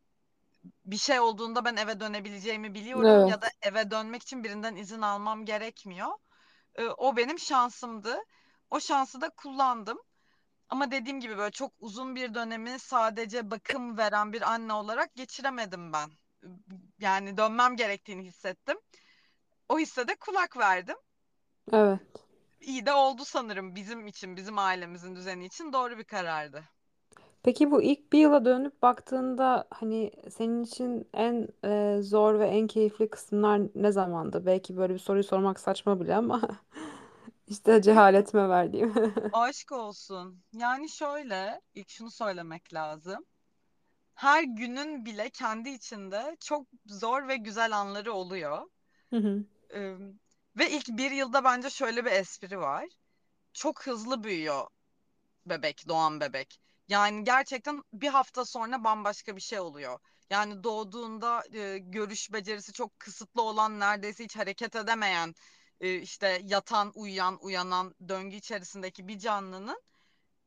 bir 0.87 0.97
şey 0.99 1.21
olduğunda 1.21 1.65
ben 1.65 1.77
eve 1.77 2.01
dönebileceğimi 2.01 2.75
biliyorum 2.75 3.27
ya 3.27 3.43
da 3.43 3.47
Evet. 3.47 3.57
eve 3.63 3.91
dönmek 3.91 4.23
için 4.23 4.45
birinden 4.45 4.77
izin 4.77 5.03
almam 5.03 5.45
gerekmiyor. 5.45 6.09
Ee, 6.79 6.85
o 6.87 7.17
benim 7.17 7.39
şansımdı. 7.39 8.19
O 8.71 8.81
şansı 8.81 9.21
da 9.21 9.31
kullandım. 9.31 9.99
Ama 10.69 10.91
dediğim 10.91 11.21
gibi 11.21 11.39
böyle 11.39 11.51
çok 11.51 11.73
uzun 11.79 12.17
bir 12.17 12.35
dönemi 12.35 12.79
sadece 12.79 13.51
bakım 13.51 13.99
veren 13.99 14.33
bir 14.33 14.43
anne 14.53 14.73
olarak 14.73 15.15
geçiremedim 15.15 15.93
ben. 15.93 16.11
Yani 16.99 17.37
dönmem 17.37 17.77
gerektiğini 17.77 18.23
hissettim. 18.23 18.79
O 19.69 19.79
hisse 19.79 20.09
de 20.09 20.15
kulak 20.15 20.57
verdim. 20.57 20.97
Evet. 21.73 22.01
İyi 22.61 22.87
de 22.87 22.93
oldu 22.93 23.25
sanırım 23.25 23.75
bizim 23.75 24.07
için, 24.07 24.37
bizim 24.37 24.59
ailemizin 24.59 25.17
düzeni 25.17 25.45
için 25.47 25.73
doğru 25.73 25.99
bir 25.99 26.05
karardı. 26.05 26.65
Peki 27.47 27.71
bu 27.71 27.83
ilk 27.83 28.13
bir 28.13 28.19
yıla 28.19 28.45
dönüp 28.45 28.83
baktığında 28.83 29.69
hani 29.71 30.11
senin 30.31 30.65
için 30.65 31.09
en 31.15 31.49
e, 31.65 32.03
zor 32.03 32.39
ve 32.39 32.47
en 32.47 32.67
keyifli 32.67 33.11
kısımlar 33.11 33.61
ne 33.75 33.93
zamandı? 33.93 34.47
Belki 34.47 34.77
böyle 34.77 34.95
bir 34.95 34.99
soruyu 34.99 35.25
sormak 35.25 35.61
saçma 35.61 36.01
bile 36.01 36.17
ama 36.17 36.41
işte 37.49 37.83
cehaletime 37.83 38.49
verdiğim. 38.49 38.95
Aşk 39.33 39.73
olsun. 39.73 40.43
Yani 40.53 40.89
şöyle, 40.89 41.61
ilk 41.75 41.91
şunu 41.91 42.11
söylemek 42.11 42.75
lazım. 42.75 43.25
Her 44.15 44.43
günün 44.43 45.05
bile 45.05 45.31
kendi 45.31 45.69
içinde 45.69 46.37
çok 46.41 46.67
zor 46.87 47.29
ve 47.29 47.37
güzel 47.37 47.77
anları 47.77 48.13
oluyor. 48.13 48.59
Hı 49.11 49.17
hı. 49.17 49.45
Ee, 49.75 49.97
ve 50.59 50.71
ilk 50.71 50.89
bir 50.89 51.11
yılda 51.11 51.45
bence 51.45 51.71
şöyle 51.71 52.05
bir 52.05 52.13
espri 52.13 52.59
var. 52.59 52.85
Çok 53.53 53.87
hızlı 53.87 54.25
büyüyor 54.25 54.67
bebek, 55.47 55.89
doğan 55.89 56.21
bebek. 56.21 56.66
Yani 56.89 57.25
gerçekten 57.25 57.83
bir 57.93 58.09
hafta 58.09 58.45
sonra 58.45 58.85
bambaşka 58.85 59.37
bir 59.37 59.41
şey 59.41 59.61
oluyor. 59.61 59.99
Yani 60.31 60.65
doğduğunda 60.65 61.43
e, 61.53 61.79
görüş 61.79 62.33
becerisi 62.33 62.73
çok 62.73 62.99
kısıtlı 63.01 63.43
olan, 63.43 63.81
neredeyse 63.81 64.25
hiç 64.25 64.37
hareket 64.37 64.77
edemeyen, 64.77 65.35
e, 65.81 65.95
işte 65.95 66.41
yatan, 66.45 66.93
uyuyan, 66.95 67.39
uyanan 67.41 67.95
döngü 68.09 68.37
içerisindeki 68.37 69.09
bir 69.09 69.19
canlının 69.19 69.83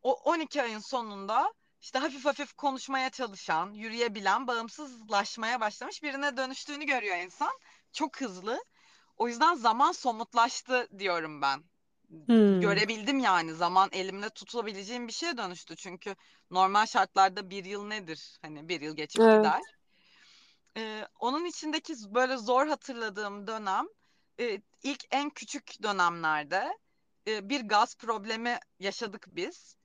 o 0.02 0.14
12 0.14 0.62
ayın 0.62 0.80
sonunda 0.80 1.54
işte 1.82 2.00
hafif 2.00 2.26
hafif 2.26 2.54
konuşmaya 2.54 3.10
çalışan, 3.10 3.74
yürüyebilen, 3.74 4.48
bağımsızlaşmaya 4.48 5.60
başlamış 5.62 6.04
birine 6.04 6.38
dönüştüğünü 6.38 6.86
görüyor 6.86 7.18
insan. 7.18 7.52
Çok 7.94 8.22
hızlı. 8.22 8.64
O 9.18 9.28
yüzden 9.28 9.56
zaman 9.56 9.92
somutlaştı 9.92 10.88
diyorum 11.00 11.42
ben. 11.42 11.64
Hmm. 12.10 12.62
Görebildim 12.62 13.20
yani 13.20 13.54
zaman 13.54 13.90
elimle 13.92 14.30
tutulabileceğim 14.30 15.08
bir 15.08 15.14
şeye 15.14 15.38
dönüştü. 15.38 15.76
Çünkü 15.76 16.16
normal 16.52 16.86
şartlarda 16.86 17.50
bir 17.50 17.66
yıl 17.66 17.88
nedir? 17.88 18.38
Hani 18.42 18.70
bir 18.70 18.82
yıl 18.82 18.96
geçip 18.96 19.22
gider. 19.22 19.40
Evet. 19.40 19.64
Ee, 20.78 21.08
onun 21.20 21.46
içindeki 21.46 21.94
böyle 22.10 22.38
zor 22.38 22.68
hatırladığım 22.68 23.48
dönem 23.48 23.86
e, 24.40 24.62
ilk 24.84 25.06
en 25.12 25.30
küçük 25.30 25.84
dönemlerde 25.84 26.78
e, 27.28 27.50
bir 27.50 27.62
gaz 27.62 27.96
problemi 27.96 28.60
yaşadık 28.80 29.28
biz. 29.32 29.76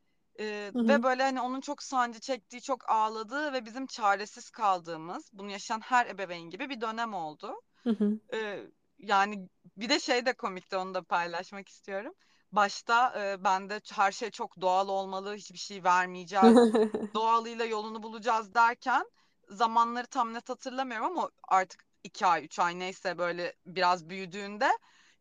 E, 0.41 0.71
Hı 0.75 0.89
ve 0.89 1.03
böyle 1.03 1.23
hani 1.23 1.41
onun 1.41 1.61
çok 1.61 1.83
sancı 1.83 2.21
çektiği, 2.21 2.63
çok 2.63 2.91
ağladığı 2.91 3.53
ve 3.53 3.65
bizim 3.65 3.87
çaresiz 3.87 4.51
kaldığımız, 4.51 5.31
bunu 5.33 5.51
yaşayan 5.51 5.81
her 5.81 6.07
ebeveyn 6.07 6.51
gibi 6.51 6.69
bir 6.71 6.81
dönem 6.81 7.15
oldu. 7.15 7.55
Hı 7.85 7.91
hı. 7.91 8.19
E, 8.35 8.61
yani 9.05 9.49
bir 9.77 9.89
de 9.89 10.01
şey 10.01 10.27
de 10.27 10.33
komikti 10.33 10.77
onu 10.77 10.95
da 10.95 11.03
paylaşmak 11.03 11.69
istiyorum. 11.69 12.15
Başta 12.53 13.23
e, 13.23 13.45
bende 13.45 13.81
her 13.93 14.13
şey 14.13 14.31
çok 14.31 14.61
doğal 14.61 14.89
olmalı, 14.89 15.35
hiçbir 15.35 15.59
şey 15.59 15.85
vermeyeceğiz, 15.85 16.47
doğalıyla 17.15 17.65
yolunu 17.65 18.03
bulacağız 18.03 18.55
derken 18.55 19.05
zamanları 19.49 20.07
tam 20.07 20.35
net 20.35 20.49
hatırlamıyorum 20.49 21.07
ama 21.07 21.31
artık 21.49 21.85
iki 22.05 22.27
ay, 22.27 22.45
üç 22.45 22.59
ay 22.59 22.79
neyse 22.79 23.19
böyle 23.19 23.55
biraz 23.67 24.09
büyüdüğünde 24.09 24.71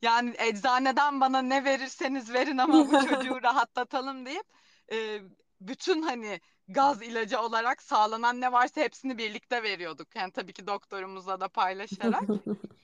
yani 0.01 0.33
eczaneden 0.37 1.21
bana 1.21 1.41
ne 1.41 1.65
verirseniz 1.65 2.33
verin 2.33 2.57
ama 2.57 2.91
bu 2.91 3.07
çocuğu 3.07 3.39
rahatlatalım 3.43 4.25
deyip 4.25 4.45
e, 4.91 5.21
bütün 5.61 6.01
hani 6.01 6.41
gaz 6.67 7.01
ilacı 7.01 7.41
olarak 7.41 7.81
sağlanan 7.81 8.41
ne 8.41 8.51
varsa 8.51 8.81
hepsini 8.81 9.17
birlikte 9.17 9.63
veriyorduk. 9.63 10.15
Yani 10.15 10.31
tabii 10.31 10.53
ki 10.53 10.67
doktorumuzla 10.67 11.39
da 11.39 11.47
paylaşarak. 11.47 12.23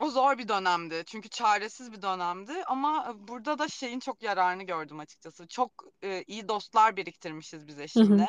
O 0.00 0.10
zor 0.10 0.38
bir 0.38 0.48
dönemdi. 0.48 1.02
Çünkü 1.06 1.28
çaresiz 1.28 1.92
bir 1.92 2.02
dönemdi. 2.02 2.64
Ama 2.66 3.14
burada 3.28 3.58
da 3.58 3.68
şeyin 3.68 4.00
çok 4.00 4.22
yararını 4.22 4.62
gördüm 4.62 4.98
açıkçası. 4.98 5.48
Çok 5.48 5.84
e, 6.02 6.22
iyi 6.22 6.48
dostlar 6.48 6.96
biriktirmişiz 6.96 7.66
biz 7.66 7.74
Hı 7.74 7.78
hı. 7.78 7.84
eşimle. 7.84 8.28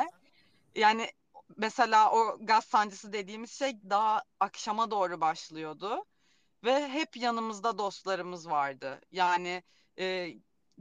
Yani 0.76 1.12
mesela 1.58 2.12
o 2.12 2.38
gaz 2.42 2.66
sancısı 2.66 3.14
dediğimiz 3.14 3.52
şey 3.52 3.74
daha 3.90 4.24
akşama 4.40 4.92
doğru 4.92 5.22
başlıyordu. 5.22 6.06
Ve 6.64 6.88
hep 6.90 7.18
yanımızda 7.18 7.78
dostlarımız 7.78 8.50
vardı. 8.50 9.02
Yani 9.12 9.64
e, 10.00 10.34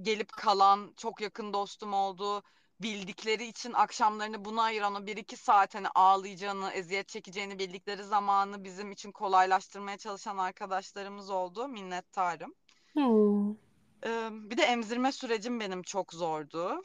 gelip 0.02 0.32
kalan 0.32 0.94
çok 0.96 1.20
yakın 1.20 1.52
dostum 1.52 1.92
oldu. 1.94 2.42
Bildikleri 2.80 3.46
için 3.46 3.72
akşamlarını 3.72 4.44
buna 4.44 4.62
ayıran 4.62 4.94
o 4.94 5.06
bir 5.06 5.16
iki 5.16 5.36
saat 5.36 5.74
hani 5.74 5.88
ağlayacağını, 5.88 6.70
eziyet 6.70 7.08
çekeceğini 7.08 7.58
bildikleri 7.58 8.04
zamanı 8.04 8.64
bizim 8.64 8.92
için 8.92 9.12
kolaylaştırmaya 9.12 9.98
çalışan 9.98 10.38
arkadaşlarımız 10.38 11.30
oldu. 11.30 11.68
Minnettarım. 11.68 12.54
Hmm. 12.92 13.54
Bir 14.50 14.56
de 14.56 14.62
emzirme 14.62 15.12
sürecim 15.12 15.60
benim 15.60 15.82
çok 15.82 16.12
zordu. 16.12 16.82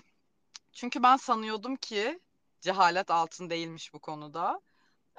Çünkü 0.71 1.03
ben 1.03 1.17
sanıyordum 1.17 1.75
ki 1.75 2.19
cehalet 2.61 3.11
altın 3.11 3.49
değilmiş 3.49 3.93
bu 3.93 3.99
konuda. 3.99 4.61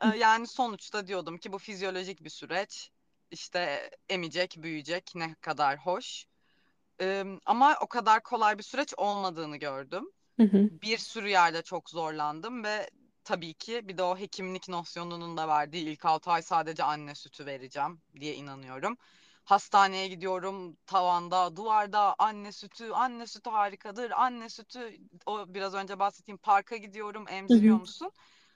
Ee, 0.03 0.07
Yani 0.19 0.47
sonuçta 0.47 1.07
diyordum 1.07 1.39
ki 1.39 1.53
bu 1.53 1.59
fizyolojik 1.59 2.25
bir 2.25 2.31
süreç. 2.31 2.91
İşte 3.31 3.91
emecek, 4.09 4.57
büyüyecek 4.59 5.13
ne 5.15 5.35
kadar 5.35 5.79
hoş. 5.79 6.27
Ee, 7.01 7.25
ama 7.47 7.77
o 7.81 7.87
kadar 7.87 8.23
kolay 8.23 8.59
bir 8.59 8.63
süreç 8.63 8.95
olmadığını 8.97 9.57
gördüm. 9.57 10.11
Hı 10.39 10.43
hı. 10.43 10.71
Bir 10.71 10.99
sürü 10.99 11.29
yerde 11.29 11.63
çok 11.63 11.91
zorlandım 11.91 12.65
ve 12.65 12.91
tabii 13.25 13.55
ki 13.55 13.89
bir 13.89 13.99
de 13.99 14.03
o 14.03 14.19
hekimlik 14.19 14.69
nosyonunun 14.69 15.37
da 15.37 15.49
verdiği 15.49 15.85
ilk 15.89 16.05
6 16.05 16.31
ay 16.31 16.43
sadece 16.43 16.85
anne 16.85 17.15
sütü 17.15 17.47
vereceğim 17.47 18.03
diye 18.21 18.35
inanıyorum. 18.35 18.97
Hastaneye 19.45 20.09
gidiyorum 20.09 20.77
tavanda, 20.87 21.57
duvarda 21.57 22.15
anne 22.19 22.53
sütü, 22.53 22.91
anne 22.91 23.27
sütü 23.27 23.51
harikadır, 23.51 24.11
anne 24.11 24.49
sütü 24.49 24.97
o 25.27 25.55
biraz 25.55 25.75
önce 25.75 25.99
bahsettiğim 25.99 26.39
parka 26.39 26.77
gidiyorum, 26.77 27.25
emziriyor 27.29 27.77
hı. 27.77 27.81
musun? 27.81 28.11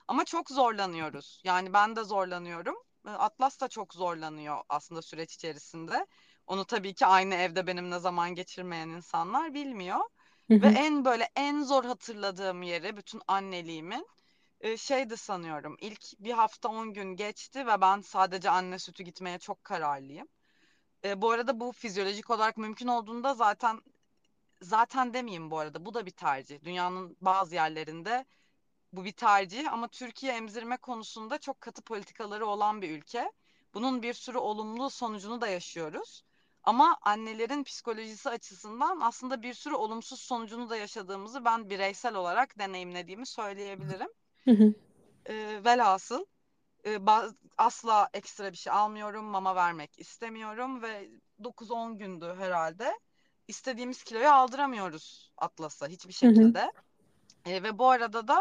Ama 0.09 0.25
çok 0.25 0.51
zorlanıyoruz. 0.51 1.41
Yani 1.45 1.73
ben 1.73 1.97
de 1.97 2.05
zorlanıyorum. 2.05 2.77
Atlas 3.05 3.61
da 3.61 3.69
çok 3.69 3.95
zorlanıyor 3.95 4.59
aslında 4.69 5.03
süreç 5.03 5.35
içerisinde. 5.35 6.07
Onu 6.47 6.65
tabii 6.65 6.95
ki 6.95 7.07
aynı 7.07 7.35
evde 7.35 7.67
benimle 7.67 7.99
zaman 7.99 8.35
geçirmeyen 8.35 8.89
insanlar 8.89 9.55
bilmiyor. 9.55 10.01
Ve 10.51 10.67
en 10.69 11.05
böyle 11.05 11.29
en 11.37 11.63
zor 11.63 11.85
hatırladığım 11.85 12.63
yeri 12.63 12.97
bütün 12.97 13.23
anneliğimin 13.29 14.07
şeydi 14.77 15.17
sanıyorum. 15.17 15.77
İlk 15.81 16.21
bir 16.21 16.33
hafta 16.33 16.69
10 16.69 16.93
gün 16.93 17.17
geçti 17.17 17.67
ve 17.67 17.81
ben 17.81 18.01
sadece 18.01 18.51
anne 18.51 18.79
sütü 18.79 19.03
gitmeye 19.03 19.39
çok 19.39 19.65
kararlıyım. 19.65 20.29
E, 21.05 21.23
bu 21.23 21.31
arada 21.31 21.61
bu 21.61 21.73
fizyolojik 21.73 22.31
olarak 22.31 22.57
mümkün 22.57 22.87
olduğunda 22.87 23.35
zaten 23.35 23.81
zaten 24.63 25.15
demeyeyim 25.15 25.51
bu 25.51 25.59
arada 25.59 25.87
bu 25.87 25.95
da 25.95 26.07
bir 26.07 26.11
tercih. 26.11 26.65
Dünyanın 26.65 27.17
bazı 27.21 27.55
yerlerinde 27.55 28.25
bu 28.93 29.05
bir 29.05 29.13
tercih 29.13 29.73
ama 29.73 29.89
Türkiye 29.89 30.33
emzirme 30.33 30.77
konusunda 30.77 31.39
çok 31.39 31.61
katı 31.61 31.83
politikaları 31.83 32.47
olan 32.47 32.83
bir 32.83 32.91
ülke. 32.91 33.33
Bunun 33.75 34.03
bir 34.03 34.15
sürü 34.15 34.39
olumlu 34.39 34.91
sonucunu 34.91 35.41
da 35.41 35.49
yaşıyoruz. 35.49 36.25
Ama 36.69 36.97
annelerin 37.03 37.65
psikolojisi 37.65 38.31
açısından 38.31 39.01
aslında 39.01 39.43
bir 39.43 39.55
sürü 39.55 39.75
olumsuz 39.75 40.21
sonucunu 40.21 40.71
da 40.71 40.77
yaşadığımızı 40.77 41.45
ben 41.45 41.71
bireysel 41.71 42.15
olarak 42.15 42.59
deneyimlediğimi 42.59 43.27
söyleyebilirim. 43.27 44.09
Hı 44.45 44.51
hı. 44.51 44.75
Ee, 45.27 45.61
velhasıl 45.65 46.25
e, 46.87 46.99
asla 47.59 48.09
ekstra 48.15 48.53
bir 48.53 48.57
şey 48.57 48.73
almıyorum, 48.73 49.25
mama 49.25 49.55
vermek 49.55 49.99
istemiyorum 49.99 50.83
ve 50.83 51.11
9-10 51.43 51.99
gündü 51.99 52.35
herhalde. 52.39 52.99
İstediğimiz 53.49 54.05
kiloyu 54.05 54.31
aldıramıyoruz 54.31 55.33
Atlas'a 55.37 55.87
hiçbir 55.87 56.15
Hı 56.21 56.27
hı. 56.27 56.35
şekilde. 56.35 56.73
E, 57.47 57.63
ve 57.63 57.79
bu 57.79 57.91
arada 57.91 58.29
da 58.29 58.41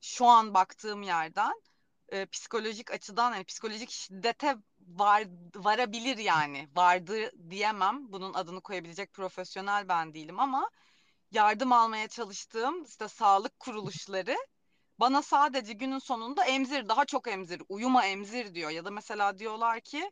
şu 0.00 0.26
an 0.26 0.54
baktığım 0.54 1.02
yerden 1.02 1.62
e, 2.08 2.26
psikolojik 2.26 2.90
açıdan 2.90 3.32
yani 3.32 3.44
psikolojik 3.44 3.90
şiddete 3.90 4.56
var, 4.88 5.24
varabilir 5.56 6.18
yani. 6.18 6.68
Vardı 6.76 7.30
diyemem. 7.50 8.12
Bunun 8.12 8.34
adını 8.34 8.60
koyabilecek 8.60 9.12
profesyonel 9.12 9.88
ben 9.88 10.14
değilim 10.14 10.40
ama 10.40 10.70
yardım 11.32 11.72
almaya 11.72 12.08
çalıştığım 12.08 12.84
işte 12.84 13.08
sağlık 13.08 13.60
kuruluşları 13.60 14.36
bana 15.00 15.22
sadece 15.22 15.72
günün 15.72 15.98
sonunda 15.98 16.44
emzir, 16.44 16.88
daha 16.88 17.04
çok 17.04 17.28
emzir, 17.28 17.62
uyuma 17.68 18.06
emzir 18.06 18.54
diyor. 18.54 18.70
Ya 18.70 18.84
da 18.84 18.90
mesela 18.90 19.38
diyorlar 19.38 19.80
ki 19.80 20.10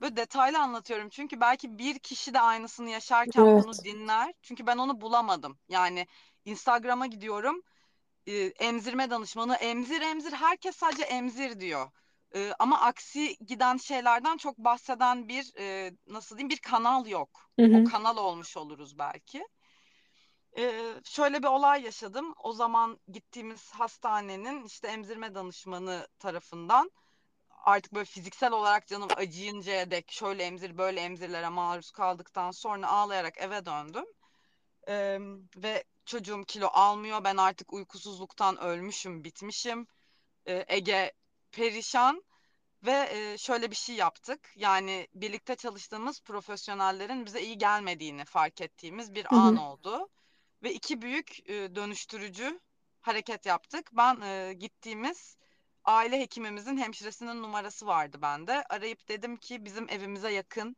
böyle 0.00 0.16
detaylı 0.16 0.58
anlatıyorum. 0.58 1.08
Çünkü 1.08 1.40
belki 1.40 1.78
bir 1.78 1.98
kişi 1.98 2.34
de 2.34 2.40
aynısını 2.40 2.90
yaşarken 2.90 3.56
bunu 3.56 3.72
Evet. 3.74 3.84
dinler. 3.84 4.34
Çünkü 4.42 4.66
ben 4.66 4.78
onu 4.78 5.00
bulamadım. 5.00 5.58
Yani 5.68 6.06
Instagram'a 6.44 7.06
gidiyorum 7.06 7.62
emzirme 8.60 9.10
danışmanı 9.10 9.56
emzir 9.56 10.00
emzir 10.02 10.32
herkes 10.32 10.76
sadece 10.76 11.02
emzir 11.02 11.60
diyor. 11.60 11.90
E, 12.34 12.52
ama 12.58 12.80
aksi 12.80 13.36
giden 13.46 13.76
şeylerden 13.76 14.36
çok 14.36 14.58
bahseden 14.58 15.28
bir 15.28 15.52
e, 15.58 15.92
nasıl 16.06 16.36
diyeyim 16.36 16.50
bir 16.50 16.58
kanal 16.58 17.06
yok. 17.06 17.50
Hı 17.60 17.66
O 17.66 17.74
hı. 17.74 17.84
kanal 17.84 18.16
olmuş 18.16 18.56
oluruz 18.56 18.98
belki. 18.98 19.48
E, 20.58 20.94
şöyle 21.04 21.42
bir 21.42 21.48
olay 21.48 21.82
yaşadım. 21.82 22.34
O 22.42 22.52
zaman 22.52 23.00
gittiğimiz 23.08 23.70
hastanenin 23.70 24.64
işte 24.64 24.88
emzirme 24.88 25.34
danışmanı 25.34 26.08
tarafından 26.18 26.90
artık 27.64 27.94
böyle 27.94 28.04
fiziksel 28.04 28.52
olarak 28.52 28.86
canım 28.86 29.08
acıyıncaya 29.16 29.90
dek 29.90 30.12
şöyle 30.12 30.42
emzir 30.44 30.78
böyle 30.78 31.00
emzirlere 31.00 31.48
maruz 31.48 31.90
kaldıktan 31.90 32.50
sonra 32.50 32.88
ağlayarak 32.88 33.38
eve 33.38 33.66
döndüm. 33.66 34.04
Ee, 34.88 35.18
ve 35.56 35.84
çocuğum 36.04 36.44
kilo 36.46 36.66
almıyor. 36.66 37.24
Ben 37.24 37.36
artık 37.36 37.72
uykusuzluktan 37.72 38.60
ölmüşüm, 38.60 39.24
bitmişim. 39.24 39.86
Ee, 40.46 40.64
Ege 40.68 41.12
perişan 41.52 42.24
ve 42.86 43.08
e, 43.12 43.38
şöyle 43.38 43.70
bir 43.70 43.76
şey 43.76 43.96
yaptık. 43.96 44.52
Yani 44.56 45.08
birlikte 45.14 45.56
çalıştığımız 45.56 46.20
profesyonellerin 46.20 47.26
bize 47.26 47.42
iyi 47.42 47.58
gelmediğini 47.58 48.24
fark 48.24 48.60
ettiğimiz 48.60 49.14
bir 49.14 49.34
an 49.34 49.56
hı. 49.56 49.60
oldu. 49.60 50.08
Ve 50.62 50.72
iki 50.74 51.02
büyük 51.02 51.50
e, 51.50 51.74
dönüştürücü 51.74 52.60
hareket 53.00 53.46
yaptık. 53.46 53.90
Ben 53.92 54.20
e, 54.20 54.52
gittiğimiz 54.52 55.36
aile 55.84 56.20
hekimimizin 56.20 56.78
hemşiresinin 56.78 57.42
numarası 57.42 57.86
vardı 57.86 58.18
bende. 58.22 58.64
Arayıp 58.70 59.08
dedim 59.08 59.36
ki 59.36 59.64
bizim 59.64 59.88
evimize 59.88 60.32
yakın 60.32 60.76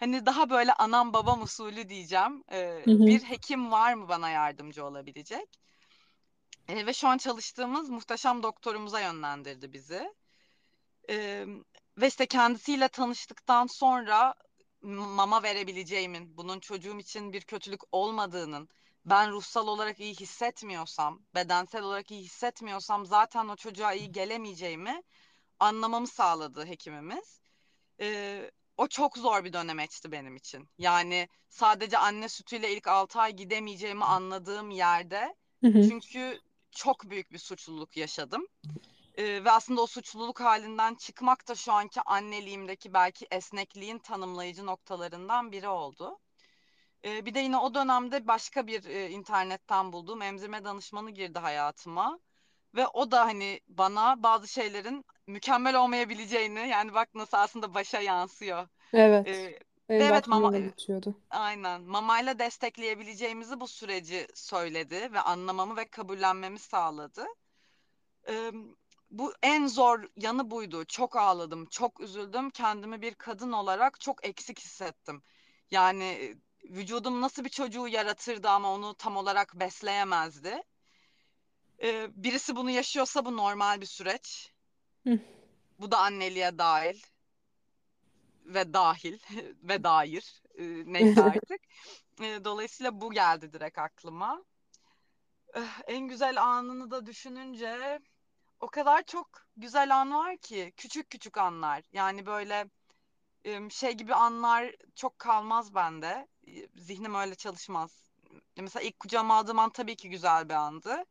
Hani 0.00 0.26
daha 0.26 0.50
böyle 0.50 0.72
anam 0.72 1.12
babam 1.12 1.42
usulü 1.42 1.88
diyeceğim. 1.88 2.44
Ee, 2.52 2.82
Hı 2.84 2.90
hı. 2.90 3.06
bir 3.06 3.22
hekim 3.22 3.72
var 3.72 3.94
mı 3.94 4.08
bana 4.08 4.30
yardımcı 4.30 4.84
olabilecek? 4.84 5.48
Ee, 6.70 6.86
ve 6.86 6.92
şu 6.92 7.08
an 7.08 7.18
çalıştığımız 7.18 7.88
muhteşem 7.88 8.42
doktorumuza 8.42 9.00
yönlendirdi 9.00 9.72
bizi. 9.72 10.14
Ee, 11.10 11.46
ve 11.96 12.06
işte 12.06 12.26
kendisiyle 12.26 12.88
tanıştıktan 12.88 13.66
sonra 13.66 14.34
mama 14.82 15.42
verebileceğimin, 15.42 16.36
bunun 16.36 16.60
çocuğum 16.60 16.98
için 16.98 17.32
bir 17.32 17.40
kötülük 17.40 17.80
olmadığının, 17.92 18.68
ben 19.04 19.30
ruhsal 19.30 19.68
olarak 19.68 20.00
iyi 20.00 20.14
hissetmiyorsam, 20.14 21.22
bedensel 21.34 21.82
olarak 21.82 22.10
iyi 22.10 22.22
hissetmiyorsam 22.22 23.06
zaten 23.06 23.48
o 23.48 23.56
çocuğa 23.56 23.92
iyi 23.92 24.12
gelemeyeceğimi 24.12 25.02
anlamamı 25.60 26.06
sağladı 26.06 26.66
hekimimiz. 26.66 27.40
Ee, 28.00 28.50
o 28.76 28.86
çok 28.86 29.18
zor 29.18 29.44
bir 29.44 29.52
dönemeçti 29.52 30.12
benim 30.12 30.36
için. 30.36 30.68
Yani 30.78 31.28
sadece 31.48 31.98
anne 31.98 32.28
sütüyle 32.28 32.72
ilk 32.72 32.88
6 32.88 33.20
ay 33.20 33.32
gidemeyeceğimi 33.32 34.04
anladığım 34.04 34.70
yerde 34.70 35.34
Hı 35.60 35.66
hı. 35.66 35.82
çünkü 35.88 36.40
çok 36.70 37.10
büyük 37.10 37.32
bir 37.32 37.38
suçluluk 37.38 37.96
yaşadım. 37.96 38.46
Ee, 39.14 39.44
ve 39.44 39.50
aslında 39.50 39.80
o 39.82 39.86
suçluluk 39.86 40.40
halinden 40.40 40.94
çıkmak 40.94 41.48
da 41.48 41.54
şu 41.54 41.72
anki 41.72 42.00
anneliğimdeki 42.00 42.92
belki 42.92 43.26
esnekliğin 43.30 43.98
tanımlayıcı 43.98 44.66
noktalarından 44.66 45.52
biri 45.52 45.68
oldu. 45.68 46.18
Ee, 47.04 47.26
bir 47.26 47.34
de 47.34 47.40
yine 47.40 47.56
o 47.58 47.74
dönemde 47.74 48.26
başka 48.26 48.66
bir 48.66 48.84
e, 48.84 49.10
internetten 49.10 49.92
bulduğum 49.92 50.22
emzirme 50.22 50.64
danışmanı 50.64 51.10
girdi 51.10 51.38
hayatıma. 51.38 52.18
Ve 52.74 52.86
o 52.86 53.10
da 53.10 53.24
hani 53.24 53.60
bana 53.68 54.22
bazı 54.22 54.48
şeylerin 54.48 55.04
mükemmel 55.26 55.76
olmayabileceğini 55.76 56.68
yani 56.68 56.94
bak 56.94 57.14
nasıl 57.14 57.36
aslında 57.36 57.74
başa 57.74 58.00
yansıyor. 58.00 58.68
Evet. 58.92 59.26
De 59.26 59.58
evet 59.90 60.26
mama 60.26 60.58
geçiyordu. 60.58 61.14
aynen 61.30 61.82
mamayla 61.82 62.38
destekleyebileceğimizi 62.38 63.60
bu 63.60 63.68
süreci 63.68 64.26
söyledi 64.34 65.12
ve 65.12 65.20
anlamamı 65.20 65.76
ve 65.76 65.84
kabullenmemi 65.84 66.58
sağladı. 66.58 67.24
Ee, 68.28 68.52
bu 69.10 69.34
en 69.42 69.66
zor 69.66 70.04
yanı 70.16 70.50
buydu. 70.50 70.84
Çok 70.84 71.16
ağladım, 71.16 71.66
çok 71.66 72.00
üzüldüm. 72.00 72.50
Kendimi 72.50 73.02
bir 73.02 73.14
kadın 73.14 73.52
olarak 73.52 74.00
çok 74.00 74.24
eksik 74.26 74.60
hissettim. 74.60 75.22
Yani 75.70 76.04
e, 76.04 76.36
vücudum 76.64 77.20
nasıl 77.20 77.44
bir 77.44 77.50
çocuğu 77.50 77.88
yaratırdı 77.88 78.48
ama 78.48 78.74
onu 78.74 78.94
tam 78.94 79.16
olarak 79.16 79.54
besleyemezdi. 79.54 80.62
Ee, 81.82 82.08
birisi 82.14 82.56
bunu 82.56 82.70
yaşıyorsa 82.70 83.24
bu 83.24 83.36
normal 83.36 83.80
bir 83.80 83.86
süreç. 83.86 84.52
Hı 85.06 85.18
Bu 85.78 85.90
da 85.90 85.98
anneliğe 85.98 86.58
dahil 86.58 87.02
ve 88.44 88.72
dahil 88.74 89.18
ve 89.62 89.84
dair 89.84 90.42
e, 90.54 90.64
neyse 90.92 91.22
artık. 91.22 91.60
E, 92.20 92.44
dolayısıyla 92.44 93.00
bu 93.00 93.10
geldi 93.12 93.52
direkt 93.52 93.78
aklıma. 93.78 94.44
Eh, 95.54 95.82
En 95.86 96.08
güzel 96.08 96.42
anını 96.42 96.90
da 96.90 97.06
düşününce 97.06 98.00
o 98.60 98.68
kadar 98.68 99.02
çok 99.02 99.28
güzel 99.56 99.96
an 99.96 100.12
var 100.14 100.36
ki 100.38 100.72
küçük 100.76 101.10
küçük 101.10 101.38
anlar. 101.38 101.82
Yani 101.92 102.26
böyle 102.26 102.70
e, 103.44 103.70
şey 103.70 103.92
gibi 103.92 104.14
anlar 104.14 104.74
çok 104.94 105.18
kalmaz 105.18 105.74
bende. 105.74 106.28
E, 106.46 106.68
Zihnim 106.76 107.14
öyle 107.14 107.34
çalışmaz. 107.34 108.10
Mesela 108.56 108.82
ilk 108.82 109.00
kucağıma 109.00 109.36
aldığım 109.36 109.58
an 109.58 109.70
tabii 109.70 109.96
ki 109.96 110.10
güzel 110.10 110.48
bir 110.48 110.54
andı. 110.54 111.04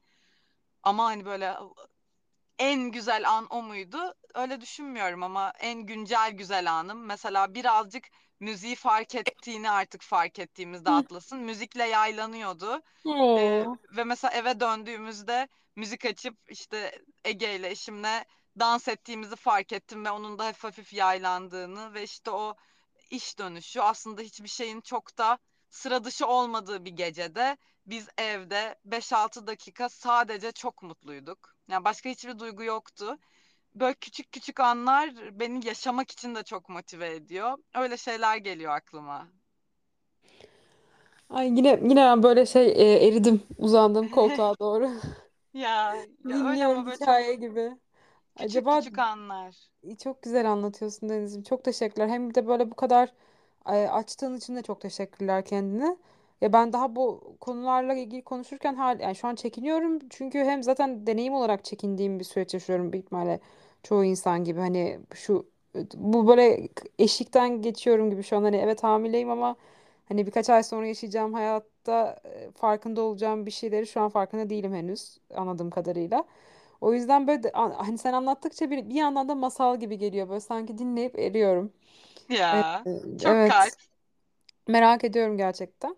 Ama 0.84 1.06
hani 1.06 1.26
böyle 1.26 1.56
en 2.60 2.92
güzel 2.92 3.30
an 3.30 3.48
o 3.50 3.62
muydu? 3.64 4.14
Öyle 4.36 4.62
düşünmüyorum 4.62 5.24
ama 5.24 5.54
en 5.60 5.82
güncel 5.86 6.32
güzel 6.32 6.72
anım. 6.74 7.06
Mesela 7.06 7.56
birazcık 7.56 8.08
müziği 8.40 8.76
fark 8.76 9.16
ettiğini 9.16 9.72
artık 9.72 10.02
fark 10.02 10.40
ettiğimizde. 10.40 10.90
Atlas'ın 10.90 11.40
müzikle 11.40 11.84
yaylanıyordu. 11.86 12.82
Ee, 13.38 13.66
ve 13.98 14.04
mesela 14.04 14.34
eve 14.34 14.60
döndüğümüzde 14.60 15.48
müzik 15.76 16.06
açıp 16.06 16.38
işte 16.50 17.02
Ege 17.26 17.56
ile 17.56 17.70
eşimle 17.70 18.26
dans 18.60 18.88
ettiğimizi 18.88 19.36
fark 19.36 19.74
ettim 19.74 20.06
ve 20.06 20.12
onun 20.12 20.40
da 20.40 20.46
hafif 20.46 20.64
hafif 20.64 20.94
yaylandığını 20.94 21.94
ve 21.94 22.04
işte 22.04 22.32
o 22.32 22.56
iş 23.12 23.40
dönüşü 23.40 23.82
aslında 23.82 24.22
hiçbir 24.22 24.50
şeyin 24.50 24.82
çok 24.82 25.18
da 25.18 25.38
sıra 25.70 26.04
dışı 26.04 26.28
olmadığı 26.28 26.86
bir 26.86 26.92
gecede 26.92 27.58
biz 27.86 28.08
evde 28.18 28.80
beş 28.86 29.14
altı 29.14 29.48
dakika 29.48 29.90
sadece 29.90 30.52
çok 30.52 30.84
mutluyduk. 30.84 31.59
Yani 31.70 31.84
başka 31.86 32.10
hiçbir 32.10 32.40
duygu 32.40 32.64
yoktu. 32.64 33.18
Böyle 33.76 33.94
küçük 33.96 34.32
küçük 34.32 34.60
anlar 34.60 35.12
beni 35.40 35.68
yaşamak 35.68 36.12
için 36.12 36.36
de 36.36 36.44
çok 36.44 36.70
motive 36.70 37.16
ediyor. 37.16 37.58
Öyle 37.76 37.98
şeyler 37.98 38.38
geliyor 38.38 38.74
aklıma. 38.74 39.30
Ay 41.30 41.48
yine 41.58 41.80
yine 41.84 41.96
ben 41.96 42.24
böyle 42.24 42.46
şey 42.46 42.68
e, 42.68 43.08
eridim, 43.08 43.42
uzandım 43.58 44.08
koltuğa 44.08 44.54
doğru. 44.60 44.90
Ya, 45.54 46.06
ya 46.26 46.46
öyle 46.50 46.68
Dinliyorum 46.68 46.78
ama 46.78 46.86
böyle 46.86 46.98
çok 47.00 47.18
hikaye 47.18 47.36
gibi. 47.36 47.78
küçük 48.36 48.70
Acaba 48.70 48.70
küçük 48.70 49.00
anlar. 49.00 49.70
çok 50.04 50.24
güzel 50.24 50.52
anlatıyorsun 50.52 51.10
Deniz'im. 51.10 51.44
Çok 51.44 51.64
teşekkürler. 51.64 52.08
Hem 52.10 52.36
de 52.36 52.48
böyle 52.48 52.72
bu 52.72 52.76
kadar 52.76 53.14
e, 53.68 53.72
açtığın 53.88 54.38
için 54.38 54.56
de 54.56 54.62
çok 54.64 54.82
teşekkürler 54.82 55.46
kendine. 55.46 55.98
Ya 56.42 56.54
ben 56.54 56.74
daha 56.74 56.96
bu 56.96 57.36
konularla 57.40 57.94
ilgili 57.94 58.22
konuşurken 58.24 58.76
hal 58.76 59.00
yani 59.00 59.16
şu 59.16 59.28
an 59.28 59.36
çekiniyorum. 59.36 60.00
Çünkü 60.10 60.40
hem 60.40 60.64
zaten 60.64 61.08
deneyim 61.08 61.34
olarak 61.34 61.64
çekindiğim 61.66 62.20
bir 62.20 62.24
süreç 62.26 62.54
yaşıyorum 62.54 62.94
büyük 62.94 63.06
ihtimalle 63.06 63.40
çoğu 63.84 64.04
insan 64.06 64.44
gibi. 64.44 64.60
Hani 64.60 65.00
şu 65.14 65.46
bu 65.96 66.28
böyle 66.28 66.70
eşikten 67.00 67.62
geçiyorum 67.62 68.10
gibi 68.12 68.24
şu 68.24 68.38
an 68.38 68.44
hani 68.44 68.58
evet 68.58 68.84
hamileyim 68.84 69.30
ama 69.30 69.56
hani 70.08 70.26
birkaç 70.28 70.50
ay 70.50 70.64
sonra 70.64 70.88
yaşayacağım 70.88 71.34
hayatta 71.34 72.16
e, 72.26 72.52
farkında 72.52 73.02
olacağım 73.02 73.46
bir 73.46 73.52
şeyleri 73.52 73.88
şu 73.88 74.02
an 74.02 74.10
farkında 74.10 74.50
değilim 74.50 74.74
henüz 74.74 75.18
anladığım 75.36 75.70
kadarıyla. 75.70 76.24
O 76.82 76.94
yüzden 76.94 77.28
böyle 77.28 77.44
de- 77.44 77.52
an- 77.52 77.72
hani 77.72 77.98
sen 77.98 78.14
anlattıkça 78.14 78.72
bir, 78.72 78.90
bir 78.90 78.96
yandan 78.96 79.30
da 79.30 79.36
masal 79.36 79.80
gibi 79.80 79.98
geliyor. 79.98 80.30
Böyle 80.30 80.40
sanki 80.40 80.78
dinleyip 80.78 81.20
eriyorum. 81.20 81.74
Ee, 82.54 82.64
Ya, 82.64 82.86
çok 83.18 83.44
evet. 83.46 83.46
kalp. 83.46 83.74
Merak 84.68 85.04
ediyorum 85.04 85.38
gerçekten. 85.38 85.96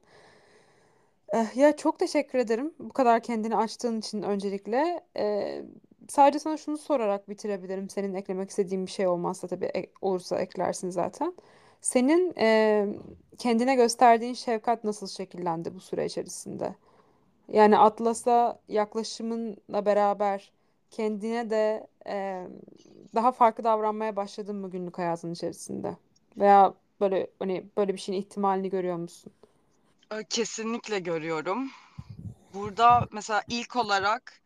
Eh, 1.33 1.57
ya 1.57 1.75
çok 1.75 1.99
teşekkür 1.99 2.39
ederim 2.39 2.73
bu 2.79 2.89
kadar 2.93 3.23
kendini 3.23 3.55
açtığın 3.55 3.99
için 3.99 4.21
öncelikle. 4.21 5.01
Ee, 5.17 5.63
sadece 6.09 6.39
sana 6.39 6.57
şunu 6.57 6.77
sorarak 6.77 7.29
bitirebilirim. 7.29 7.89
Senin 7.89 8.13
eklemek 8.13 8.49
istediğin 8.49 8.85
bir 8.85 8.91
şey 8.91 9.07
olmazsa 9.07 9.47
tabii 9.47 9.65
e- 9.65 9.91
olursa 10.01 10.39
eklersin 10.39 10.89
zaten. 10.89 11.33
Senin 11.81 12.33
e, 12.37 12.87
kendine 13.37 13.75
gösterdiğin 13.75 14.33
şefkat 14.33 14.83
nasıl 14.83 15.07
şekillendi 15.07 15.75
bu 15.75 15.79
süre 15.79 16.05
içerisinde? 16.05 16.75
Yani 17.49 17.77
Atlas'a 17.77 18.59
yaklaşımınla 18.69 19.85
beraber 19.85 20.51
kendine 20.91 21.49
de 21.49 21.87
e, 22.07 22.47
daha 23.15 23.31
farklı 23.31 23.63
davranmaya 23.63 24.15
başladın 24.15 24.55
mı 24.57 24.71
günlük 24.71 24.97
hayatın 24.97 25.33
içerisinde? 25.33 25.97
Veya 26.37 26.73
böyle 27.01 27.27
hani 27.39 27.65
böyle 27.77 27.93
bir 27.93 27.99
şeyin 27.99 28.19
ihtimalini 28.21 28.69
görüyor 28.69 28.97
musun? 28.97 29.33
Ö, 30.11 30.23
Kesinlikle 30.23 30.99
görüyorum. 30.99 31.71
Burada 32.53 33.07
mesela 33.11 33.43
ilk 33.49 33.75
olarak 33.75 34.41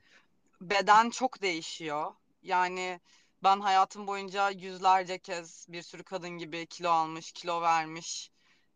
beden 0.62 1.10
çok 1.10 1.42
değişiyor. 1.42 2.14
Yani 2.44 3.00
ben 3.44 3.60
hayatım 3.60 4.08
boyunca 4.08 4.50
yüzlerce 4.50 5.18
kez 5.18 5.66
bir 5.70 5.82
sürü 5.82 6.04
kadın 6.04 6.30
gibi 6.30 6.66
kilo 6.66 6.90
almış, 6.90 7.32
kilo 7.32 7.62
vermiş, 7.62 8.32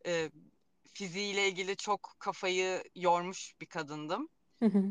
e, 0.05 0.31
fiziğiyle 0.93 1.47
ilgili 1.47 1.75
çok 1.75 2.15
kafayı 2.19 2.83
yormuş 2.95 3.53
bir 3.61 3.65
kadındım. 3.65 4.29
Hı 4.59 4.65
hı. 4.65 4.83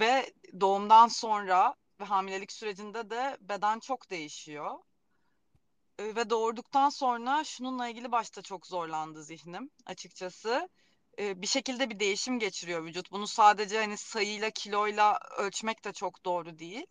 Ve 0.00 0.32
doğumdan 0.60 1.08
sonra 1.08 1.74
ve 2.00 2.04
hamilelik 2.04 2.52
sürecinde 2.52 3.10
de 3.10 3.36
beden 3.40 3.78
çok 3.78 4.10
değişiyor. 4.10 4.70
Ve 6.00 6.30
doğurduktan 6.30 6.88
sonra 6.88 7.44
şununla 7.44 7.88
ilgili 7.88 8.12
başta 8.12 8.42
çok 8.42 8.66
zorlandı 8.66 9.22
zihnim 9.24 9.70
açıkçası. 9.86 10.68
E, 11.18 11.42
bir 11.42 11.46
şekilde 11.46 11.90
bir 11.90 12.00
değişim 12.00 12.38
geçiriyor 12.38 12.84
vücut. 12.84 13.12
Bunu 13.12 13.26
sadece 13.26 13.78
hani 13.78 13.96
sayıyla, 13.96 14.50
kiloyla 14.50 15.18
ölçmek 15.38 15.84
de 15.84 15.92
çok 15.92 16.24
doğru 16.24 16.58
değil. 16.58 16.86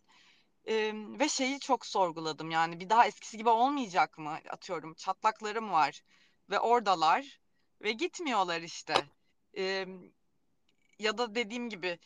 E, 0.64 0.92
ve 0.94 1.28
şeyi 1.28 1.60
çok 1.60 1.86
sorguladım 1.86 2.50
yani 2.50 2.80
bir 2.80 2.90
daha 2.90 3.06
eskisi 3.06 3.36
gibi 3.38 3.48
olmayacak 3.48 4.18
mı? 4.18 4.38
Atıyorum 4.50 4.94
çatlaklarım 4.94 5.72
var 5.72 6.02
ve 6.50 6.60
oradalar 6.60 7.40
ve 7.82 7.92
gitmiyorlar 7.92 8.60
işte. 8.60 8.94
E, 9.56 9.86
ya 10.98 11.18
da 11.18 11.34
dediğim 11.34 11.68
gibi 11.68 11.98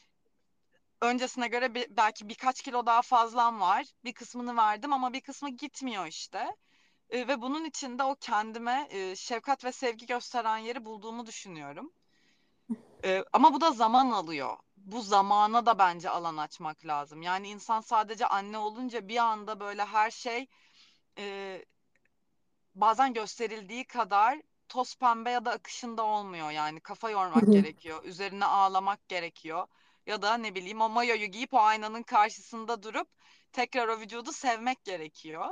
öncesine 1.03 1.49
göre 1.49 1.75
bir, 1.75 1.97
belki 1.97 2.29
birkaç 2.29 2.63
kilo 2.63 2.87
daha 2.87 3.03
fazlam 3.03 3.61
var. 3.61 3.87
Bir 4.05 4.13
kısmını 4.13 4.57
verdim 4.57 4.93
ama 4.93 5.13
bir 5.13 5.21
kısmı 5.21 5.51
gitmiyor 5.51 6.07
işte. 6.07 6.49
E, 7.11 7.29
ve 7.29 7.41
bunun 7.43 7.65
içinde 7.65 8.03
o 8.05 8.15
kendime 8.15 8.89
e, 8.91 9.17
şefkat 9.17 9.65
ve 9.65 9.73
sevgi 9.73 10.07
gösteren 10.07 10.59
yeri 10.59 10.85
bulduğumu 10.85 11.27
düşünüyorum. 11.27 11.93
E, 13.05 13.25
ama 13.33 13.53
bu 13.53 13.61
da 13.61 13.71
zaman 13.71 14.11
alıyor. 14.11 14.57
Bu 14.77 15.03
zamana 15.03 15.67
da 15.67 15.79
bence 15.79 16.11
alan 16.11 16.37
açmak 16.37 16.87
lazım. 16.87 17.23
Yani 17.23 17.49
insan 17.49 17.81
sadece 17.81 18.27
anne 18.27 18.59
olunca 18.59 19.09
bir 19.09 19.17
anda 19.17 19.61
böyle 19.61 19.85
her 19.85 20.11
şey 20.11 20.47
e, 21.19 21.65
bazen 22.75 23.13
gösterildiği 23.15 23.85
kadar 23.87 24.43
toz 24.69 24.97
pembe 24.97 25.31
ya 25.31 25.45
da 25.45 25.51
akışında 25.53 26.03
olmuyor. 26.03 26.51
Yani 26.51 26.81
kafa 26.81 27.11
yormak 27.11 27.53
gerekiyor. 27.53 28.05
Üzerine 28.05 28.45
ağlamak 28.45 29.09
gerekiyor. 29.09 29.67
Ya 30.07 30.23
da 30.23 30.35
ne 30.37 30.55
bileyim 30.55 30.81
o 30.81 30.89
mayoyu 30.89 31.27
giyip 31.27 31.55
o 31.55 31.59
aynanın 31.59 32.03
karşısında 32.03 32.83
durup 32.83 33.09
tekrar 33.53 33.89
o 33.89 34.01
vücudu 34.01 34.33
sevmek 34.33 34.85
gerekiyor. 34.85 35.47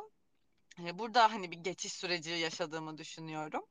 Burada 0.78 1.32
hani 1.32 1.50
bir 1.50 1.56
geçiş 1.56 1.92
süreci 1.92 2.30
yaşadığımı 2.30 2.98
düşünüyorum. 2.98 3.64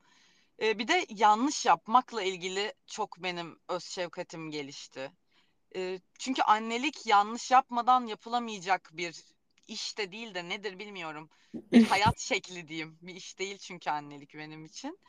E, 0.62 0.80
bir 0.80 0.88
de 0.88 1.06
yanlış 1.10 1.66
yapmakla 1.66 2.24
ilgili 2.24 2.74
çok 2.88 3.24
benim 3.24 3.60
öz 3.70 3.84
şefkatim 3.84 4.52
gelişti. 4.52 5.12
E, 5.76 6.00
çünkü 6.20 6.42
annelik 6.42 7.06
yanlış 7.06 7.52
yapmadan 7.52 8.06
yapılamayacak 8.06 8.90
bir 8.94 9.24
iş 9.68 9.98
de 9.98 10.12
değil 10.12 10.36
de 10.36 10.50
nedir 10.50 10.80
bilmiyorum. 10.80 11.30
Bir 11.72 11.84
hayat 11.90 12.20
şekli 12.20 12.68
diyeyim. 12.68 12.98
Bir 13.02 13.16
iş 13.16 13.40
değil 13.40 13.58
çünkü 13.58 13.90
annelik 13.90 14.34
benim 14.34 14.66
için. 14.66 15.00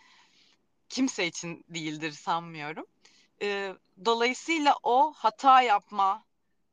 Kimse 0.89 1.27
için 1.27 1.65
değildir 1.69 2.13
sanmıyorum. 2.13 2.87
E, 3.43 3.75
dolayısıyla 4.05 4.75
o 4.83 5.13
hata 5.13 5.63
yapma, 5.63 6.25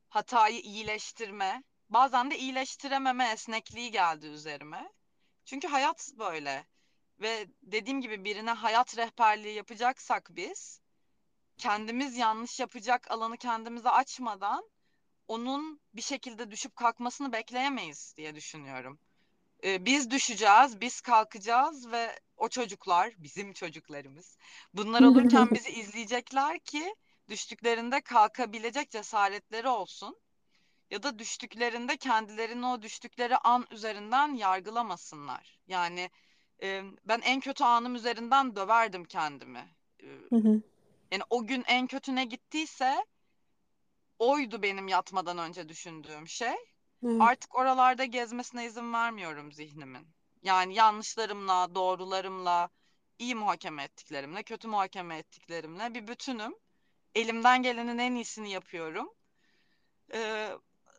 hatayı 0.09 0.59
iyileştirme, 0.59 1.63
bazen 1.89 2.31
de 2.31 2.37
iyileştirememe 2.37 3.29
esnekliği 3.31 3.91
geldi 3.91 4.25
üzerime. 4.25 4.89
Çünkü 5.45 5.67
hayat 5.67 6.11
böyle. 6.17 6.65
Ve 7.19 7.47
dediğim 7.61 8.01
gibi 8.01 8.23
birine 8.23 8.51
hayat 8.51 8.97
rehberliği 8.97 9.55
yapacaksak 9.55 10.29
biz 10.31 10.81
kendimiz 11.57 12.17
yanlış 12.17 12.59
yapacak 12.59 13.11
alanı 13.11 13.37
kendimize 13.37 13.89
açmadan 13.89 14.69
onun 15.27 15.79
bir 15.93 16.01
şekilde 16.01 16.51
düşüp 16.51 16.75
kalkmasını 16.75 17.31
bekleyemeyiz 17.31 18.13
diye 18.17 18.35
düşünüyorum. 18.35 18.99
Ee, 19.63 19.85
biz 19.85 20.11
düşeceğiz, 20.11 20.81
biz 20.81 21.01
kalkacağız 21.01 21.91
ve 21.91 22.19
o 22.37 22.49
çocuklar, 22.49 23.13
bizim 23.17 23.53
çocuklarımız, 23.53 24.37
bunlar 24.73 25.01
olurken 25.01 25.47
bizi 25.51 25.69
izleyecekler 25.69 26.59
ki 26.59 26.95
düştüklerinde 27.29 28.01
kalkabilecek 28.01 28.91
cesaretleri 28.91 29.67
olsun 29.67 30.19
ya 30.93 31.03
da 31.03 31.19
düştüklerinde 31.19 31.97
kendilerini 31.97 32.65
o 32.65 32.81
düştükleri 32.81 33.37
an 33.37 33.67
üzerinden 33.71 34.35
yargılamasınlar. 34.35 35.59
Yani 35.67 36.09
e, 36.63 36.83
ben 37.05 37.21
en 37.23 37.39
kötü 37.39 37.63
anım 37.63 37.95
üzerinden 37.95 38.55
döverdim 38.55 39.05
kendimi. 39.05 39.69
E, 39.99 40.07
Hı 40.29 40.35
hı. 40.35 40.61
yani 41.11 41.23
o 41.29 41.47
gün 41.47 41.63
en 41.67 41.87
kötü 41.87 42.15
ne 42.15 42.25
gittiyse 42.25 43.05
oydu 44.19 44.61
benim 44.61 44.87
yatmadan 44.87 45.37
önce 45.37 45.69
düşündüğüm 45.69 46.27
şey. 46.27 46.55
Evet. 47.05 47.21
Artık 47.21 47.55
oralarda 47.55 48.05
gezmesine 48.05 48.65
izin 48.65 48.93
vermiyorum 48.93 49.51
zihnimin. 49.51 50.07
Yani 50.43 50.75
yanlışlarımla, 50.75 51.75
doğrularımla, 51.75 52.69
iyi 53.19 53.35
muhakeme 53.35 53.83
ettiklerimle, 53.83 54.43
kötü 54.43 54.67
muhakeme 54.67 55.17
ettiklerimle 55.17 55.93
bir 55.93 56.07
bütünüm. 56.07 56.55
Elimden 57.15 57.63
gelenin 57.63 57.97
en 57.97 58.15
iyisini 58.15 58.51
yapıyorum. 58.51 59.09
Ee, 60.13 60.49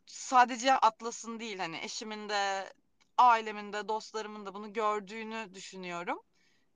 sadece 0.07 0.75
Atlas'ın 0.75 1.41
değil 1.41 1.59
hani 1.59 1.77
eşimin 1.79 2.29
de 2.29 2.73
ailemin 3.19 3.73
de 3.73 3.89
dostlarımın 3.89 4.47
da 4.47 4.55
bunu 4.55 4.73
gördüğünü 4.73 5.55
düşünüyorum. 5.55 6.21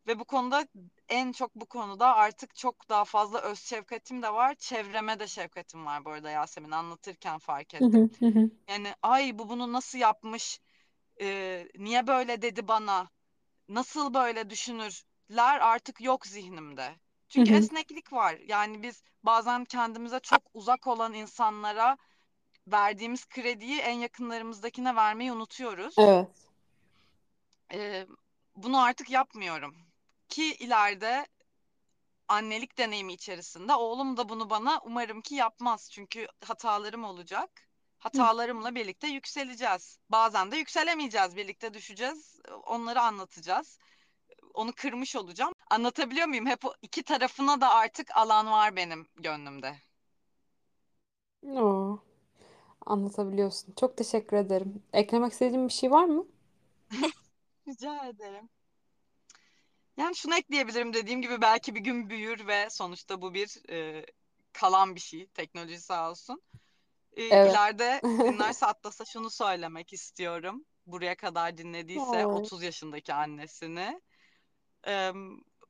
Ve 0.06 0.18
bu 0.18 0.24
konuda 0.24 0.66
en 1.08 1.32
çok 1.32 1.54
bu 1.54 1.66
konuda 1.66 2.14
artık 2.16 2.54
çok 2.56 2.88
daha 2.88 3.04
fazla 3.04 3.40
öz 3.40 3.58
şefkatim 3.60 4.22
de 4.22 4.32
var. 4.32 4.54
Çevreme 4.54 5.20
de 5.20 5.26
şefkatim 5.26 5.86
var 5.86 6.04
bu 6.04 6.10
arada 6.10 6.30
Yasemin 6.30 6.70
anlatırken 6.70 7.38
fark 7.38 7.74
ettim. 7.74 7.88
hı. 7.98 8.08
Hı 8.20 8.26
hı. 8.26 8.50
Yani 8.68 8.94
ay 9.02 9.38
bu 9.38 9.48
bunu 9.48 9.72
nasıl 9.72 9.98
yapmış? 9.98 10.60
Ee, 11.20 11.68
niye 11.76 12.06
böyle 12.06 12.42
dedi 12.42 12.68
bana? 12.68 13.10
Nasıl 13.68 14.14
böyle 14.14 14.50
düşünürler 14.50 15.60
artık 15.60 16.00
yok 16.00 16.26
zihnimde. 16.26 16.96
Çünkü 17.28 17.52
esneklik 17.52 18.12
var. 18.12 18.38
Yani 18.46 18.82
biz 18.82 19.02
bazen 19.22 19.64
kendimize 19.64 20.20
çok 20.20 20.42
uzak 20.54 20.86
olan 20.86 21.14
insanlara 21.14 21.98
verdiğimiz 22.72 23.26
krediyi 23.28 23.78
en 23.78 23.98
yakınlarımızdakine 23.98 24.96
vermeyi 24.96 25.32
unutuyoruz. 25.32 25.94
Evet. 25.98 26.28
Ee, 27.72 28.06
bunu 28.56 28.82
artık 28.82 29.10
yapmıyorum. 29.10 29.76
Ki 30.28 30.54
ileride 30.54 31.26
annelik 32.28 32.78
deneyimi 32.78 33.12
içerisinde 33.12 33.74
oğlum 33.74 34.16
da 34.16 34.28
bunu 34.28 34.50
bana 34.50 34.80
umarım 34.84 35.20
ki 35.20 35.34
yapmaz. 35.34 35.90
Çünkü 35.90 36.28
hatalarım 36.44 37.04
olacak. 37.04 37.50
Hatalarımla 37.98 38.74
birlikte 38.74 39.08
yükseleceğiz. 39.08 39.98
Bazen 40.10 40.50
de 40.50 40.56
yükselemeyeceğiz, 40.56 41.36
birlikte 41.36 41.74
düşeceğiz. 41.74 42.40
Onları 42.66 43.00
anlatacağız. 43.00 43.78
Onu 44.54 44.72
kırmış 44.72 45.16
olacağım. 45.16 45.52
Anlatabiliyor 45.70 46.26
muyum? 46.26 46.46
Hep 46.46 46.64
o 46.64 46.74
iki 46.82 47.02
tarafına 47.02 47.60
da 47.60 47.70
artık 47.74 48.16
alan 48.16 48.46
var 48.46 48.76
benim 48.76 49.06
gönlümde. 49.16 49.76
Oo, 51.42 51.98
anlatabiliyorsun. 52.88 53.74
Çok 53.80 53.96
teşekkür 53.96 54.36
ederim. 54.36 54.82
Eklemek 54.92 55.32
istediğin 55.32 55.68
bir 55.68 55.72
şey 55.72 55.90
var 55.90 56.04
mı? 56.04 56.26
Rica 57.68 58.06
ederim. 58.06 58.48
Yani 59.96 60.16
şunu 60.16 60.34
ekleyebilirim 60.36 60.94
dediğim 60.94 61.22
gibi 61.22 61.40
belki 61.40 61.74
bir 61.74 61.80
gün 61.80 62.10
büyür 62.10 62.46
ve 62.46 62.70
sonuçta 62.70 63.22
bu 63.22 63.34
bir 63.34 63.70
e, 63.70 64.06
kalan 64.52 64.94
bir 64.94 65.00
şey. 65.00 65.26
Teknoloji 65.26 65.80
sağ 65.80 66.10
olsun. 66.10 66.42
E, 67.12 67.22
Evet. 67.22 67.50
ileride 67.50 68.00
dinlerse 68.04 68.66
Atlas'a 68.66 69.04
şunu 69.04 69.30
söylemek 69.30 69.92
istiyorum. 69.92 70.64
Buraya 70.86 71.16
kadar 71.16 71.58
dinlediyse 71.58 72.26
Oo. 72.26 72.38
30 72.38 72.62
yaşındaki 72.62 73.14
annesini. 73.14 74.00
E, 74.86 75.12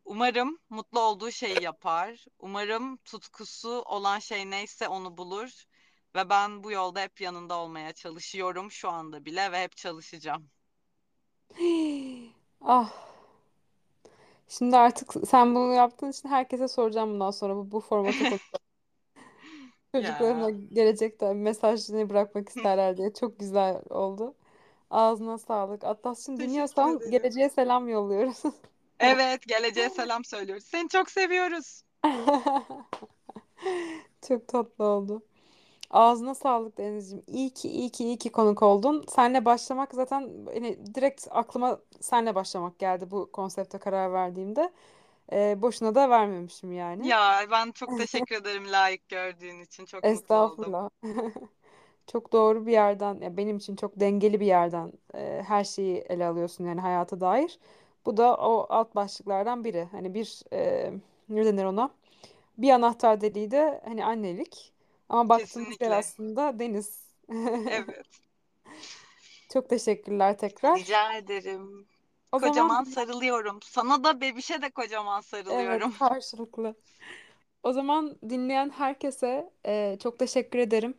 umarım 0.04 0.58
mutlu 0.70 1.00
olduğu 1.00 1.30
şeyi 1.30 1.62
yapar. 1.62 2.24
Umarım 2.38 2.96
tutkusu 2.96 3.82
olan 3.82 4.18
şey 4.18 4.50
neyse 4.50 4.88
onu 4.88 5.18
bulur. 5.18 5.64
Ve 6.18 6.30
ben 6.30 6.64
bu 6.64 6.72
yolda 6.72 7.00
hep 7.00 7.20
yanında 7.20 7.58
olmaya 7.58 7.92
çalışıyorum 7.92 8.70
şu 8.70 8.88
anda 8.88 9.24
bile 9.24 9.52
ve 9.52 9.62
hep 9.62 9.76
çalışacağım. 9.76 10.50
Ah. 12.60 12.92
Şimdi 14.48 14.76
artık 14.76 15.12
sen 15.28 15.54
bunu 15.54 15.72
yaptığın 15.72 16.10
için 16.10 16.28
herkese 16.28 16.68
soracağım 16.68 17.10
bundan 17.10 17.30
sonra 17.30 17.56
bu, 17.56 17.70
bu 17.70 17.80
formatı 17.80 18.18
Çocuklarımla 19.94 20.50
gelecekte 20.50 21.34
mesajını 21.34 22.10
bırakmak 22.10 22.48
isterler 22.48 22.96
diye. 22.96 23.12
Çok 23.12 23.38
güzel 23.38 23.82
oldu. 23.90 24.34
Ağzına 24.90 25.38
sağlık. 25.38 25.84
Atlas'cığım 25.84 26.36
teşekkür 26.36 26.50
dinliyorsan 26.50 26.96
ederim. 26.96 27.10
geleceğe 27.10 27.50
selam 27.50 27.88
yolluyoruz. 27.88 28.42
Evet, 29.00 29.48
geleceğe 29.48 29.90
selam 29.90 30.24
söylüyoruz. 30.24 30.64
Seni 30.64 30.88
çok 30.88 31.10
seviyoruz. 31.10 31.82
Çok 34.28 34.48
tatlı 34.48 34.84
oldu. 34.84 35.22
Ağzına 35.90 36.34
sağlık 36.34 36.78
Denizciğim. 36.78 37.24
İyi 37.26 37.50
ki 37.50 37.68
iyi 37.68 37.90
ki 37.90 38.04
iyi 38.04 38.18
ki 38.18 38.32
konuk 38.32 38.62
oldun. 38.62 39.04
Senle 39.08 39.44
başlamak 39.44 39.94
zaten 39.94 40.30
hani 40.54 40.94
direkt 40.94 41.26
aklıma 41.30 41.78
senle 42.00 42.34
başlamak 42.34 42.78
geldi 42.78 43.10
bu 43.10 43.30
konsepte 43.32 43.78
karar 43.78 44.12
verdiğimde. 44.12 44.72
Ee, 45.32 45.62
boşuna 45.62 45.94
da 45.94 46.10
vermemişim 46.10 46.72
yani. 46.72 47.08
Ya 47.08 47.46
ben 47.50 47.72
çok 47.72 47.98
teşekkür 47.98 48.36
ederim 48.36 48.72
layık 48.72 49.08
gördüğün 49.08 49.60
için. 49.60 49.84
Çok 49.86 50.02
mutlu 50.02 50.14
oldum. 50.14 50.14
Estağfurullah. 50.14 50.90
Çok 52.06 52.32
doğru 52.32 52.66
bir 52.66 52.72
yerden, 52.72 53.20
ya 53.20 53.36
benim 53.36 53.56
için 53.56 53.76
çok 53.76 54.00
dengeli 54.00 54.40
bir 54.40 54.46
yerden 54.46 54.92
e, 55.14 55.42
her 55.48 55.64
şeyi 55.64 55.96
ele 55.98 56.26
alıyorsun 56.26 56.64
yani 56.64 56.80
hayata 56.80 57.20
dair. 57.20 57.58
Bu 58.06 58.16
da 58.16 58.36
o 58.36 58.66
alt 58.68 58.94
başlıklardan 58.94 59.64
biri. 59.64 59.88
Hani 59.92 60.14
bir 60.14 60.42
e, 60.52 60.92
ne 61.28 61.44
denir 61.44 61.64
ona? 61.64 61.90
Bir 62.58 62.70
anahtar 62.70 63.20
deliği 63.20 63.50
de 63.50 63.80
hani 63.84 64.04
annelik. 64.04 64.72
Ama 65.08 65.28
baktığımız 65.28 65.80
yer 65.80 65.90
aslında 65.90 66.58
deniz. 66.58 67.08
Evet. 67.70 68.06
Çok 69.52 69.70
teşekkürler 69.70 70.38
tekrar. 70.38 70.78
Rica 70.78 71.12
ederim. 71.12 71.86
O 72.32 72.38
zaman 72.38 72.52
Kocaman 72.52 72.84
sarılıyorum. 72.84 73.58
Sana 73.62 74.04
da 74.04 74.20
bebişe 74.20 74.62
de 74.62 74.70
kocaman 74.70 75.22
evet 75.32 75.46
sarılıyorum. 75.46 75.92
karşılıklı. 75.98 76.74
O 77.62 77.72
zaman 77.72 78.16
dinleyen 78.28 78.70
herkese 78.70 79.50
e, 79.66 79.96
çok 80.02 80.18
teşekkür 80.18 80.58
ederim. 80.58 80.94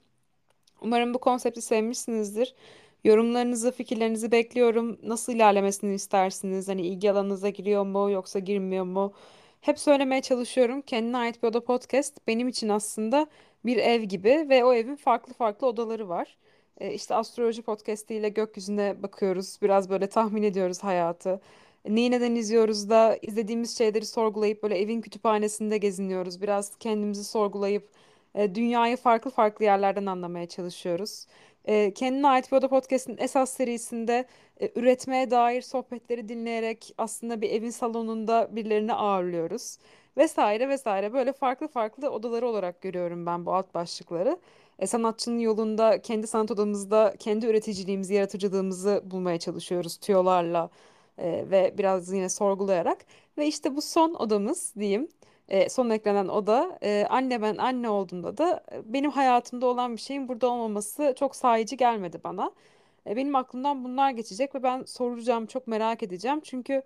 Umarım 0.82 1.14
bu 1.14 1.20
konsepti 1.20 1.62
sevmişsinizdir. 1.62 2.56
Yorumlarınızı, 3.04 3.72
fikirlerinizi 3.72 4.32
bekliyorum. 4.32 5.00
Nasıl 5.04 5.34
ilerlemesini 5.34 5.94
istersiniz? 5.96 6.68
Hani 6.68 6.82
ilgi 6.82 7.12
alanınıza 7.12 7.50
giriyor 7.50 7.86
mu 7.86 8.12
yoksa 8.12 8.40
girmiyor 8.40 8.86
mu? 8.86 9.14
Hep 9.62 9.80
söylemeye 9.80 10.22
çalışıyorum. 10.22 10.82
Kendine 10.82 11.18
ait 11.18 11.44
bir 11.44 11.48
oda 11.48 11.64
podcast 11.64 12.28
benim 12.28 12.48
için 12.48 12.70
aslında 12.70 13.28
bir 13.66 13.78
ev 13.78 14.02
gibi 14.04 14.46
ve 14.50 14.66
o 14.66 14.74
evin 14.74 14.96
farklı 14.96 15.34
farklı 15.34 15.68
odaları 15.68 16.10
var. 16.10 16.38
E, 16.78 16.94
işte 16.94 17.16
astroloji 17.16 17.62
podcast 17.62 18.12
ile 18.12 18.30
gökyüzüne 18.30 19.04
bakıyoruz. 19.04 19.58
Biraz 19.62 19.90
böyle 19.90 20.08
tahmin 20.08 20.44
ediyoruz 20.44 20.84
hayatı. 20.84 21.42
Neyi 21.88 22.12
neden 22.12 22.36
izliyoruz 22.36 22.90
da 22.90 23.18
izlediğimiz 23.22 23.78
şeyleri 23.78 24.06
sorgulayıp 24.06 24.64
böyle 24.64 24.80
evin 24.80 25.02
kütüphanesinde 25.02 25.78
geziniyoruz. 25.78 26.42
Biraz 26.42 26.76
kendimizi 26.80 27.24
sorgulayıp 27.24 27.90
e, 28.36 28.56
dünyayı 28.56 28.98
farklı 28.98 29.32
farklı 29.32 29.66
yerlerden 29.66 30.06
anlamaya 30.06 30.46
çalışıyoruz. 30.48 31.26
E, 31.66 31.94
kendine 31.94 32.28
ait 32.28 32.52
bir 32.52 32.58
oda 32.58 32.68
podcast'in 32.68 33.18
esas 33.18 33.54
serisinde 33.54 34.26
e, 34.62 34.72
üretmeye 34.76 35.32
dair 35.32 35.62
sohbetleri 35.62 36.30
dinleyerek 36.30 36.94
aslında 36.98 37.42
bir 37.42 37.50
evin 37.50 37.70
salonunda 37.70 38.50
birilerini 38.56 38.94
ağırlıyoruz. 38.94 39.78
Vesaire 40.20 40.70
vesaire 40.70 41.14
böyle 41.14 41.34
farklı 41.34 41.68
farklı 41.68 42.10
odaları 42.10 42.48
olarak 42.48 42.82
görüyorum 42.82 43.26
ben 43.26 43.46
bu 43.46 43.54
alt 43.54 43.74
başlıkları. 43.74 44.38
E, 44.80 44.88
sanatçının 44.88 45.40
yolunda 45.40 46.02
kendi 46.02 46.28
sanat 46.28 46.52
odamızda 46.52 47.14
kendi 47.20 47.46
üreticiliğimizi, 47.46 48.14
yaratıcılığımızı 48.14 49.02
bulmaya 49.06 49.40
çalışıyoruz 49.40 49.98
tüyolarla 49.98 50.70
e, 51.18 51.46
ve 51.52 51.74
biraz 51.78 52.14
yine 52.14 52.30
sorgulayarak. 52.30 52.98
Ve 53.38 53.48
işte 53.48 53.76
bu 53.76 53.82
son 53.82 54.14
odamız 54.14 54.74
diyeyim. 54.80 55.08
E, 55.50 55.70
son 55.70 55.90
eklenen 55.90 56.28
oda 56.28 56.80
e, 56.84 57.06
anne 57.10 57.42
ben 57.42 57.58
anne 57.58 57.90
olduğumda 57.90 58.38
da 58.38 58.64
e, 58.72 58.94
benim 58.94 59.12
hayatımda 59.12 59.66
olan 59.66 59.96
bir 59.96 60.02
şeyin 60.02 60.28
burada 60.28 60.48
olmaması 60.50 61.16
çok 61.20 61.36
sahici 61.36 61.78
gelmedi 61.78 62.20
bana. 62.24 62.52
E, 63.08 63.16
benim 63.16 63.36
aklımdan 63.36 63.84
bunlar 63.84 64.12
geçecek 64.12 64.56
ve 64.56 64.64
ben 64.64 64.84
soracağım, 64.84 65.46
çok 65.46 65.68
merak 65.68 66.04
edeceğim. 66.04 66.40
Çünkü 66.44 66.84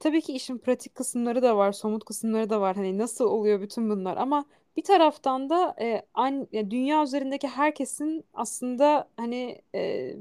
Tabii 0.00 0.20
ki 0.20 0.32
işin 0.32 0.58
pratik 0.58 0.94
kısımları 0.94 1.42
da 1.42 1.56
var, 1.56 1.72
somut 1.72 2.04
kısımları 2.04 2.50
da 2.50 2.60
var. 2.60 2.76
Hani 2.76 2.98
nasıl 2.98 3.24
oluyor 3.24 3.60
bütün 3.60 3.90
bunlar 3.90 4.16
ama 4.16 4.44
bir 4.76 4.82
taraftan 4.82 5.50
da 5.50 5.76
e, 5.80 6.02
an, 6.14 6.48
ya 6.52 6.70
dünya 6.70 7.02
üzerindeki 7.02 7.48
herkesin 7.48 8.24
aslında 8.34 9.08
hani 9.16 9.62
e, 9.74 10.14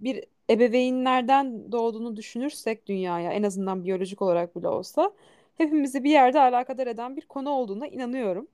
bir 0.00 0.24
ebeveynlerden 0.50 1.72
doğduğunu 1.72 2.16
düşünürsek 2.16 2.86
dünyaya 2.86 3.32
en 3.32 3.42
azından 3.42 3.84
biyolojik 3.84 4.22
olarak 4.22 4.56
bile 4.56 4.68
olsa 4.68 5.12
hepimizi 5.58 6.04
bir 6.04 6.10
yerde 6.10 6.40
alakadar 6.40 6.86
eden 6.86 7.16
bir 7.16 7.26
konu 7.26 7.50
olduğuna 7.50 7.86
inanıyorum. 7.86 8.46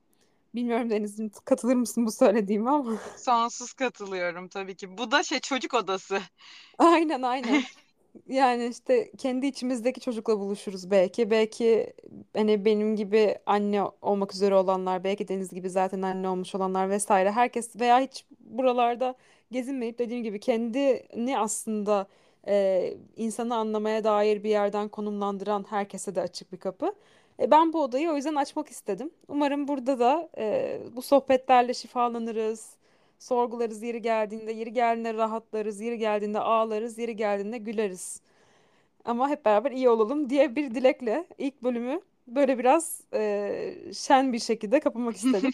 Bilmiyorum 0.54 0.90
Deniz'im 0.90 1.30
katılır 1.44 1.74
mısın 1.74 2.06
bu 2.06 2.12
söylediğime 2.12 2.70
ama. 2.70 2.96
Sonsuz 3.16 3.72
katılıyorum 3.72 4.48
tabii 4.48 4.76
ki. 4.76 4.98
Bu 4.98 5.10
da 5.10 5.22
şey 5.22 5.40
çocuk 5.40 5.74
odası. 5.74 6.20
Aynen 6.78 7.22
aynen. 7.22 7.62
Yani 8.28 8.66
işte 8.66 9.10
kendi 9.18 9.46
içimizdeki 9.46 10.00
çocukla 10.00 10.38
buluşuruz 10.38 10.90
belki. 10.90 11.30
Belki 11.30 11.92
hani 12.36 12.64
benim 12.64 12.96
gibi 12.96 13.38
anne 13.46 13.82
olmak 14.02 14.34
üzere 14.34 14.54
olanlar, 14.54 15.04
belki 15.04 15.28
Deniz 15.28 15.50
gibi 15.50 15.70
zaten 15.70 16.02
anne 16.02 16.28
olmuş 16.28 16.54
olanlar 16.54 16.90
vesaire. 16.90 17.30
Herkes 17.30 17.76
veya 17.80 18.00
hiç 18.00 18.24
buralarda 18.40 19.14
gezinmeyip 19.50 19.98
dediğim 19.98 20.22
gibi 20.22 20.40
kendini 20.40 21.38
aslında 21.38 22.06
e, 22.46 22.94
insanı 23.16 23.56
anlamaya 23.56 24.04
dair 24.04 24.44
bir 24.44 24.50
yerden 24.50 24.88
konumlandıran 24.88 25.66
herkese 25.70 26.14
de 26.14 26.20
açık 26.20 26.52
bir 26.52 26.58
kapı. 26.58 26.92
E, 27.40 27.50
ben 27.50 27.72
bu 27.72 27.82
odayı 27.82 28.10
o 28.10 28.16
yüzden 28.16 28.34
açmak 28.34 28.68
istedim. 28.68 29.10
Umarım 29.28 29.68
burada 29.68 29.98
da 29.98 30.28
e, 30.38 30.80
bu 30.96 31.02
sohbetlerle 31.02 31.74
şifalanırız. 31.74 32.70
Sorgularız 33.24 33.82
yeri 33.82 34.02
geldiğinde, 34.02 34.52
yeri 34.52 34.72
geldiğinde 34.72 35.14
rahatlarız, 35.14 35.80
yeri 35.80 35.98
geldiğinde 35.98 36.38
ağlarız, 36.38 36.98
yeri 36.98 37.16
geldiğinde 37.16 37.58
güleriz. 37.58 38.20
Ama 39.04 39.28
hep 39.28 39.44
beraber 39.44 39.70
iyi 39.70 39.88
olalım 39.88 40.30
diye 40.30 40.56
bir 40.56 40.74
dilekle 40.74 41.24
ilk 41.38 41.62
bölümü 41.62 42.00
böyle 42.26 42.58
biraz 42.58 43.00
e, 43.12 43.74
şen 43.94 44.32
bir 44.32 44.38
şekilde 44.38 44.80
kapamak 44.80 45.16
istedim. 45.16 45.50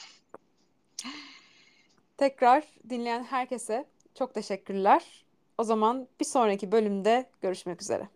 Tekrar 2.16 2.64
dinleyen 2.88 3.24
herkese 3.24 3.84
çok 4.14 4.34
teşekkürler. 4.34 5.24
O 5.58 5.64
zaman 5.64 6.08
bir 6.20 6.24
sonraki 6.24 6.72
bölümde 6.72 7.26
görüşmek 7.42 7.82
üzere. 7.82 8.08